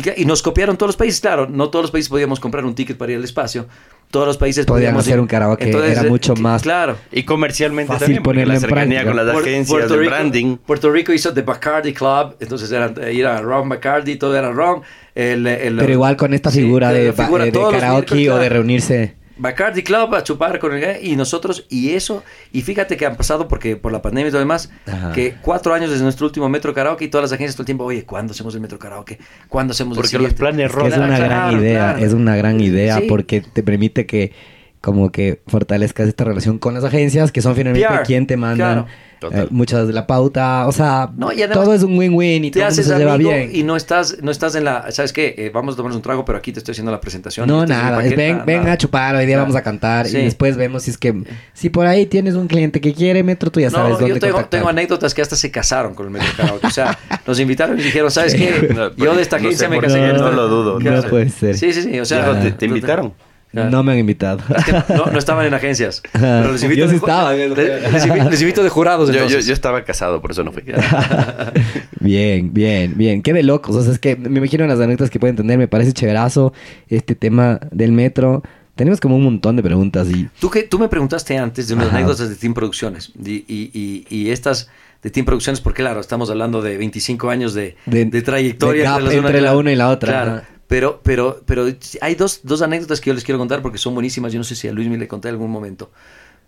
[0.00, 0.12] Ah.
[0.18, 2.98] y nos copiaron todos los países, claro, no todos los países podíamos comprar un ticket
[2.98, 3.66] para ir al espacio,
[4.10, 6.96] todos los países Podían podíamos hacer un karaoke, era eh, mucho más Claro.
[7.12, 9.24] Y comercialmente Fácil también, ponerlo la en cercanía práctica.
[9.26, 10.56] con las agencias de Rico, branding.
[10.58, 14.50] Puerto Rico hizo The Bacardi Club, entonces eran, eh, ir a Ron Bacardi, todo era
[14.50, 14.82] Ron.
[15.18, 18.48] El, el- Pero igual con esta Sí, figura de, figura los karaoke miércoles, o de
[18.48, 19.14] reunirse.
[19.40, 23.46] Bacardi Club a chupar con el y nosotros y eso y fíjate que han pasado
[23.46, 25.12] porque por la pandemia y todo demás Ajá.
[25.12, 27.84] que cuatro años desde nuestro último metro karaoke y todas las agencias todo el tiempo
[27.84, 29.18] oye ¿cuándo hacemos el metro karaoke?
[29.48, 31.08] ¿cuándo hacemos el Porque los siguiente?" planes Es que es rodan.
[31.08, 32.06] una Claro, gran idea, claro.
[32.06, 33.06] es una gran idea Sí.
[33.08, 34.32] porque te permite que
[34.80, 38.84] como que fortalezcas esta relación con las agencias que son finalmente PR, quien te mandan
[38.84, 38.86] claro.
[39.32, 42.50] Eh, muchas de la pauta, o sea, No, y además todo es un win-win y
[42.52, 43.50] te todo haces se lleva bien.
[43.52, 45.34] y no estás no estás en la ¿sabes qué?
[45.36, 47.98] Eh, vamos a tomarnos un trago pero aquí te estoy haciendo la presentación No, nada,
[47.98, 49.42] ven, nada, ven a chupar, hoy día Claro.
[49.42, 50.18] vamos a cantar Sí.
[50.18, 53.50] y después vemos si es que si por ahí tienes un cliente que quiere metro,
[53.50, 56.12] tú ya sabes No, dónde yo tengo, tengo anécdotas que hasta se casaron con el
[56.12, 56.68] metro karaoke.
[56.68, 56.96] O sea,
[57.26, 58.68] nos invitaron y dijeron, ¿sabes qué?
[58.72, 59.98] No, Yo de esta no agencia sé me casé.
[59.98, 60.30] no esta".
[60.30, 61.56] lo dudo, no puede ser.
[61.58, 61.98] Sí, sí, sí.
[61.98, 63.12] O sea, Diego, ¿te, te invitaron?
[63.50, 63.70] Claro.
[63.70, 64.40] No me han invitado.
[64.56, 66.02] Es que no, no estaban en agencias.
[66.12, 67.32] Pero les invito Yo sí estaba.
[67.32, 69.10] Les, les invi- les invito de jurados.
[69.10, 70.62] Yo, yo, estaba casado, por eso no fui.
[72.00, 73.22] Bien, bien, bien.
[73.22, 73.74] Qué de locos.
[73.76, 75.58] O sea, es que me imagino las anécdotas que pueden tener.
[75.58, 76.52] Me parece chéverazo
[76.88, 78.42] este tema del metro.
[78.76, 80.28] Tenemos como un montón de preguntas y...
[80.40, 81.96] Tú, que, tú me preguntaste antes de unas Ajá.
[81.96, 83.12] anécdotas de Team Producciones.
[83.24, 84.68] Y, y, y, y estas
[85.02, 88.82] de Team Producciones, porque claro, estamos hablando de 25 años de, De- de trayectoria.
[88.82, 90.42] de gap las entre la una y la otra, Claro.
[90.68, 91.66] Pero, pero, pero
[92.02, 94.32] hay dos, dos anécdotas que yo les quiero contar porque son buenísimas.
[94.32, 95.90] Yo no sé si a Luis me le conté en algún momento.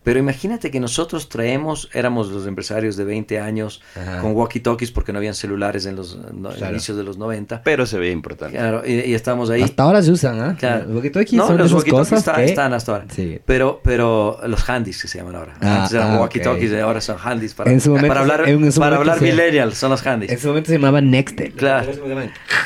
[0.02, 4.20] Pero imagínate que nosotros traemos, éramos los empresarios de 20 años Ajá.
[4.22, 6.72] con walkie-talkies porque no habían celulares en los no- Claro.
[6.72, 7.62] inicios de los 90.
[7.64, 8.56] Pero se veía importante.
[8.56, 9.60] Claro, y, y estamos ahí.
[9.62, 10.56] Hasta ahora se usan, ¿ah?
[10.58, 10.86] Claro.
[10.94, 12.44] Porque todo aquí no, son los walkie-talkies cosas están, que...
[12.46, 13.04] están hasta ahora.
[13.14, 13.38] Sí.
[13.44, 15.54] Pero, pero los handies que se llaman ahora.
[15.60, 16.80] Ah, Antes eran ah, walkie-talkies, ok.
[16.80, 17.52] ahora son handies.
[17.52, 19.24] Para, En su momento- para hablar, en su para momento hablar sí.
[19.36, 20.30] millennial, son los handies.
[20.32, 21.52] En ese momento se llamaba Nextel.
[21.52, 21.92] Claro.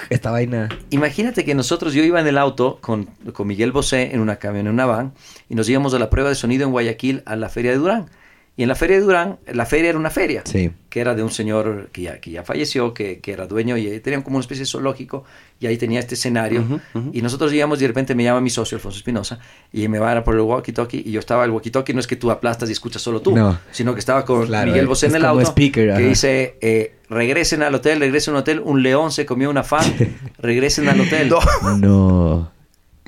[0.08, 0.68] Esta vaina...
[0.90, 4.68] Imagínate que nosotros, yo iba en el auto con, con Miguel Bosé en una camión,
[4.68, 5.12] en una van,
[5.48, 8.06] y nos íbamos a la prueba de sonido en Guayaquil a la Feria de Durán.
[8.56, 10.70] Y en la Feria de Durán, la feria era una feria, Sí.
[10.88, 13.98] que era de un señor que ya, que ya falleció, que, que era dueño y
[13.98, 15.24] tenían como una especie de zoológico,
[15.58, 16.60] y ahí tenía este escenario.
[16.60, 17.10] Ujú, ujú.
[17.12, 19.40] Y nosotros íbamos y de repente me llama mi socio, Alfonso Espinosa,
[19.72, 22.14] y me va a por el walkie-talkie, y yo estaba, el walkie-talkie no es que
[22.14, 23.58] tú aplastas y escuchas solo tú, No.
[23.72, 26.00] sino que estaba con Claro, Miguel Bosé en el auto, speaker, que ajá.
[26.00, 29.82] dice, eh, regresen al hotel, regresen al hotel, un león se comió una fan,
[30.38, 31.28] regresen al hotel.
[31.80, 32.53] No.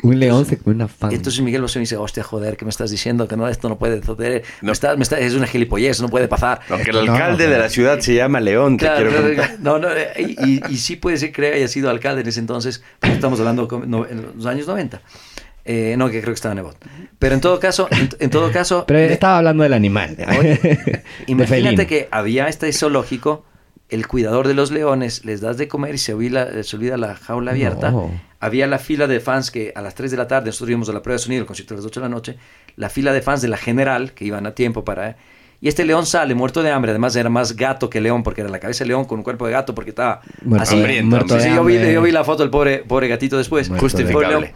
[0.03, 1.11] Un león se come una fan.
[1.13, 3.27] Entonces Miguel Bosé me dice, hostia, joder, ¿qué me estás diciendo?
[3.27, 4.43] Que no, esto no puede suceder.
[4.61, 4.67] No.
[4.67, 6.61] Me está- me está- es una gilipollez, no puede pasar.
[6.69, 7.51] Aunque el No, alcalde no.
[7.53, 9.57] de la ciudad se llama León, te Claro, quiero claro, contar.
[9.61, 12.83] no, no, y, y- y sí puede ser que haya sido alcalde en ese entonces,
[13.01, 15.01] porque estamos hablando con- no, en los años 90.
[15.65, 16.77] Eh, no, que creo que estaba en Nebot.
[17.19, 20.17] Pero en todo caso, en, en todo caso, Pero le- estaba hablando del animal.
[20.39, 21.47] Oye, De imagínate
[21.77, 21.87] felino.
[21.89, 23.45] que había este zoológico
[23.89, 27.17] el cuidador de los leones, les das de comer y se olvida, se olvida la
[27.17, 27.91] jaula abierta.
[27.91, 28.11] No.
[28.41, 30.93] Había la fila de fans que a las 3 de la tarde, nosotros íbamos a
[30.93, 32.37] la prueba de sonido, el concierto a las 8 de la noche,
[32.77, 35.17] la fila de fans de la general, que iban a tiempo para...
[35.59, 38.51] Y este león sale muerto de hambre, además era más gato que león, porque era
[38.51, 40.77] la cabeza de león con un cuerpo de gato, porque estaba Muerto, así.
[40.77, 41.93] hambriento, muerto Sí, de sí, yo, vi, hambre.
[41.95, 43.71] yo vi la foto del pobre, pobre gatito después.
[43.71, 44.53] De Justificable.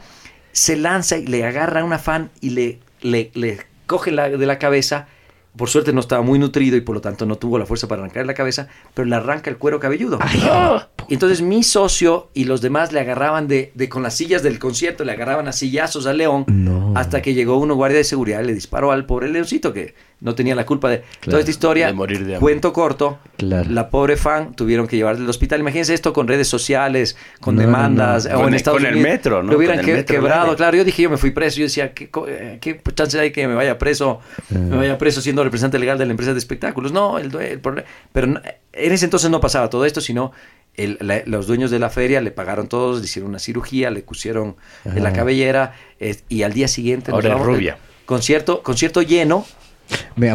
[0.52, 4.47] Se lanza y le agarra a una fan y le, le, le coge la, de
[4.47, 5.09] la cabeza.
[5.56, 8.02] Por suerte no estaba muy nutrido y por lo tanto no tuvo la fuerza para
[8.02, 10.18] arrancar la cabeza, pero le arranca el cuero cabelludo.
[10.20, 10.89] ¡Ah!
[11.09, 14.59] Y entonces mi socio y los demás le agarraban de, de con las sillas del
[14.60, 16.93] concierto, le agarraban a sillazos al león No.
[16.97, 20.34] hasta que llegó uno guardia de seguridad y le disparó al pobre leoncito que no
[20.34, 21.86] tenía la culpa de toda esta historia.
[21.86, 22.38] de morir de hambre.
[22.40, 23.70] Cuento corto, Claro.
[23.70, 25.60] la pobre fan tuvieron que llevarla al hospital.
[25.60, 28.32] Imagínense esto con redes sociales, con No, demandas, no.
[28.32, 29.52] o Con en el- Estados con el metro, ¿no?
[29.52, 30.76] Lo hubieran que- metro quebrado, claro.
[30.76, 31.56] Yo dije, yo me fui preso.
[31.59, 34.20] Yo decía, ¿qué, co- eh, qué chance hay que me vaya preso?
[34.51, 36.92] Me vaya preso siendo representante legal de la empresa de espectáculos.
[36.92, 37.88] No, el, el problema.
[38.12, 38.40] Pero no-
[38.72, 40.32] en ese entonces no pasaba todo esto, sino
[40.76, 44.02] el- la- los dueños de la feria le pagaron todos, le hicieron una cirugía, le
[44.02, 47.10] pusieron en la cabellera eh, y al día siguiente.
[47.10, 47.78] Ahora vamos- rubia.
[48.06, 49.44] Concierto, concierto lleno.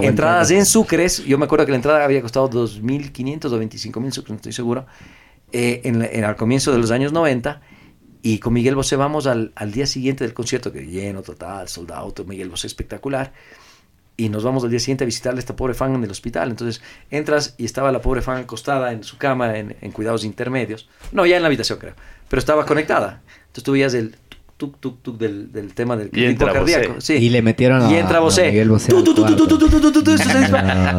[0.10, 1.24] Entradas en sucres.
[1.26, 4.86] Yo me acuerdo que la entrada había costado 2.500 o 25.000 sucres, no estoy seguro.
[5.52, 7.62] eh, en, en- al comienzo de los años 90.
[8.22, 12.14] Y con Miguel Bosé vamos al, al día siguiente del concierto, que lleno total, soldado,
[12.26, 13.32] Miguel Bosé espectacular.
[14.18, 16.50] Y nos vamos al día siguiente a visitarle a esta pobre fan en el hospital.
[16.50, 20.90] Entonces entras y estaba la pobre fan acostada en su cama en, en cuidados intermedios.
[21.12, 21.94] No, ya en la habitación creo.
[22.30, 23.22] Pero estaba conectada.
[23.48, 24.16] Entonces tú veías el
[24.58, 26.96] tuk, tuk, tuk del, del tema del tipo cardíaco.
[27.08, 28.48] Y le metieron a, Y entra Bosé.
[28.48, 28.92] Miguel Bosé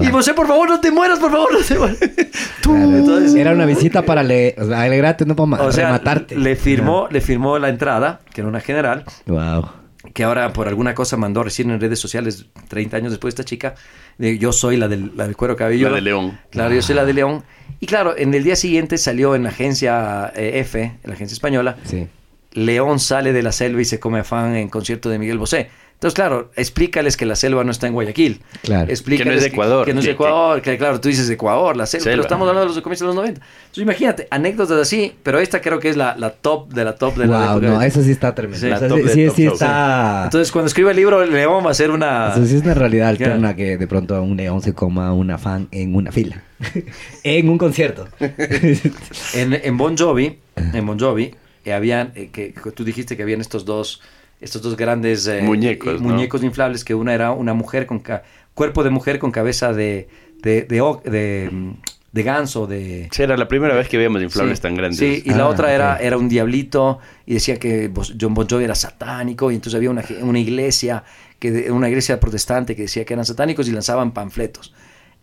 [0.03, 3.35] y Bosé, por favor, no te mueras, por favor, no te mueras.
[3.35, 6.37] Era una visita para le, alegrarte, no para o matarte.
[6.37, 9.05] Le firmó, le firmó la entrada, que era una general.
[9.27, 13.45] Wow que ahora por alguna cosa mandó recién en redes sociales, 30 años después, esta
[13.45, 13.75] chica,
[14.17, 16.39] de, yo soy la del, la del cuero cabello La de León.
[16.51, 17.45] Claro, yo soy la de León.
[17.81, 21.77] Y claro, en el día siguiente salió en la agencia F, en la agencia española,
[21.85, 22.09] sí.
[22.57, 25.69] León sale de la selva y se come a fan en concierto de Miguel Bosé.
[25.97, 28.43] Entonces, claro, explícales que la selva no está en Guayaquil.
[28.63, 28.91] Claro.
[28.91, 29.87] Explícales Que no es de Ecuador.
[29.87, 32.23] Que, no es de Ecuador, que, claro, tú dices Ecuador, la selva, pero Selva.
[32.27, 33.41] estamos hablando de los comienzos de los 90.
[33.41, 37.17] Entonces, imagínate, anécdotas así, pero esta creo que es la, la top de la top
[37.17, 37.67] de la Wow, época.
[37.73, 38.35] no, eso sí está.
[38.37, 40.21] Sí, sea, la top sí, de sí, top sí está.
[40.25, 42.29] Entonces, cuando escriba el libro, León va a ser una...
[42.33, 43.33] Eso sí es una realidad Claro.
[43.33, 46.43] alterna que de pronto un león se coma a una fan en una fila.
[47.25, 48.07] en un concierto.
[49.33, 51.35] En, en Bon Jovi, en Bon Jovi,
[51.67, 54.01] eh, habían, eh, que, que tú dijiste que habían estos dos,
[54.41, 56.09] estos dos grandes eh, Muñecos, eh, ¿no?
[56.09, 58.03] muñecos inflables, que una era una mujer con
[58.55, 60.09] cuerpo de mujer con cabeza de,
[60.43, 61.51] de, de, de,
[62.13, 63.09] de ganso, de...
[63.13, 64.99] Sí, era la primera vez que veíamos inflables Sí, tan grandes.
[64.99, 66.01] Sí, y la Ah, otra era, ok.
[66.01, 70.03] era un diablito y decía que John Bon Jovi era satánico y entonces había una,
[70.23, 71.05] una iglesia,
[71.39, 74.73] que una iglesia protestante que decía que eran satánicos y lanzaban panfletos.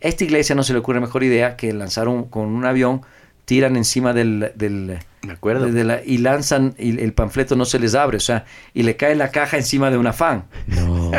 [0.04, 3.02] A esta iglesia no se le ocurre mejor idea que lanzar un- con un avión,
[3.46, 4.52] tiran encima del...
[4.56, 5.66] del Me acuerdo.
[5.68, 8.96] de la- y lanzan y el panfleto no se les abre, o sea, y le
[8.96, 10.46] cae la caja encima de una fan.
[10.68, 11.12] no.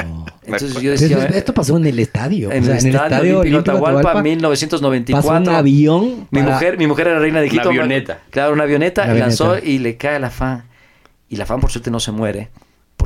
[0.45, 1.25] Entonces yo decía...
[1.27, 2.53] esto pasó en el estadio.
[2.53, 5.29] en, o sea, el estadio Olímpico Atahualpa, Atahualpa, 1994.
[5.31, 6.29] Pasó un avión.
[6.31, 7.69] Mi para- mujer, mi mujer era reina de Una Quito.
[7.71, 8.19] avioneta.
[8.31, 9.05] Claro, una avioneta.
[9.05, 10.65] Una y lanzó y le cae la fan.
[11.31, 12.51] Y la fan, por suerte, no se muere.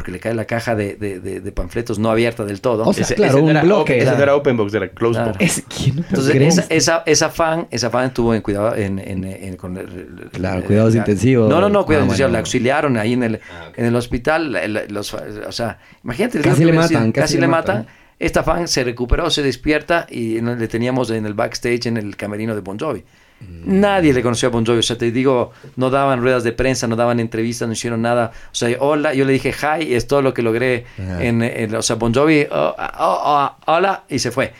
[0.09, 2.85] Porque le cae la caja de, de- de- de panfletos no abierta del todo.
[2.85, 3.93] O sea, Ese- claro, ese un no era bloque.
[3.93, 4.22] open- Ese Claro.
[4.22, 5.32] era open box, era closed Claro.
[5.32, 5.44] box.
[5.44, 9.24] Es, ¿quién no Entonces, esa, esa, esa fan, esa fan estuvo en cuidado, en, en-
[9.24, 11.51] en- con el- Claro, el- cuidados la- intensivos.
[11.51, 12.18] No, no, no, cuidados Ah, intensivos.
[12.28, 12.32] bueno.
[12.32, 13.78] La auxiliaron ahí en el, Ah, ok.
[13.78, 14.56] en el hospital.
[14.89, 16.40] los, o sea, imagínate.
[16.40, 17.76] Casi le matan, casi le le matan.
[17.80, 17.93] matan.
[18.18, 22.55] Esta fan se recuperó, se despierta y le teníamos en el backstage en el camerino
[22.55, 23.05] de Bon Jovi.
[23.40, 26.86] Nadie le conoció a Bon Jovi, o sea, te digo, no daban ruedas de prensa,
[26.89, 28.32] no daban entrevistas, no hicieron nada.
[28.51, 30.86] O sea, hola, yo le dije hi, es todo lo que logré.
[30.98, 34.52] En, en- o sea, Bon Jovi, oh, oh, oh, hola, y se fue.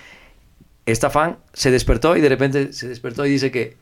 [0.87, 3.77] Esta fan se despertó y de repente se despertó y dice que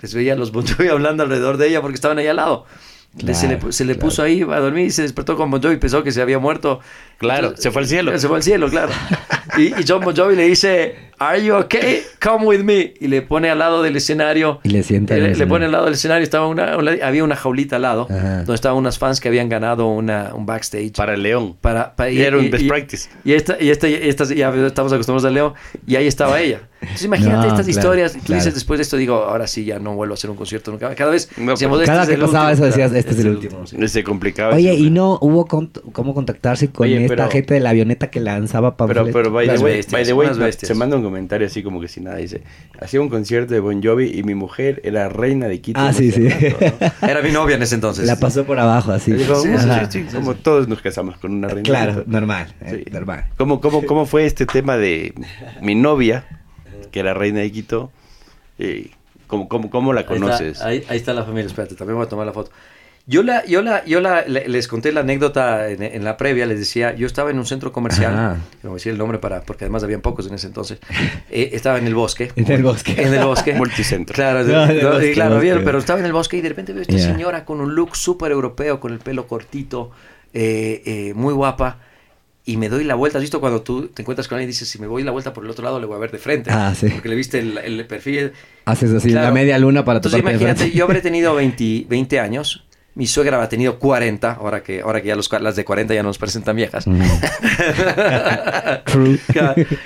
[0.00, 2.64] les veía a los Bon Jovi hablando alrededor de ella porque estaban ahí al lado.
[3.32, 4.06] Se le, se le claro.
[4.06, 6.38] puso ahí a dormir y se despertó con Bon Jovi y pensó que se había
[6.38, 6.80] muerto.
[7.18, 8.16] Claro, se fue al cielo.
[8.18, 8.92] Se fue al cielo, claro.
[9.58, 12.02] Y, y John Bon Jovi le dice, ¿Are you okay?
[12.22, 12.94] Come with me.
[13.00, 14.60] Y le pone al lado del escenario.
[14.62, 16.22] Y le sienta en Le, le pone al lado del escenario.
[16.22, 18.36] Estaba una, una- había una jaulita al lado Ajá.
[18.38, 20.92] donde estaban unas fans que habían ganado una, un backstage.
[20.92, 21.56] Para el León.
[21.60, 23.08] Para, para- Y era un best practice.
[23.24, 25.54] Y esta, y esta, y esta- ya estamos acostumbrados al Leo,
[25.86, 26.60] y ahí estaba ella.
[26.80, 28.14] Entonces imagínate No, estas claro, historias.
[28.14, 28.40] y Tú claro.
[28.40, 30.94] dices después de esto, digo, ahora sí ya no vuelvo a hacer un concierto nunca.
[30.94, 32.66] Cada vez No, decíamos, pero "Este cada es que el pasaba último".
[32.66, 33.66] eso decías, este es el último.
[33.66, 33.88] sí.
[33.88, 34.54] Se complicaba.
[34.54, 38.10] Oye, y no hubo con- cómo contactarse con Oye, esta pero- gente de la avioneta
[38.10, 39.12] que lanzaba Pero, panfletos.
[39.12, 41.88] pero, by the way, bestias, by the way, se manda un comentario así como que
[41.88, 42.16] sin nada.
[42.18, 42.42] Dice,
[42.80, 45.80] hacía un concierto de Bon Jovi y mi mujer era reina de Quito.
[45.80, 46.28] Ah, sí, sí.
[46.28, 47.08] rato, ¿no?
[47.08, 48.06] Era mi novia en ese entonces.
[48.06, 49.12] La pasó por abajo así.
[49.12, 50.38] Dijo, Sí, "Vamos, sí, sí, sí, sí, sí, como sí.
[50.42, 51.62] todos nos casamos con una reina.
[51.62, 53.24] Claro, normal, eh, normal.
[53.36, 55.12] ¿Cómo, cómo, ¿Cómo fue este tema de
[55.62, 56.24] mi novia,
[56.90, 57.90] que era reina de Quito,
[58.58, 58.90] eh,
[59.26, 60.62] ¿Cómo, cómo, cómo la Ahí está, conoces?
[60.62, 62.50] Ahí, ahí está la familia, espérate, también voy a tomar la foto.
[63.06, 66.44] Yo, la, yo, la, yo la, le- les conté la anécdota en, en la previa,
[66.46, 68.36] les decía, yo estaba en un centro comercial, Ajá.
[68.62, 70.78] no voy a decir el nombre para, porque además habían pocos en ese entonces,
[71.30, 72.32] Eh, estaba en el bosque.
[72.36, 72.94] En el bosque.
[73.02, 73.54] En el bosque.
[73.54, 74.14] Multicentro.
[74.14, 75.44] Claro, No, en el no, bosque, claro, bosque.
[75.52, 77.04] bien, pero estaba en el bosque y de repente veo a esta Ya.
[77.04, 79.90] señora con un look súper europeo, con el pelo cortito,
[80.34, 81.78] eh, eh, muy guapa.
[82.50, 83.18] Y me doy la vuelta.
[83.18, 85.34] ¿Has visto cuando tú te encuentras con alguien y dices, si me voy la vuelta
[85.34, 86.50] por el otro lado, le voy a ver de frente?
[86.50, 86.88] Ah, sí.
[86.88, 88.32] Porque le viste el, el perfil.
[88.64, 89.26] Haces así Claro.
[89.26, 92.64] la media luna para Entonces imagínate, yo habré tenido 20, 20 años.
[92.94, 96.02] Mi suegra habrá tenido 40, ahora que, ahora que ya los, las de 40 ya
[96.02, 96.86] no nos parecen tan viejas.
[96.86, 97.00] Mm.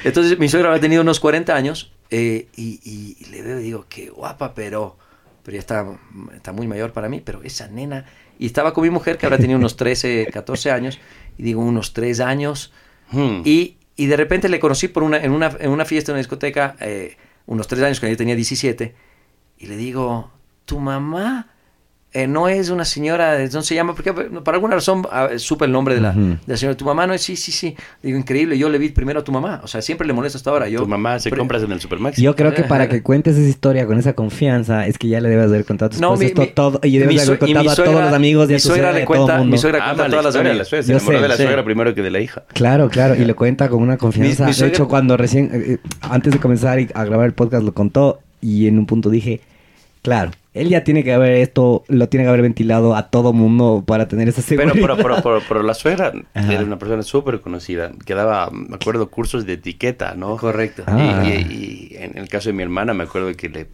[0.05, 3.65] Entonces mi suegra habrá tenido unos 40 años eh, y, y- y le veo y
[3.65, 4.97] digo, qué guapa, pero,
[5.43, 5.87] pero ya está,
[6.35, 8.05] está muy mayor para mí, pero esa nena...
[8.39, 10.99] Y estaba con mi mujer que habrá tenido unos 13, 14 años,
[11.39, 12.73] y digo, unos 3 años,
[13.11, 13.43] Hmm.
[13.45, 16.21] y, y de repente le conocí por una, en, una, en una fiesta, en una
[16.21, 18.95] discoteca, eh, unos 3 años, cuando yo tenía 17,
[19.59, 20.31] y le digo,
[20.65, 21.49] tu mamá
[22.15, 25.73] eh, no es una señora, no se llama, porque por alguna razón ah, supe el
[25.73, 28.59] nombre de la, de la señora, tu mamá no es, sí, sí, sí, digo, increíble,
[28.59, 30.69] yo le vi primero a tu mamá, o sea, siempre le molesto hasta ahora.
[30.69, 32.19] Yo, tu mamá se Pre- compras en el Supermax.
[32.19, 35.31] Yo creo que para que cuentes esa historia con esa confianza es que ya le
[35.31, 37.75] debes haber contado a tus No, esposos mi- mi- todo, y debes haber contado a
[37.77, 39.53] todos los amigos y a mi tu suegra le todo cuenta- el mundo.
[39.53, 40.69] mi suegra- Ah, cuenta todas las historia de la amigas.
[40.69, 40.83] suegra.
[40.87, 41.43] Se Yo enamoró sé, de la sí.
[41.45, 42.43] suegra primero que de la hija.
[42.53, 44.43] Claro, claro, y le cuenta con una confianza.
[44.45, 47.33] Mi- mi de suegra- hecho, cuando recién, eh, eh, antes de comenzar a grabar el
[47.33, 49.41] podcast, lo contó y en un punto dije,
[50.03, 53.83] claro, él ya tiene que haber esto, lo tiene que haber ventilado a todo mundo
[53.87, 54.75] para tener esa seguridad.
[54.75, 56.53] pero, pero, pero, pero la suegra Ajá.
[56.53, 60.37] era una persona súper conocida, que daba, me acuerdo, cursos de etiqueta, ¿no?
[60.37, 60.83] Correcto.
[60.87, 61.23] Ah.
[61.25, 63.67] Y, y- y en el caso de mi hermana, me acuerdo que le,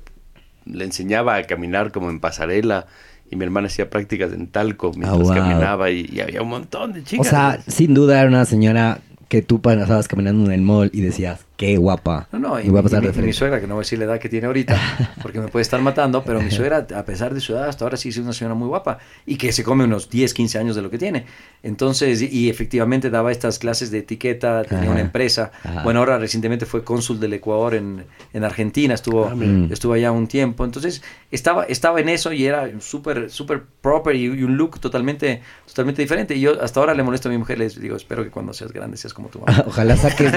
[0.66, 2.86] le enseñaba a caminar como en pasarela,
[3.30, 5.34] y mi hermana hacía prácticas en talco mientras wow.
[5.34, 7.28] caminaba, y, y había un montón de o chicas.
[7.28, 11.40] sea, sin duda era una señora que tú pasabas caminando en el mall y decías,
[11.59, 12.28] qué guapa.
[12.32, 13.26] No, no, y, voy a mi- pasar mi, de frente.
[13.26, 15.62] mi suegra, que no voy a decir la edad que tiene ahorita, porque me puede
[15.62, 18.32] estar matando, pero mi suegra, a pesar de su edad, hasta ahora sí es una
[18.32, 21.26] señora muy guapa y que se come unos 10, 15 años de lo que tiene.
[21.64, 24.93] Entonces, y, y efectivamente daba estas clases de etiqueta, tenía Ajá.
[24.93, 25.51] una empresa.
[25.64, 25.82] Ajá.
[25.82, 29.74] Bueno, ahora recientemente fue cónsul del Ecuador en, en Argentina, estuvo, Ah, mira.
[29.74, 30.64] estuvo allá un tiempo.
[30.64, 31.02] Entonces,
[31.32, 36.02] estaba, estaba en eso y era súper, súper proper y, y un look totalmente, totalmente
[36.02, 36.36] diferente.
[36.36, 38.72] Y yo hasta ahora le molesto a mi mujer, le digo, espero que cuando seas
[38.72, 39.64] grande seas como tu mamá.
[39.66, 40.32] Ojalá saques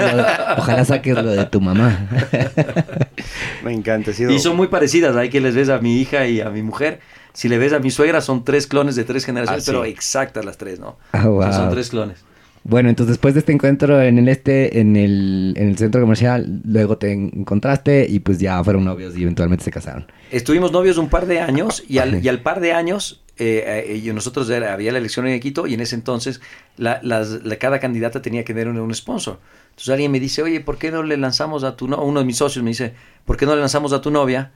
[0.57, 2.08] ojalá saques lo de tu mamá.
[3.64, 4.14] Me encanta.
[4.14, 4.32] Sido...
[4.32, 7.00] Y son muy parecidas, hay que les ves a mi hija y a mi mujer.
[7.34, 9.72] Si le ves a mi suegra, son tres clones de tres generaciones, Ah, sí.
[9.72, 10.98] pero exactas las tres, ¿no?
[11.14, 11.74] Ah, O sea, son wow.
[11.74, 12.18] tres clones.
[12.64, 16.62] Bueno, entonces después de este encuentro en el este, en el, en el centro comercial,
[16.64, 20.06] luego te encontraste y pues ya fueron novios y eventualmente se casaron.
[20.30, 23.96] Estuvimos novios un par de años y al, y al par de años eh, eh,
[24.04, 26.40] y nosotros era- había la elección en Quito y en ese entonces
[26.78, 29.40] la, las- la- cada candidata tenía que tener un, un sponsor.
[29.72, 32.03] Entonces alguien me dice, oye, ¿por qué no le lanzamos a tu novia?
[32.06, 32.93] Uno de mis socios me dice,
[33.26, 34.52] ¿por qué no le lanzamos a tu novia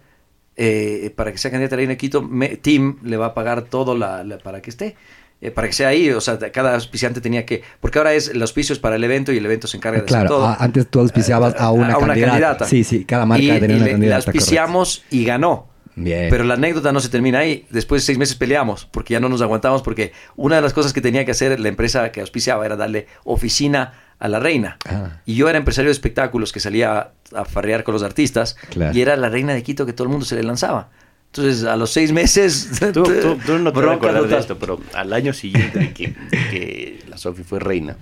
[0.56, 2.22] eh, para que sea candidata a la Quito?
[2.22, 4.96] Me- Tim le va a pagar todo la, la- para que esté.
[5.42, 8.42] eh, para que sea ahí, o sea, cada auspiciante tenía que, porque ahora es el
[8.42, 10.46] auspicio es para el evento y el evento se encarga de hacer Claro, todo.
[10.46, 12.30] a- antes tú auspiciabas a una, A una candidata.
[12.32, 12.66] candidata.
[12.66, 14.10] Sí, sí, cada marca y, tenía y una le- candidata.
[14.12, 15.68] la auspiciamos y ganó.
[15.98, 16.28] Bien.
[16.30, 17.66] Pero la anécdota no se termina ahí.
[17.70, 20.92] Después de seis meses peleamos porque ya no nos aguantamos porque una de las cosas
[20.94, 24.78] que tenía que hacer la empresa que auspiciaba era darle oficina a la reina.
[24.86, 25.22] Ah.
[25.26, 26.98] Y yo era empresario de espectáculos que salía
[27.34, 28.96] a, a farrear con los artistas Claro.
[28.98, 30.90] y era la reina de Quito que todo el mundo se le lanzaba.
[31.28, 32.72] Entonces a los seis meses...
[32.94, 35.94] Tú, tú- tú no te vas a acordar de esto, pero al año siguiente de
[35.94, 37.98] que, de que la Sofi fue reina,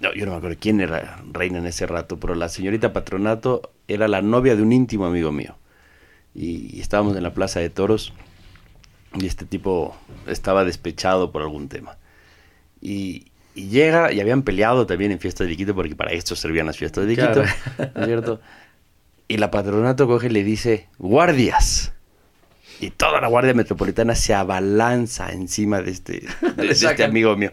[0.00, 3.72] no, yo no me acuerdo quién era reina en ese rato, pero la señorita Patronato
[3.88, 5.56] era la novia de un íntimo amigo mío.
[6.34, 8.12] Y, y estábamos en la Plaza de Toros
[9.14, 11.96] y este tipo estaba despechado por algún tema.
[12.80, 16.66] Y, y llega, y habían peleado también en fiestas de Quito, porque para esto servían
[16.66, 17.92] las fiestas de Quito, Claro.
[17.94, 18.40] ¿no es cierto?
[19.28, 21.92] Y la patronato coge y le dice, guardias.
[22.80, 27.52] Y toda la guardia metropolitana se abalanza encima de este, de- de este amigo mío.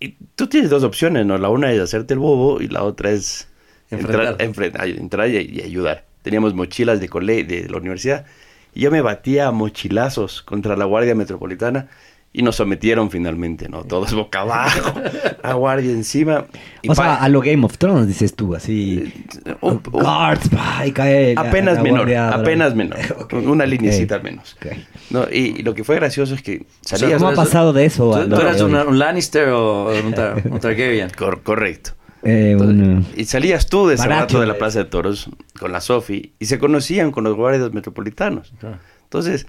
[0.00, 1.38] Y tú tienes dos opciones, ¿no?
[1.38, 3.48] La una es hacerte el bobo y la otra es
[3.90, 4.86] entrar, Enfrentar.
[4.88, 6.04] entrar y, y ayudar.
[6.22, 8.26] Teníamos mochilas de, cole, de la universidad
[8.74, 11.88] y yo me batía a mochilazos contra la guardia metropolitana
[12.36, 13.84] y nos sometieron finalmente, ¿no?
[13.84, 14.92] Todos boca abajo,
[15.42, 16.46] la guardia encima.
[16.82, 19.12] Y o sea, a lo Game of Thrones dices tú, así.
[19.60, 21.34] un- un- Guards, pa, y cae.
[21.38, 22.98] apenas la menor, guardia apenas menor,
[23.32, 24.56] una linecita menos.
[24.58, 24.66] ok.
[25.10, 27.18] No, y, y lo que fue gracioso es que sea, salías...
[27.22, 28.14] ¿Cómo ha pasado de eso?
[28.14, 31.10] a ¿Tú, eras una- un Lannister o un, Tar- un Targaryen?
[31.16, 31.92] Cor- correcto.
[32.24, 34.54] Eh, un- Y salías tú de ese rato de la.
[34.58, 35.28] Plaza de Toros
[35.60, 38.52] con la Sofi y se conocían con los guardias metropolitanos.
[39.04, 39.46] Entonces,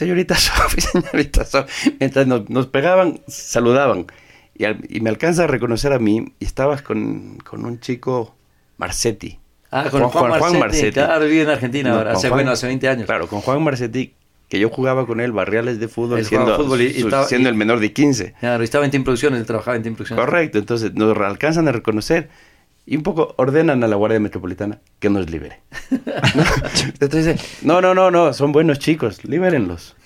[0.00, 4.06] señorita Sofi, señorita Sofi, mientras nos, nos pegaban, saludaban.
[4.54, 8.34] Y, al- y me alcanza a reconocer a mí y estabas con, con un chico,
[8.78, 9.38] Marcetti,
[9.72, 13.06] Ah, con Juan, Juan, Marcetti, Claro, vive en Argentina ahora, hace, bueno, hace 20 años.
[13.06, 14.14] Claro, con Juan Marcetti,
[14.48, 16.92] que yo jugaba con él barriales de fútbol, siendo, fútbol y,
[17.28, 18.34] siendo el menor de 15.
[18.40, 20.24] Claro, estaba en Team Producciones, él trabajaba en Team Producciones.
[20.24, 22.28] Correcto, entonces nos alcanzan a reconocer
[22.86, 25.60] y un poco ordenan a la Guardia Metropolitana que nos libere.
[27.00, 29.96] Entonces, no, no, no, no, son buenos chicos, libérenlos.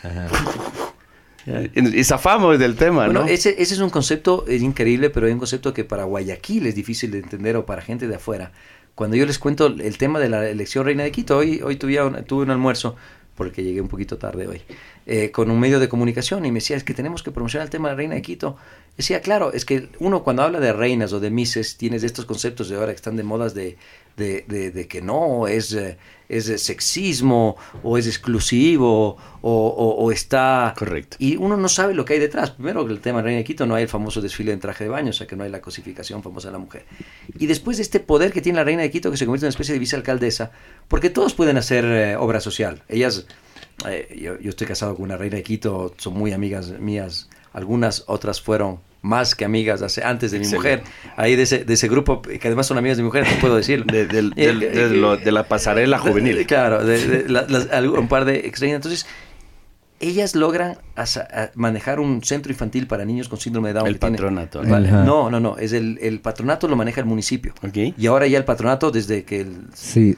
[1.46, 5.38] Y, zafamos del tema, bueno, Ese, ese es un concepto es increíble, pero es un
[5.38, 8.52] concepto que para Guayaquil es difícil de entender o para gente de afuera.
[8.94, 12.00] Cuando yo les cuento el tema de la elección reina de Quito, hoy, hoy tuve,
[12.02, 12.96] un, tuve un almuerzo,
[13.34, 14.62] porque llegué un poquito tarde hoy,
[15.06, 17.70] eh, con un medio de comunicación y me decía, es que tenemos que promocionar el
[17.70, 18.56] tema de la reina de Quito.
[18.96, 22.68] Decía, claro, es que uno cuando habla de reinas o de mises, tienes estos conceptos
[22.68, 23.76] de ahora que están de modas de,
[24.16, 30.74] de, de, que no, es, eh, es sexismo o es exclusivo o, o, está...
[30.76, 31.16] Correcto.
[31.18, 32.52] Y uno no sabe lo que hay detrás.
[32.52, 34.90] Primero, el tema de Reina de Quito no hay el famoso desfile en traje de
[34.90, 36.84] baño, o sea que no hay la cosificación famosa de la mujer.
[37.38, 39.48] Y después de este poder que tiene la Reina de Quito, que se convierte en
[39.48, 40.52] una especie de vicealcaldesa,
[40.88, 42.82] porque todos pueden hacer eh, obra social.
[42.88, 43.26] Ellas,
[43.88, 48.04] eh, yo, yo estoy casado con una Reina de Quito, son muy amigas mías, algunas
[48.06, 50.82] otras fueron más que amigas hace, antes de mi mujer,
[51.16, 53.54] ahí de ese, de ese grupo, que además son amigas de mi mujer, no puedo
[53.54, 53.84] decir.
[53.94, 56.46] De, de, la pasarela juvenil.
[56.46, 57.26] claro, de,
[57.88, 58.76] un par de extrañas.
[58.76, 59.06] Entonces,
[60.00, 60.76] ellas logran
[61.54, 63.86] manejar un centro infantil para niños con síndrome de Down.
[63.86, 64.62] El patronato.
[64.62, 67.54] no, no, no, es el, el, patronato lo maneja el municipio.
[67.96, 69.68] Y ahora ya el patronato, desde que el,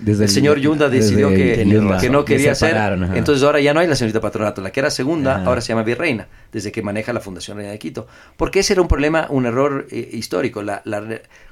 [0.01, 1.67] desde el, señor Yunda decidió que,
[2.01, 2.77] que, no quería hacer,
[3.15, 4.61] entonces ahora ya no hay la señorita patronato.
[4.61, 7.79] La que era segunda, ahora se llama virreina, desde que maneja la Fundación Reina de
[7.79, 8.07] Quito.
[8.37, 10.63] Porque ese era un problema, un error eh, histórico.
[10.63, 10.83] La,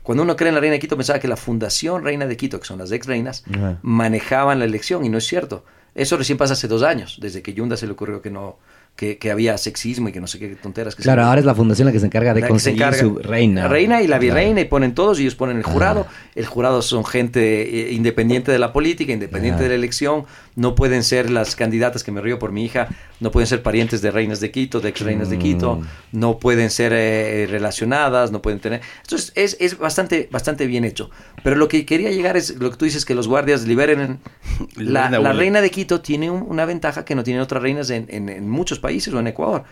[0.03, 2.59] cuando uno cree en la Reina de Quito, pensaba que la Fundación Reina de Quito,
[2.59, 3.45] que son las ex reinas,
[3.83, 5.65] manejaban la elección, y no es cierto.
[5.95, 8.59] Eso recién pasa hace dos años, desde que Yunda se le ocurrió que no,
[8.97, 10.95] que, que, había sexismo y que no sé qué tonteras.
[10.95, 13.63] Que claro, ahora es la fundación la que se encarga de conseguir su reina.
[13.63, 16.07] La reina y la virreina y ponen todos y ellos ponen el jurado.
[16.35, 20.25] El jurado son gente eh, independiente de la política, independiente de la elección.
[20.57, 22.89] No pueden ser las candidatas que me río por mi hija,
[23.21, 25.87] no pueden ser parientes de reinas de Quito, de ex reinas de Quito, mm.
[26.13, 28.81] no pueden ser eh, relacionadas, no pueden tener...
[29.03, 31.11] Entonces es, es, bastante, bastante bien hecho.
[31.43, 34.21] Pero lo que quería llegar es lo que tú dices, que los guardias liberen...
[34.77, 38.29] La, la reina de Quito tiene una ventaja que no tienen otras reinas en, en,
[38.29, 39.65] en muchos países o en Ecuador,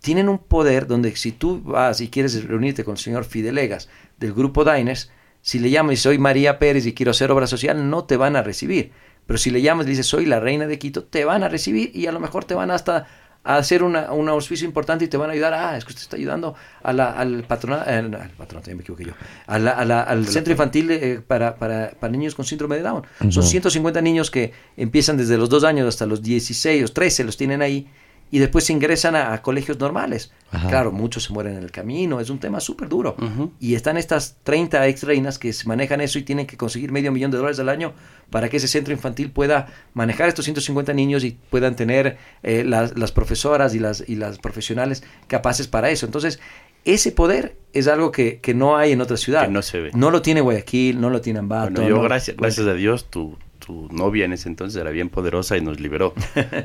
[0.00, 3.88] tienen un poder donde si tú vas y quieres reunirte con el señor Fidelegas
[4.18, 5.10] del grupo Diners,
[5.42, 8.36] si le llamas y soy María Pérez y quiero hacer obra social, no te van
[8.36, 8.92] a recibir.
[9.26, 11.90] Pero si le llamas y dices soy la reina de Quito, te van a recibir
[11.94, 13.06] y a lo mejor te van hasta
[13.46, 15.54] a hacer una, un auspicio importante y te van a ayudar.
[15.54, 18.82] Ah, es que usted está ayudando a la, al patronato, eh, al patronato, ya me
[18.82, 19.12] equivoqué yo,
[19.46, 23.04] a la, al centro infantil eh, para, para, para, niños con síndrome de Down.
[23.30, 27.36] Son 150 niños que empiezan desde los 2 años hasta los 16 o 13, los
[27.36, 27.86] tienen ahí
[28.30, 30.32] y después ingresan a, colegios normales.
[30.68, 33.16] Claro, muchos se mueren en el camino, es un tema súper duro.
[33.60, 37.30] Y están estas 30 ex reinas que manejan eso y tienen que conseguir medio millón
[37.30, 37.92] de dólares al año
[38.30, 42.98] para que ese centro infantil pueda manejar estos 150 niños y puedan tener eh, las,
[42.98, 46.06] las, profesoras y las, y las profesionales capaces para eso.
[46.06, 46.40] Entonces,
[46.84, 49.48] ese poder es algo que, que no hay en otra ciudad.
[49.48, 49.90] no se ve.
[49.94, 51.82] No lo tiene Guayaquil, no lo tiene Ambato.
[51.82, 53.36] Bueno, yo, gracias, gracias a Dios, tu,
[53.66, 56.14] tu novia en ese entonces era bien poderosa y nos liberó.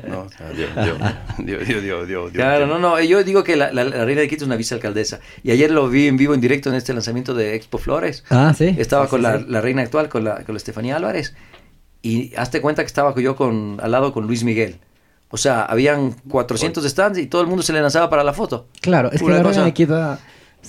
[0.08, 0.28] ¿no?
[2.32, 5.18] claro, no, no, yo digo que la, reina de Quito es una vicealcaldesa.
[5.42, 8.22] Y ayer lo vi en vivo, en directo, en este lanzamiento de Expo Flores.
[8.30, 8.76] Ah, sí.
[8.78, 11.34] Estaba con la, reina actual, con la, con Estefanía Álvarez.
[12.02, 14.76] Y hazte cuenta que estaba yo con, al lado con Luis Miguel.
[15.30, 18.68] O sea, habían 400 stands y todo el mundo se le lanzaba para la foto.
[18.80, 20.18] Claro, es que la reina de Quito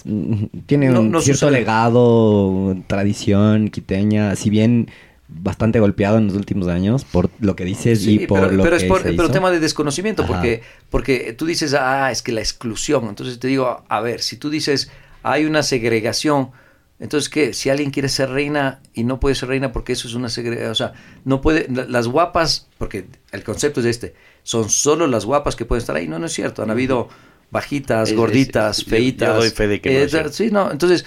[0.06, 4.90] mm, tiene un cierto legado, tradición quiteña, si bien
[5.28, 8.84] bastante golpeado en los últimos años por lo que dices y por lo pero que
[8.84, 13.08] es por, pero tema de desconocimiento porque porque tú dices ah es que la exclusión
[13.08, 14.92] entonces te digo a ver si tú dices
[15.24, 16.52] hay una segregación
[17.00, 20.14] entonces qué si alguien quiere ser reina y no puede ser reina porque eso es
[20.14, 20.94] una segregación o sea
[21.24, 24.14] no puede las guapas porque el concepto es este
[24.44, 26.08] son solo las guapas que pueden estar ahí.
[26.08, 27.10] No no es cierto han habido
[27.50, 29.30] bajitas, gorditas, feitas.
[29.30, 31.06] Yo doy fe de que no Sí, no, entonces,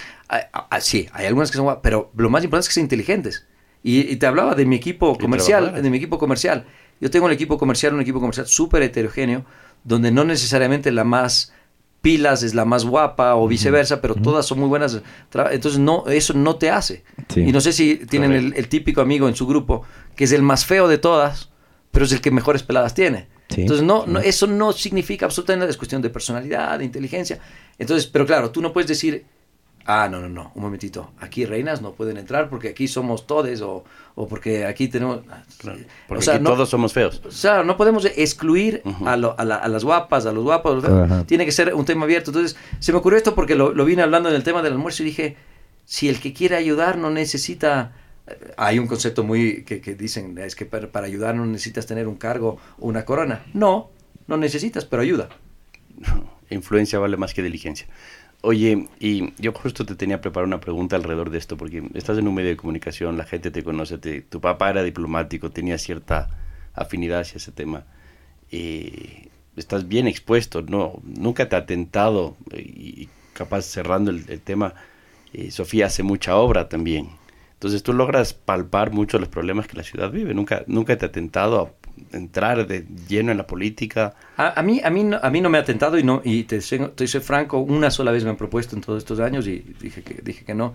[0.79, 3.45] sí, hay algunas que son guapas, pero lo más importante es que sean inteligentes.
[3.83, 6.65] Y, te hablaba de mi equipo comercial, de mi equipo comercial.
[6.99, 9.45] Yo tengo un equipo comercial, un equipo comercial súper heterogéneo,
[9.83, 11.53] donde no necesariamente la más
[12.01, 15.01] pilas es la más guapa o viceversa, pero todas son muy buenas.
[15.51, 17.03] Entonces no, eso no te hace.
[17.35, 19.83] Y no sé si tienen el, típico amigo en su grupo
[20.15, 21.49] que es el más feo de todas,
[21.91, 23.27] pero es el que mejores peladas tiene.
[23.55, 27.39] Entonces no, no, eso no significa absolutamente nada, es cuestión de personalidad, de inteligencia.
[27.77, 29.25] Entonces, pero claro, tú no puedes decir
[29.87, 33.61] ah, no, no, no, un momentito, aquí reinas no pueden entrar porque aquí somos todes
[33.61, 33.83] o,
[34.15, 35.21] o porque aquí tenemos...
[35.29, 35.43] Ah,
[36.07, 37.21] porque aquí todos somos feos.
[37.25, 40.83] O sea, no podemos excluir a, a, las guapas, a los guapos,
[41.25, 42.31] tiene que ser un tema abierto.
[42.31, 45.03] Entonces, se me ocurrió esto porque lo, lo vine hablando en el tema del almuerzo
[45.03, 45.37] y dije,
[45.85, 47.93] si el que quiere ayudar no necesita
[48.57, 52.07] hay un concepto muy que, que dicen, es que para, para, ayudar no necesitas tener
[52.07, 53.45] un cargo o una corona.
[53.53, 53.89] No,
[54.27, 55.29] no necesitas, pero ayuda.
[56.49, 57.87] Influencia vale más que diligencia.
[58.41, 62.27] Oye, y yo justo te tenía preparado una pregunta alrededor de esto, porque estás en
[62.27, 66.29] un medio de comunicación, la gente te conoce, tu papá era diplomático, tenía cierta
[66.73, 67.85] afinidad hacia ese tema.
[68.51, 74.73] Y estás bien expuesto, no, nunca te ha tentado, y capaz cerrando el, tema,
[75.33, 77.09] eh, Sofía hace mucha obra también.
[77.53, 80.33] Entonces tú logras palpar mucho los problemas que la ciudad vive.
[80.35, 81.75] Nunca, nunca te ha tentado
[82.11, 84.15] entrar de lleno en la política.
[84.37, 86.43] A, a mí, a, mí no, a mí no me ha tentado y, no, y
[86.43, 89.59] te, te soy franco, una sola vez me han propuesto en todos estos años y
[89.79, 90.73] dije que, dije que no.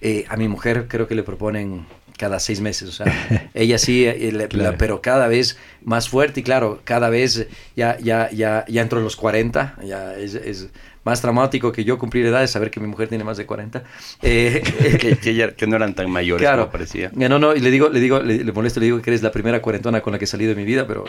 [0.00, 1.86] Eh, a mi mujer creo que le proponen
[2.18, 4.72] cada seis meses, o sea, ella sí, eh, le, claro.
[4.72, 7.46] la, pero cada vez más fuerte y claro, cada vez
[7.76, 10.70] ya, ya, ya, ya entro en los 40, ya es, es
[11.04, 13.82] más traumático que yo cumplir edad es saber que mi mujer tiene más de 40.
[14.22, 14.62] Eh,
[15.00, 17.10] que, que, ya, que, no eran tan mayores claro, como parecía.
[17.14, 19.32] No, no, y le digo, le digo, le, le, molesto, le digo que eres la
[19.32, 21.04] primera cuarentona con la que he salido de mi vida, pero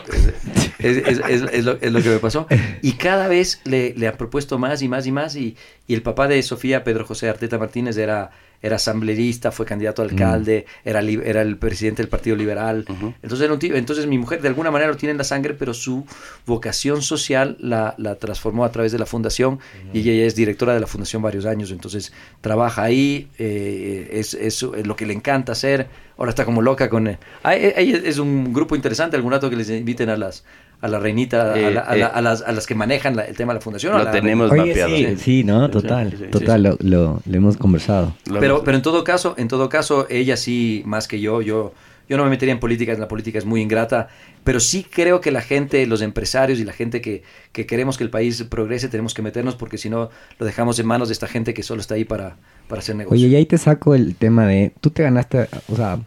[0.78, 2.46] es, es, es, es lo, lo, que me pasó.
[2.82, 5.36] Y cada vez le, le han propuesto más y más y más.
[5.36, 5.56] Y,
[5.86, 8.30] y el papá de Sofía, Pedro José Arteta Martínez, era
[8.64, 10.88] era asambleísta, fue candidato a alcalde, mm.
[10.88, 12.86] era, era el presidente del Partido Liberal.
[12.88, 13.14] Uh -huh.
[13.22, 16.06] entonces, entonces mi mujer de alguna manera lo tiene en la sangre, pero su
[16.46, 19.90] vocación social la, la transformó a través de la fundación uh -huh.
[19.92, 24.62] y ella es directora de la fundación varios años, entonces trabaja ahí, eh, es, es,
[24.62, 25.86] es, lo que le encanta hacer.
[26.16, 27.08] Ahora está como loca con...
[27.08, 30.44] Eh, ahí es un grupo interesante, algún rato que les inviten a las
[30.80, 33.22] a la reinita, eh, a, la, a, la, a, las, a, las, que manejan la,
[33.22, 33.96] el tema de la fundación.
[33.96, 34.96] Lo tenemos Oye, mapeado.
[34.96, 38.14] Sí, sí, no, total, sí, sí, total, Lo, lo, lo, hemos conversado.
[38.38, 41.72] Pero, pero en todo caso, en todo caso, ella sí, más que yo, yo,
[42.08, 44.08] yo no me metería en política, la política es muy ingrata,
[44.44, 47.22] pero sí creo que la gente, los empresarios y la gente que,
[47.52, 50.86] que queremos que el país progrese, tenemos que meternos porque si no lo dejamos en
[50.86, 52.36] manos de esta gente que solo está ahí para,
[52.68, 53.16] para hacer negocio.
[53.16, 55.98] Oye, y ahí te saco el tema de, tú te ganaste, o sea,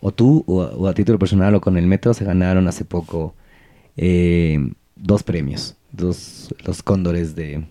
[0.00, 3.34] o tú o, o a título personal o con el metro se ganaron hace poco
[3.98, 7.64] eh, dos premios, dos, los cóndores de,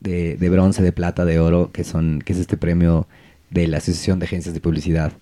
[0.00, 3.06] de, bronce, de plata, de oro, que, son, es este premio
[3.50, 5.12] de la Asociación de Agencias de Publicidad.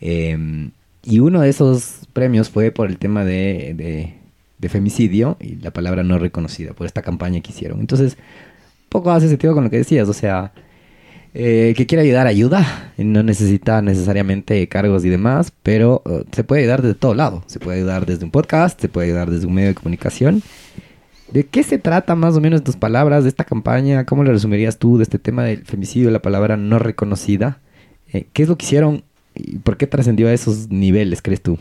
[0.00, 0.70] Eh,
[1.02, 4.14] y uno de esos premios fue por el tema de, de,
[4.58, 7.80] de, femicidio y la palabra no reconocida, por esta campaña que hicieron.
[7.80, 8.18] Entonces,
[8.90, 10.52] poco hace sentido con lo que decías, o sea,
[11.38, 12.92] eh, que quiere ayudar, ayuda.
[12.96, 17.44] No necesita necesariamente cargos y demás, pero uh, se puede ayudar desde todo lado.
[17.46, 20.42] Se puede ayudar desde un podcast, se puede ayudar desde un medio de comunicación.
[21.30, 24.06] ¿De qué se trata más o menos tus palabras de esta campaña?
[24.06, 27.60] ¿Cómo lo resumirías tú de este tema del femicidio, la palabra no reconocida?
[28.14, 29.04] Eh, ¿Qué es lo que hicieron
[29.34, 31.58] y por qué trascendió a esos niveles, crees tú?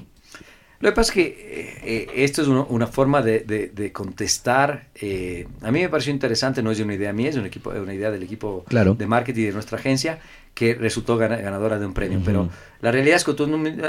[0.79, 4.87] Lo que pasa es que eh, esto es uno, una forma de, de, de contestar.
[4.95, 7.93] Eh, a mí me pareció interesante, no es una idea mía, es un equipo, una
[7.93, 8.93] idea del equipo claro.
[8.95, 10.19] de marketing de nuestra agencia
[10.53, 12.17] que resultó ganadora de un premio.
[12.19, 12.25] Uh -huh.
[12.25, 12.49] Pero
[12.81, 13.43] la realidad es que tú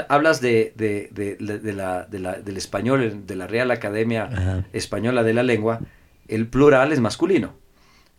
[0.09, 4.63] hablas de, de la, la, del español, de la Real Academia uh -huh.
[4.73, 5.79] Española de la Lengua,
[6.27, 7.53] el plural es masculino.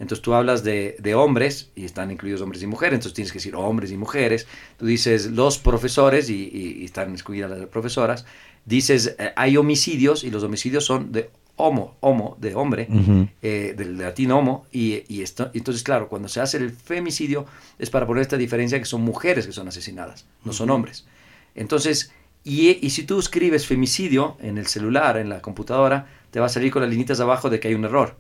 [0.01, 3.39] Entonces tú hablas de, de, hombres y están incluidos hombres y mujeres, entonces tienes que
[3.39, 4.47] decir hombres y mujeres.
[4.79, 8.25] Tú dices los profesores y, y, y están excluidas las profesoras.
[8.69, 13.29] Dices eh, hay homicidios y los homicidios son de homo, homo de hombre, uh -huh.
[13.41, 14.67] eh, del latín homo.
[14.71, 17.47] Y, y esto, entonces, claro, cuando se hace el femicidio
[17.79, 21.07] es para poner esta diferencia que son mujeres que son asesinadas, no son hombres.
[21.55, 22.13] Entonces,
[22.45, 26.51] y, y si tú escribes femicidio en el celular, en la computadora, te va a
[26.51, 28.17] salir con las linitas abajo de que hay un error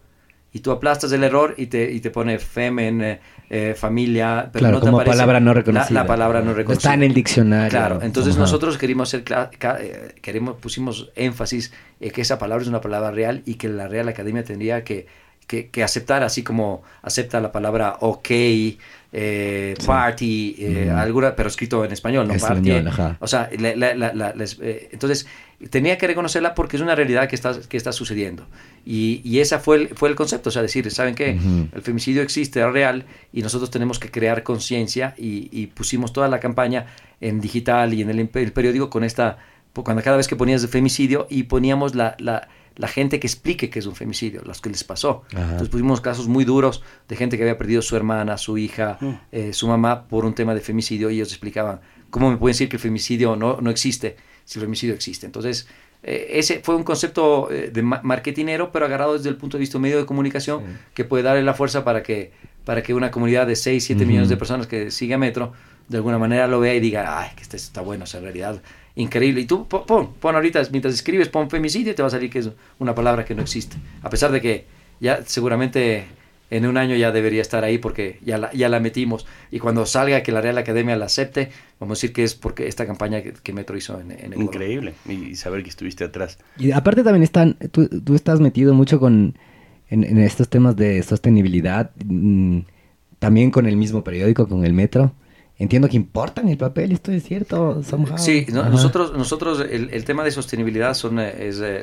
[0.59, 4.65] y tú aplastas el error y te, y te pone femen, eh, eh, familia, pero
[4.65, 5.95] claro, no te como palabra no reconocida.
[5.95, 6.91] La, la, palabra no reconocida.
[6.91, 7.71] Está en el diccionario.
[7.71, 8.41] Claro, entonces Ajá.
[8.41, 9.23] nosotros queríamos ser,
[9.81, 13.87] eh, queremos, pusimos énfasis en que esa palabra es una palabra real y que la
[13.87, 15.07] Real Academia tendría que,
[15.47, 18.31] que, que aceptar, así como acepta la palabra ok,
[19.11, 19.87] eh, sí.
[19.87, 20.97] party, eh, mm.
[20.97, 22.89] alguna, pero escrito en español, no español, party.
[22.89, 23.17] Ajá.
[23.21, 25.27] O sea, la, la, les, eh, entonces
[25.71, 28.47] tenía que reconocerla porque es una realidad que está, que está sucediendo.
[28.87, 31.33] Y, y ese fue el, fue el concepto, o sea, decir, ¿saben qué?
[31.33, 31.69] Uh -huh.
[31.75, 36.29] El femicidio existe, es real, y nosotros tenemos que crear conciencia y, y, pusimos toda
[36.29, 36.87] la campaña
[37.21, 39.39] en digital y en el, el, periódico con esta,
[39.73, 43.69] cuando cada vez que ponías de femicidio y poníamos la, la, la gente que explique
[43.69, 45.25] qué es un femicidio, los que les pasó.
[45.33, 45.43] Ajá.
[45.43, 49.05] Entonces pusimos casos muy duros de gente que había perdido su hermana, su hija, uh
[49.05, 49.21] -huh.
[49.33, 51.81] eh, su mamá por un tema de femicidio y ellos explicaban,
[52.11, 54.17] ¿cómo me pueden decir que el femicidio no, no existe
[54.49, 55.27] si el femicidio existe?
[55.27, 55.69] Entonces,
[56.03, 59.79] eh, ese fue un concepto eh, de marketinero, pero agarrado desde el punto de vista
[59.79, 60.73] medio de comunicación, sí.
[60.95, 62.33] que puede darle la fuerza para que,
[62.65, 64.09] para que una comunidad de 6, 7 uh -huh.
[64.09, 65.53] millones de personas que sigue a Metro,
[65.89, 68.25] de alguna manera lo vea y diga, ay, que esto está bueno, o sea, en
[68.25, 68.63] realidad,
[68.95, 69.43] increíble.
[69.43, 72.51] Y tú pon, pon ahorita, mientras escribes, pon femicidio te va a salir que es
[72.79, 73.77] una palabra que no existe.
[74.03, 74.67] A pesar de que
[75.01, 76.07] ya seguramente
[76.51, 79.27] en un año ya debería estar ahí porque ya la, ya la metimos.
[79.51, 82.67] Y cuando salga que la Real Academia la acepte, vamos a decir que es porque
[82.69, 84.95] esta campaña que, Metro hizo en, en Increíble.
[85.09, 86.39] Y saber que estuviste atrás.
[86.57, 89.35] Y aparte también están, tú, tú estás metido mucho con
[89.91, 92.61] en, estos temas de sostenibilidad, mm,
[93.19, 95.13] también con el mismo periódico, con el Metro.
[95.59, 97.83] Entiendo que importan el papel, esto es cierto.
[98.17, 101.83] Sí, nosotros, nosotros el, tema de sostenibilidad son, eh, es eh,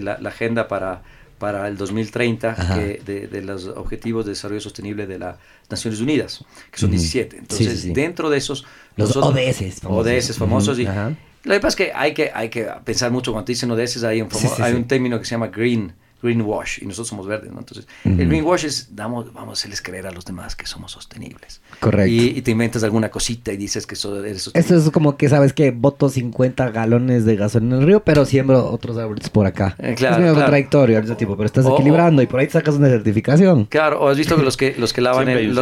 [0.00, 1.02] la, la, agenda para,
[1.40, 5.36] para el 2030 de, los Objetivos de Desarrollo Sostenible de las
[5.70, 7.38] Naciones Unidas, que son 17.
[7.38, 8.66] Entonces, dentro de esos...
[8.94, 10.06] Los ODS famosos.
[10.06, 10.78] ODS famosos.
[10.78, 14.04] y, lo que pasa es que hay que, hay que pensar mucho cuando dicen ODS,
[14.04, 17.58] hay un, hay un término que se llama green greenwash y nosotros somos verdes, ¿no?
[17.58, 21.60] Entonces, el greenwash es, damos, vamos a hacerles creer a los demás que somos sostenibles.
[21.80, 22.12] Correcto.
[22.12, 24.76] Y, te inventas alguna cosita y dices que eso eres sostenible.
[24.76, 28.24] Eso es como que, ¿sabes que Voto 50 galones de gasolina en el río, pero
[28.24, 29.76] siembro otros árboles por acá.
[29.78, 32.88] Eh, claro, es medio contradictorio al tipo, pero estás equilibrando y por ahí sacas una
[32.88, 33.66] certificación.
[33.66, 35.54] Claro, o has visto que los que, los que lavan, el,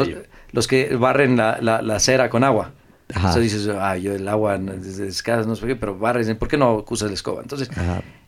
[0.53, 2.73] los, que barren la, la, la cera con agua.
[3.15, 3.29] Ajá.
[3.29, 6.59] Entonces dices, ah, yo el agua es escasa, no sé qué, pero barres, ¿por qué
[6.59, 7.41] no usas la escoba?
[7.43, 7.71] Entonces,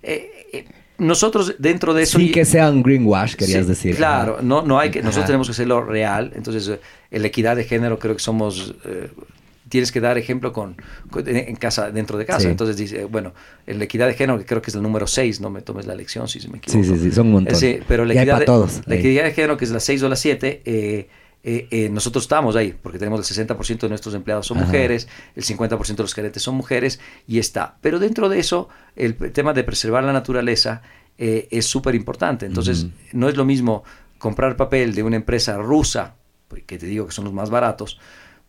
[0.03, 0.65] eh, eh,
[1.01, 2.19] nosotros dentro de eso...
[2.19, 3.97] Sí que sea un greenwash, querías decir.
[3.97, 6.33] Claro, no, no hay que, nosotros tenemos que hacerlo real.
[6.35, 6.79] Entonces,
[7.11, 8.75] eh, la equidad de género creo que somos...
[8.85, 9.09] Eh,
[9.69, 10.77] tienes que dar ejemplo con,
[11.15, 12.49] en casa, dentro de casa.
[12.49, 13.33] Entonces dice, bueno,
[13.67, 15.95] la equidad de género, que creo que es el número 6, no me tomes la
[15.95, 16.83] lección si se me equivoco.
[16.85, 17.55] Sí, sí, sí, son un montón.
[17.55, 20.09] Sí, pero la equidad, de, todos, la equidad de género, que es la 6 o
[20.09, 21.09] la 7, eh,
[21.43, 25.97] eh, nosotros estamos ahí, porque tenemos el 60% de nuestros empleados son mujeres, el 50%
[25.97, 27.79] de los gerentes son mujeres, y está.
[27.81, 30.83] Pero dentro de eso, el tema de preservar la naturaleza
[31.17, 32.47] eh, es súper importante.
[32.47, 33.85] Entonces, no es lo mismo
[34.19, 36.17] comprar papel de una empresa rusa,
[36.67, 37.99] que te digo que son los más baratos,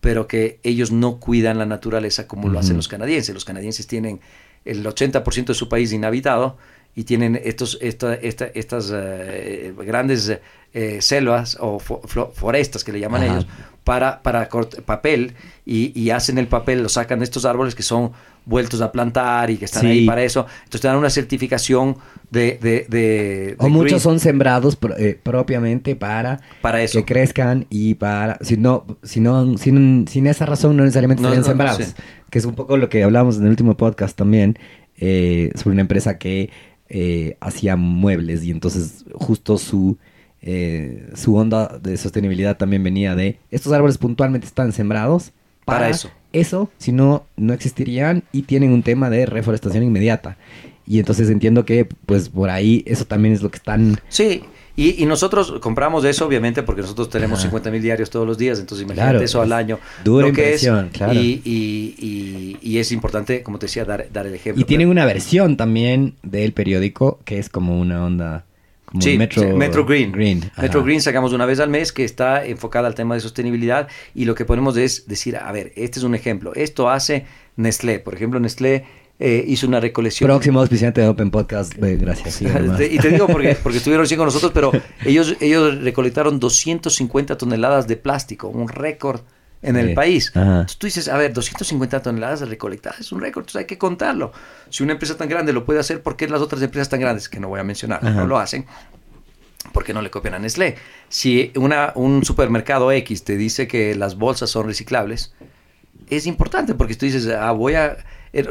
[0.02, 3.34] pero que ellos no cuidan la naturaleza como lo hacen los canadienses.
[3.34, 4.20] Los canadienses tienen
[4.66, 6.58] el 80% de su país inhabitado
[6.96, 10.40] y tienen estos, estas eh, grandes
[10.74, 13.48] eh, selvas o forestas que le llaman ellos
[13.84, 14.48] para, para
[14.86, 15.34] papel
[15.66, 18.12] y, hacen el papel, lo sacan de estos árboles que son
[18.46, 20.46] vueltos a plantar y que están ahí para eso.
[20.60, 21.98] Entonces te dan una certificación
[22.30, 22.58] de...
[22.62, 27.00] de, o muchos son sembrados eh, propiamente para, para eso.
[27.00, 28.38] que crezcan y para...
[28.42, 31.96] Si no, si no, sin, sin esa razón no necesariamente no, sembrados.
[32.30, 34.58] Que es un poco lo que hablamos en el último podcast también
[34.98, 36.52] eh, sobre una empresa que
[36.94, 39.98] eh, hacía muebles y entonces justo su...
[41.16, 45.34] su onda de sostenibilidad también venía de estos árboles puntualmente están sembrados
[45.66, 46.10] para, eso.
[46.34, 50.38] Eso, si no, no existirían y tienen un tema de reforestación inmediata.
[50.88, 54.00] Y entonces entiendo que, pues, por ahí eso también es lo que están...
[54.10, 54.44] Sí,
[54.90, 58.86] y, nosotros compramos eso, obviamente, porque nosotros tenemos 50 mil diarios todos los días, entonces
[58.86, 59.80] imagínate eso al año.
[60.04, 61.14] Dura lo que es, claro.
[61.14, 64.62] Y, y, y, es importante, como te decía, dar, dar el ejemplo.
[64.62, 68.46] Y tienen una versión también del periódico que es como una onda
[69.00, 69.42] sí, Metro,
[69.86, 70.12] Green.
[70.58, 74.26] Metro Green sacamos una vez al mes que está enfocada al tema de sostenibilidad y
[74.26, 76.54] lo que ponemos es decir, a ver, este es un ejemplo.
[76.56, 77.26] Esto hace
[77.56, 78.00] Nestlé.
[78.00, 78.86] Por ejemplo, Nestlé
[79.24, 80.28] eh, hizo una recolección.
[80.28, 82.42] Próximo auspiciante de Open Podcast, eh, gracias.
[82.42, 84.72] y te digo porque, porque estuvieron así con nosotros, pero
[85.06, 89.22] ellos, ellos recolectaron 250 toneladas de plástico, un récord
[89.62, 90.32] en el país.
[90.34, 94.32] Entonces tú dices, a ver, 250 toneladas recolectadas es un récord, entonces hay que contarlo.
[94.72, 97.30] Si una empresa tan grande lo puede hacer, ¿por qué las otras empresas tan grandes,
[97.30, 98.66] que no voy a mencionar, no lo hacen?
[99.72, 100.78] ¿Por qué no le copian a Nestlé?
[101.10, 105.36] Si una, un supermercado X te dice que las bolsas son reciclables,
[106.10, 107.98] es importante porque tú dices, ah, voy a...
[108.34, 108.48] Eh,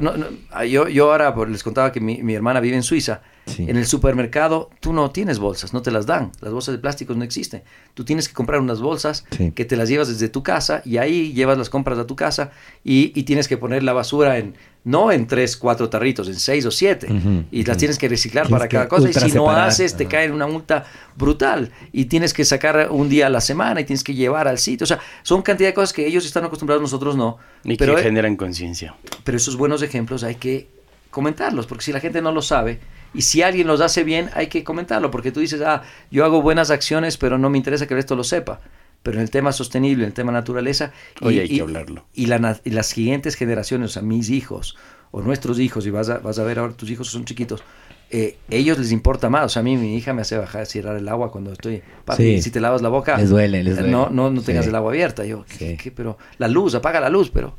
[0.51, 3.23] ah, yo, yo ahora les contaba que mi, mi hermana vive en Suiza
[3.59, 6.33] en el supermercado tú no tienes bolsas, no te las dan.
[6.41, 7.63] Las bolsas de plástico no existen.
[7.95, 11.33] Tú tienes que comprar unas bolsas que te las llevas desde tu casa y ahí
[11.33, 12.51] llevas las compras a tu casa
[12.85, 16.71] y, tienes que poner la basura en, no en tres, cuatro tarritos, en seis o
[16.71, 17.09] siete.
[17.51, 19.09] y las tienes que reciclar para cada cosa.
[19.09, 20.85] Y si no haces, te cae una multa
[21.17, 21.71] brutal.
[21.93, 24.85] Y tienes que sacar un día a la semana y tienes que llevar al sitio.
[24.85, 27.39] O sea, son cantidad de cosas que ellos están acostumbrados, nosotros no.
[27.65, 28.95] Y pero, que generan conciencia.
[29.25, 30.69] Pero esos buenos ejemplos hay que
[31.11, 32.81] comentarlos, porque si la gente no lo sabe,
[33.13, 36.43] y si alguien los hace bien, hay que comentarlo, porque tú dices, ah, yo hago
[36.43, 38.61] buenas acciones, pero no me interesa que el resto lo sepa.
[39.03, 42.05] Pero en el tema sostenible, en el tema naturaleza, y, hay que hablarlo.
[42.15, 44.77] Y, las siguientes generaciones, o sea, mis hijos
[45.11, 47.65] o nuestros hijos, y vas a, vas a ver ahora tus hijos son chiquitos,
[48.11, 49.47] eh, ellos les importa más.
[49.47, 51.83] O sea, a mí mi hija me hace bajar, cerrar el agua cuando estoy.
[52.05, 53.17] Papi, si te lavas la boca.
[53.17, 53.91] Les duele, les duele.
[53.91, 55.25] No, no, no tengas el agua abierta.
[55.25, 57.57] Yo, ¿qué, pero la luz, apaga la luz, pero.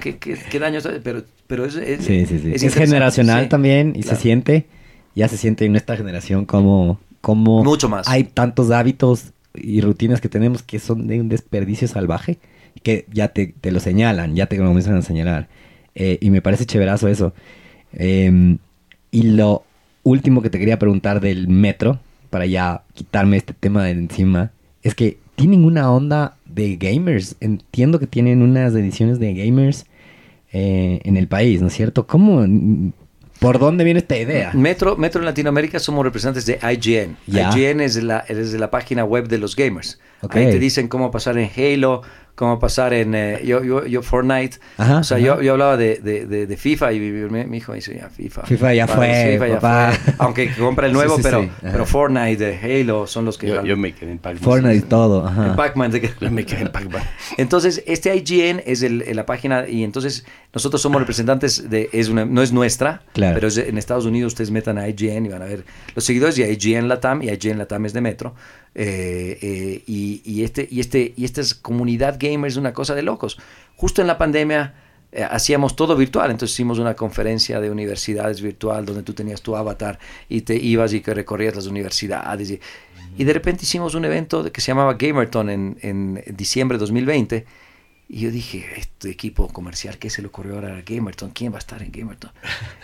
[0.00, 0.80] ¿qué, qué, qué daño?
[1.02, 4.66] Pero, pero es, es, es generacional también y se siente
[5.16, 8.06] ya se siente en nuestra generación como, como Mucho más.
[8.06, 12.38] hay tantos hábitos y rutinas que tenemos que son de un desperdicio salvaje
[12.82, 15.48] que ya te, lo señalan, ya te comienzan a señalar.
[15.94, 17.32] Eh, y me parece chéverazo eso.
[17.92, 18.58] Em,
[19.10, 19.64] y lo
[20.02, 21.98] último que te quería preguntar del metro,
[22.30, 24.52] para ya quitarme este tema de encima,
[24.82, 27.36] es que tienen una onda de gamers.
[27.40, 29.86] Entiendo que tienen unas ediciones de gamers
[30.52, 32.06] eh, en el país, ¿no es cierto?
[32.06, 32.44] ¿Cómo?
[33.38, 34.50] ¿Por dónde viene esta idea?
[34.54, 37.16] Metro, Metro en Latinoamérica somos representantes de IGN.
[37.26, 39.98] IGN es la, es la página web de los gamers.
[40.30, 42.02] Ahí te dicen cómo pasar en Halo,
[42.36, 44.58] cómo pasar en eh, yo, yo, yo Fortnite.
[44.78, 45.26] Ajá, o sea, ajá.
[45.26, 48.08] Yo, yo hablaba de, de, de, de FIFA y mi, mi- hijo me dice, ya,
[48.08, 48.42] FIFA.
[48.42, 49.92] FIFA ya Vale, fue, FIFA ya papá.
[49.92, 50.14] fue.
[50.18, 51.50] Aunque compra el nuevo, Sí, sí, pero, sí.
[51.62, 53.48] Pero Fortnite, eh, Halo son los que...
[53.48, 54.42] Yo, yo me quedé en Pac-Man.
[54.44, 55.26] Fortnite y todo.
[55.26, 55.46] Ajá.
[55.48, 55.92] En Pac-Man.
[56.20, 57.02] Yo me quedé en Pac-Man.
[57.38, 62.24] Entonces, este IGN es el- la página y entonces nosotros somos representantes de, es una,
[62.26, 63.34] no es nuestra, Claro.
[63.34, 65.64] pero es en Estados Unidos ustedes metan a IGN y van a ver
[65.94, 68.34] los seguidores de IGN Latam y IGN Latam es de Metro.
[68.78, 73.02] Eh, eh, y, este, y, este, y esta es comunidad gamer es una cosa de
[73.02, 73.38] locos.
[73.74, 74.74] Justo en la pandemia
[75.12, 79.56] eh, hacíamos todo virtual, entonces hicimos una conferencia de universidades virtual donde tú tenías tu
[79.56, 79.98] avatar
[80.28, 84.60] y te ibas y que recorrías las universidades y, de repente hicimos un evento que
[84.60, 87.46] se llamaba Gamerton en diciembre de 2020
[88.08, 91.30] y yo dije, este equipo comercial, ¿qué se le ocurrió ahora a Gamerton?
[91.30, 92.30] ¿Quién va a estar en Gamerton?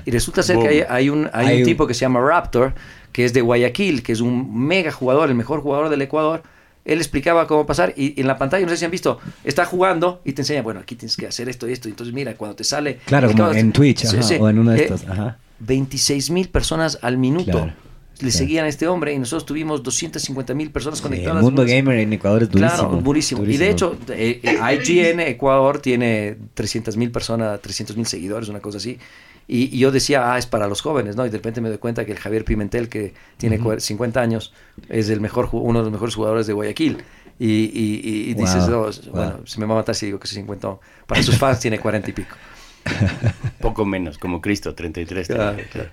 [0.05, 2.21] Y resulta ser que hay, hay un, hay Hay un un- tipo que se llama
[2.21, 2.75] Raptor,
[3.13, 6.43] que es de Guayaquil, que es un mega jugador, el mejor jugador del Ecuador.
[6.85, 10.21] Él explicaba cómo pasar y en la pantalla, no sé si han visto, está jugando
[10.25, 11.89] y te enseña, bueno, aquí tienes que hacer esto y esto.
[11.89, 12.99] Entonces, mira, cuando te sale...
[13.05, 14.37] Claro, como en Twitch ajá, sí.
[14.41, 15.07] o en uno de Eh, estos.
[15.09, 15.39] Ajá.
[15.61, 17.73] 26 mil personas al minuto Claro,
[18.23, 21.39] le seguían a este hombre y nosotros tuvimos 250 mil personas Sí, conectadas.
[21.39, 22.75] el mundo gamer en Ecuador es durísimo.
[22.89, 23.45] Claro, buenísimo.
[23.45, 28.61] Y de hecho, eh, eh, IGN Ecuador tiene 300 mil personas, 300 mil seguidores, una
[28.61, 28.99] cosa así.
[29.49, 31.27] Y, y yo decía, ah, es para los jóvenes, ¿no?
[31.27, 34.53] Y de repente me doy cuenta que el Javier Pimentel, que tiene cua- 50 años,
[34.89, 36.99] es el mejor, uno de los mejores jugadores de Guayaquil.
[37.39, 38.93] Y, y- y- y Wow, dices, wow.
[39.13, 40.77] bueno, se me va a matar si digo que es 50.
[41.07, 42.37] Para sus fans tiene 40 y pico.
[43.61, 45.27] Poco menos, como Cristo, 33.
[45.29, 45.91] Claro, claro.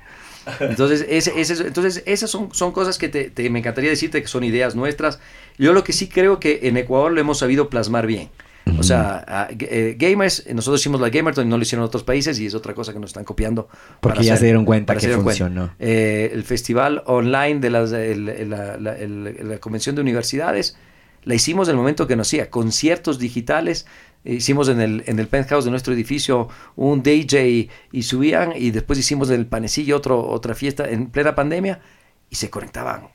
[0.59, 4.27] Entonces, ese- ese- entonces esas son, son cosas que te, te- me encantaría decirte que
[4.27, 5.19] son ideas nuestras.
[5.57, 8.29] Yo lo que sí creo que en Ecuador lo hemos sabido plasmar bien.
[8.77, 12.03] O sea, a- eh, gamers, nosotros hicimos la Gamerton y no lo hicieron en otros
[12.03, 13.67] países y es otra cosa que nos están copiando.
[13.99, 15.45] Porque para ya hacer- se dieron cuenta que dieron cuenta.
[15.45, 15.73] funcionó.
[15.79, 20.77] Eh, el festival online de las, el- el- la, la- el- la convención de universidades
[21.23, 23.87] la hicimos en el momento que nos hacía conciertos digitales.
[24.25, 28.99] Hicimos en el, en el penthouse de nuestro edificio un DJ y subían y después
[28.99, 31.81] hicimos en el panecillo otro, otra fiesta en plena pandemia
[32.29, 33.09] y se conectaban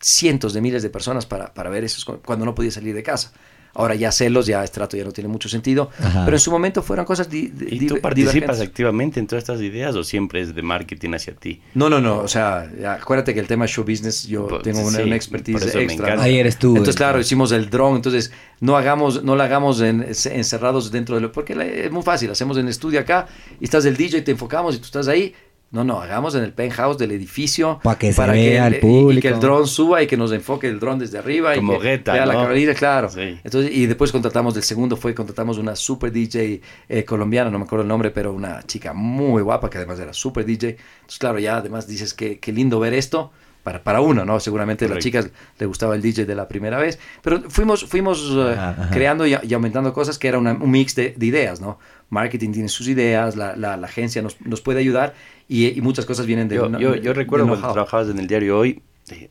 [0.00, 3.32] cientos de miles de personas para, para ver eso cuando no podía salir de casa.
[3.74, 6.24] Ahora ya celos, ya estrato ya no tiene mucho sentido, Ajá.
[6.24, 8.60] pero en su momento fueron cosas di- di- ¿Y tú participas divergentes.
[8.68, 11.60] activamente en todas estas ideas o siempre es de marketing hacia ti?
[11.74, 12.18] No, no, no.
[12.18, 12.70] O sea,
[13.00, 16.22] acuérdate que el tema show business yo Pues, tengo una, sí, una expertise extra.
[16.22, 16.68] Ahí eres tú.
[16.68, 17.96] Entonces, el- claro, hicimos el drone.
[17.96, 18.30] Entonces,
[18.60, 21.32] no hagamos, no lo hagamos en- encerrados dentro de lo.
[21.32, 21.54] Porque
[21.86, 22.30] es muy fácil.
[22.30, 23.26] Hacemos en estudio acá
[23.60, 25.34] y estás el DJ, te enfocamos y tú estás ahí.
[25.74, 27.80] No, no, hagamos en el penthouse del edificio.
[27.82, 29.20] Pa' que se vea que, al y- Y, público.
[29.22, 31.54] que el drone suba y que nos enfoque el drone desde arriba.
[31.56, 32.44] Como y que Guetta, vea la ¿no?
[32.46, 33.08] cabina, claro.
[33.10, 33.38] Sí.
[33.42, 37.64] Entonces, y después contratamos, del segundo fue, contratamos una super DJ eh, colombiana, no me
[37.64, 40.76] acuerdo el nombre, pero una chica muy guapa que además era super DJ.
[41.00, 43.32] Entonces, claro, ya además dices que qué lindo ver esto.
[43.64, 44.38] Para, para uno, ¿no?
[44.40, 46.98] Seguramente a las chicas le gustaba el DJ de la primera vez.
[47.22, 48.90] Pero fuimos, fuimos eh, Ajá, ajá.
[48.90, 51.78] creando y, y aumentando cosas que era una- un mix de, de ideas, ¿no?
[52.10, 55.14] Marketing tiene sus ideas, la, la- la agencia nos, nos puede ayudar
[55.48, 56.56] y, y muchas cosas vienen de...
[56.56, 58.82] Yo, yo, yo recuerdo de cuando trabajabas en el diario hoy,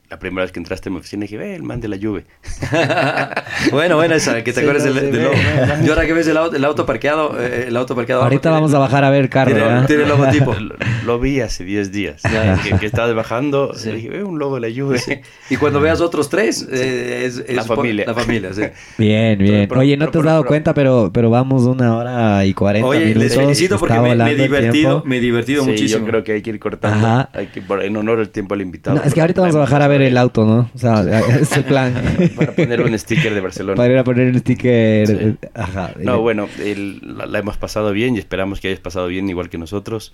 [0.10, 2.24] la primera vez que entraste a mi oficina dije, ve el man de la lluvia.
[3.72, 6.06] bueno, bueno, esa, que te Sí, acuerdas no, del, sí, del- ve, ve, Y ahora
[6.06, 8.22] que ves el auto, el auto parqueado, eh, el auto parqueado...
[8.24, 9.54] Ahorita abajo vamos tiene- a bajar a ver carro.
[9.56, 10.54] Tiene- tiene el logotipo.
[10.60, 10.76] Lo,
[11.06, 12.60] lo vi hace 10 días, Ya.
[12.62, 13.92] que, que estabas bajando, Sí.
[13.92, 15.02] dije, ve un logo de la lluvia.
[15.50, 18.06] Y cuando veas otros tres, eh, es, es La familia.
[18.06, 18.62] La familia, sí.
[18.98, 19.68] Bien, bien.
[19.68, 22.54] Pero- Oye, no pero- te has dado pero- cuenta, pero, pero vamos una hora y
[22.54, 23.24] cuarenta Oye, minutos.
[23.24, 26.02] les felicito porque me, me he divertido, me he divertido Sí, muchísimo.
[26.06, 27.30] yo creo que hay que ir cortando, Ajá.
[27.34, 28.98] hay que, en honor al tiempo al invitado.
[28.98, 30.70] No, es que ahorita vamos a bajar a ver el auto, ¿no?
[30.74, 31.02] O sea,
[31.40, 31.94] es el plan.
[32.36, 33.76] Para poner un sticker de Barcelona.
[33.76, 35.08] Para ir a poner un sticker.
[35.08, 35.14] Sí.
[35.20, 35.94] eh, Ajá.
[36.00, 39.50] No, bueno, el- la, la hemos pasado bien y esperamos que hayas pasado bien igual
[39.50, 40.14] que nosotros.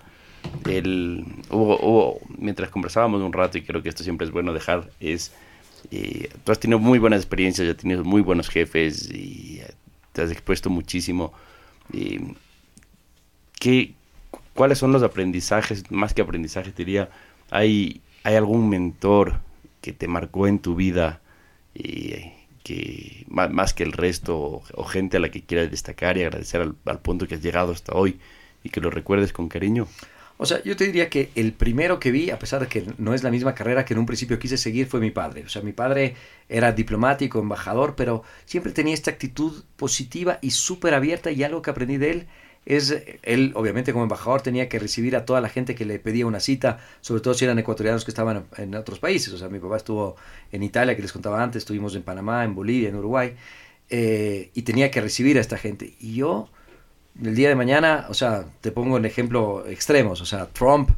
[0.70, 4.90] El, hubo, hubo- mientras conversábamos un rato, y creo que esto siempre es bueno dejar,
[5.02, 5.34] es,
[5.92, 9.72] eh, tú has tenido muy buenas experiencias, ya has tenido muy buenos jefes y eh,
[10.14, 11.34] te has expuesto muchísimo.
[11.92, 12.20] Y,
[13.60, 13.94] ¿qué,
[14.54, 17.10] ¿Cuáles son los aprendizajes, más que aprendizajes, diría,
[17.50, 19.40] hay, hay algún mentor
[19.82, 21.22] que te marcó en tu vida
[21.74, 26.24] y eh, que más, que el resto o gente a la que quieras destacar y
[26.24, 28.20] agradecer al, al punto que has llegado hasta hoy
[28.64, 29.88] y que lo recuerdes con cariño?
[30.42, 33.14] O sea, yo te diría que el primero que vi, a pesar de que no
[33.14, 35.44] es la misma carrera que en un principio quise seguir, fue mi padre.
[35.46, 36.16] O sea, mi padre
[36.48, 41.72] era diplomático, embajador, pero siempre tenía esta actitud positiva y súper abierta y algo que
[41.72, 42.28] aprendí de él
[42.70, 46.28] es, él obviamente como embajador tenía que recibir a toda la gente que le pedía
[46.28, 49.34] una cita, sobre todo si eran ecuatorianos que estaban en otros países.
[49.34, 50.16] O sea, mi papá estuvo
[50.52, 53.36] en Italia, que les contaba antes, estuvimos en Panamá, en Bolivia, en Uruguay,
[53.90, 55.96] eh, y tenía que recibir a esta gente.
[56.00, 56.48] Y yo,
[57.20, 60.92] el día de mañana, o sea, te pongo en ejemplo extremos, o sea, Trump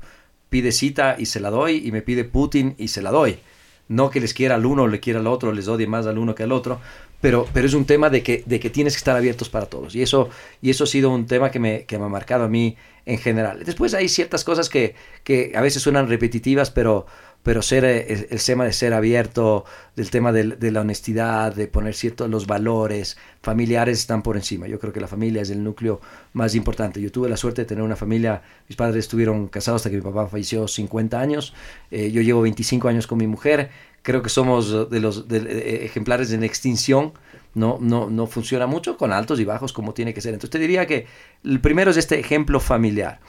[0.49, 3.39] pide cita y se la doy, y me pide Putin y se la doy.
[3.88, 6.18] No que les quiera al uno o le quiera al otro, les odie más al
[6.18, 6.81] uno que al otro,
[7.22, 9.95] pero, pero es un tema de que, de que tienes que estar abiertos para todos.
[9.95, 10.30] Y eso,
[10.61, 12.76] y eso ha sido un tema que me, que me ha marcado a mí
[13.06, 13.64] en general.
[13.64, 17.06] Después hay ciertas cosas que, que a veces suenan repetitivas, pero,
[17.43, 19.65] pero ser eh, el, tema de ser abierto,
[19.95, 24.68] del tema de, la honestidad, de poner ciertos los valores familiares están por encima.
[24.68, 25.99] Yo creo que la familia es el núcleo
[26.34, 27.02] más importante.
[27.02, 30.03] Yo tuve la suerte de tener una familia, mis padres estuvieron casados hasta que mi
[30.03, 31.53] papá falleció 50 años,
[31.89, 33.72] eh, yo llevo 25 años con mi mujer,
[34.02, 37.14] creo que somos de los de, ejemplares en extinción.
[37.53, 40.34] No, no, no funciona mucho con altos y bajos como tiene que ser.
[40.34, 41.06] Entonces te diría que
[41.44, 43.19] el primero es este ejemplo familiar.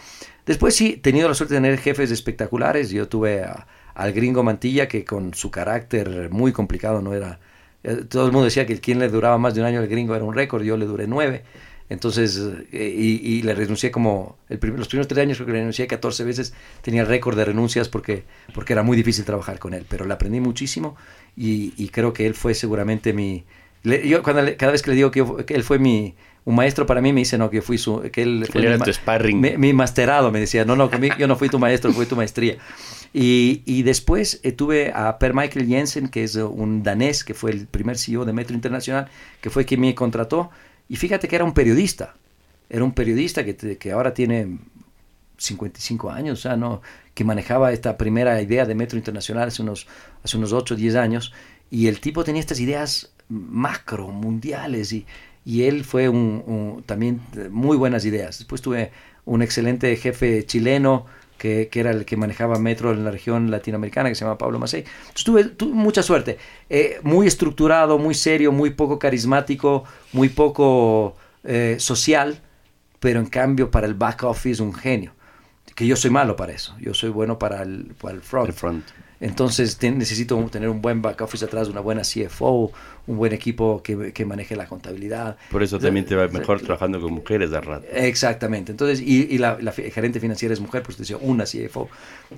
[0.46, 2.90] Después sí, he tenido la suerte de tener jefes espectaculares.
[2.90, 3.44] Yo tuve
[3.94, 7.40] al gringo Mantilla que con su carácter muy complicado no era...
[7.84, 10.14] Eh, todo el mundo decía que quien le duraba más de un año al gringo
[10.14, 11.42] era un récord, yo le duré nueve.
[11.92, 12.40] Entonces,
[12.72, 16.24] eh, y, le renuncié como, el los primeros tres años creo que le renuncié 14
[16.24, 18.24] veces, tenía récord de renuncias porque,
[18.54, 20.96] porque era muy difícil trabajar con él, pero le aprendí muchísimo
[21.36, 23.44] y, creo que él fue seguramente mi...
[23.84, 26.14] yo cuando, cada vez que le digo que, él fue mi,
[26.46, 28.84] un maestro para mí me dice no que fui su que él fue era mi,
[28.84, 32.16] tu sparring mi, masterado me decía no no yo no fui tu maestro fui tu
[32.16, 32.56] maestría
[33.14, 37.52] y, y después eh, tuve a Per Michael Jensen que es un danés que fue
[37.52, 39.08] el primer CEO de Metro Internacional
[39.40, 40.50] que fue quien me contrató
[40.92, 42.16] y fíjate que era un periodista,
[42.68, 44.58] era un periodista que, que ahora tiene
[45.38, 46.82] 55 años, o sea, ¿no?
[47.14, 49.86] que manejaba esta primera idea de Metro Internacional hace unos,
[50.22, 51.32] hace unos 8 o 10 años,
[51.70, 55.06] y el tipo tenía estas ideas macro, mundiales, y,
[55.46, 58.40] y él fue un, también muy buenas ideas.
[58.40, 58.92] Después tuve
[59.24, 61.06] un excelente jefe chileno,
[61.42, 64.84] que, era el que manejaba Metro en la región latinoamericana, que se llama Pablo Macei.
[64.84, 66.38] Entonces tuve, tuve mucha suerte.
[66.70, 69.82] Eh, muy estructurado, muy serio, muy poco carismático,
[70.12, 72.40] muy poco eh, social,
[73.00, 75.14] pero en cambio para el back office un genio.
[75.74, 76.76] Que yo soy malo para eso.
[76.78, 78.48] Yo soy bueno para el, para el front.
[78.48, 78.84] El front.
[79.18, 82.72] Entonces necesito tener un buen back office atrás, una buena CFO,
[83.06, 85.36] un buen equipo que, que maneje la contabilidad.
[85.50, 87.86] Por eso también te va mejor trabajando con mujeres de rato.
[87.92, 88.72] Exactamente.
[88.72, 91.88] Entonces, y, la, gerente financiera es mujer, pues te decía una CFO.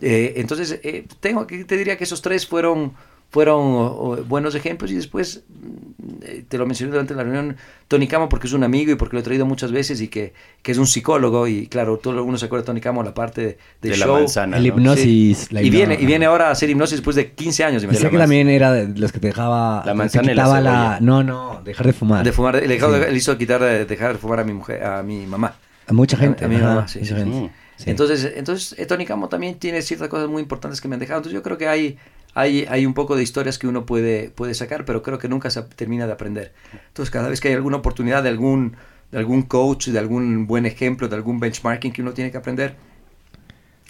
[0.01, 2.95] Eh, entonces, eh, tengo que te diría que esos tres fueron
[3.35, 4.93] fueron buenos ejemplos.
[4.93, 7.57] Y después mm, eh, te lo mencioné durante la reunión
[7.89, 10.33] Tony Camo porque es un amigo y porque lo he traído muchas veces y que,
[10.63, 11.49] que es un psicólogo.
[11.49, 14.15] Y claro todo uno se acuerda de Tony Camo la parte de, de show.
[14.15, 17.65] la manzana, el hipnosis y viene y viene ahora a hacer hipnosis después de 15
[17.65, 20.61] años y sé que también era de los que te dejaba la manzana y la,
[20.61, 22.25] la, no no dejar de fumar.
[22.25, 25.57] De fumar le, le hizo quitar dejar de fumar a mi mujer a mi mamá.
[25.89, 27.15] A mucha gente a, mi mamá sí, sí,
[27.87, 31.19] entonces entonces eh, Tony Camo también tiene ciertas cosas muy importantes que me han dejado.
[31.19, 31.99] Entonces yo creo que hay
[32.35, 35.51] hay, hay un poco de historias que uno puede, puede sacar, pero creo que nunca
[35.51, 36.53] se termina de aprender.
[36.89, 38.77] Entonces, cada vez que hay alguna oportunidad de algún,
[39.13, 42.75] de algún coach, de algún buen ejemplo, de algún benchmarking que uno tiene que aprender,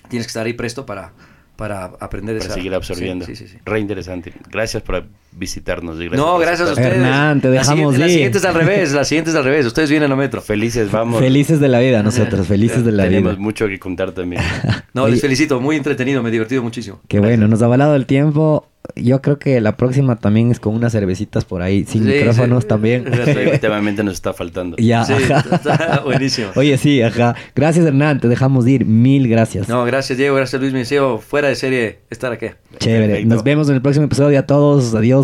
[0.08, 1.12] tienes que estar ahí presto para,
[1.56, 3.24] para aprender para seguir absorbiendo.
[3.24, 4.32] Sí, sí, sí, Re interesante.
[4.50, 5.06] Gracias por
[5.36, 5.98] visitarnos.
[5.98, 6.94] Gracias no, gracias a ustedes.
[6.94, 9.66] Hernán, te dejamos la siguiente, es al revés, la siguiente es al revés.
[9.66, 10.40] Ustedes vienen a metro.
[10.40, 11.20] Felices, vamos.
[11.20, 13.18] Felices de la vida, nosotros, felices de la vida.
[13.18, 14.42] Tenemos mucho que contar también.
[14.94, 17.00] no, les felicito, muy entretenido, me he divertido muchísimo.
[17.08, 20.74] Qué bueno, nos ha avalado el tiempo yo creo que la próxima también es con
[20.74, 23.04] unas cervecitas por ahí, sin micrófonos también.
[23.10, 24.76] Definitivamente nos está faltando.
[24.76, 25.14] Ya, sí,
[25.52, 26.48] está buenísimo.
[26.54, 27.34] Oye, sí, ajá.
[27.56, 28.84] Gracias, Hernán, te dejamos ir.
[28.84, 29.68] Mil gracias.
[29.68, 30.72] No, gracias, Diego, gracias, Luis.
[30.72, 32.48] Me deseo fuera de serie estar aquí.
[32.78, 33.24] Chévere.
[33.24, 34.38] Nos vemos en el próximo episodio.
[34.38, 35.23] A todos, adiós.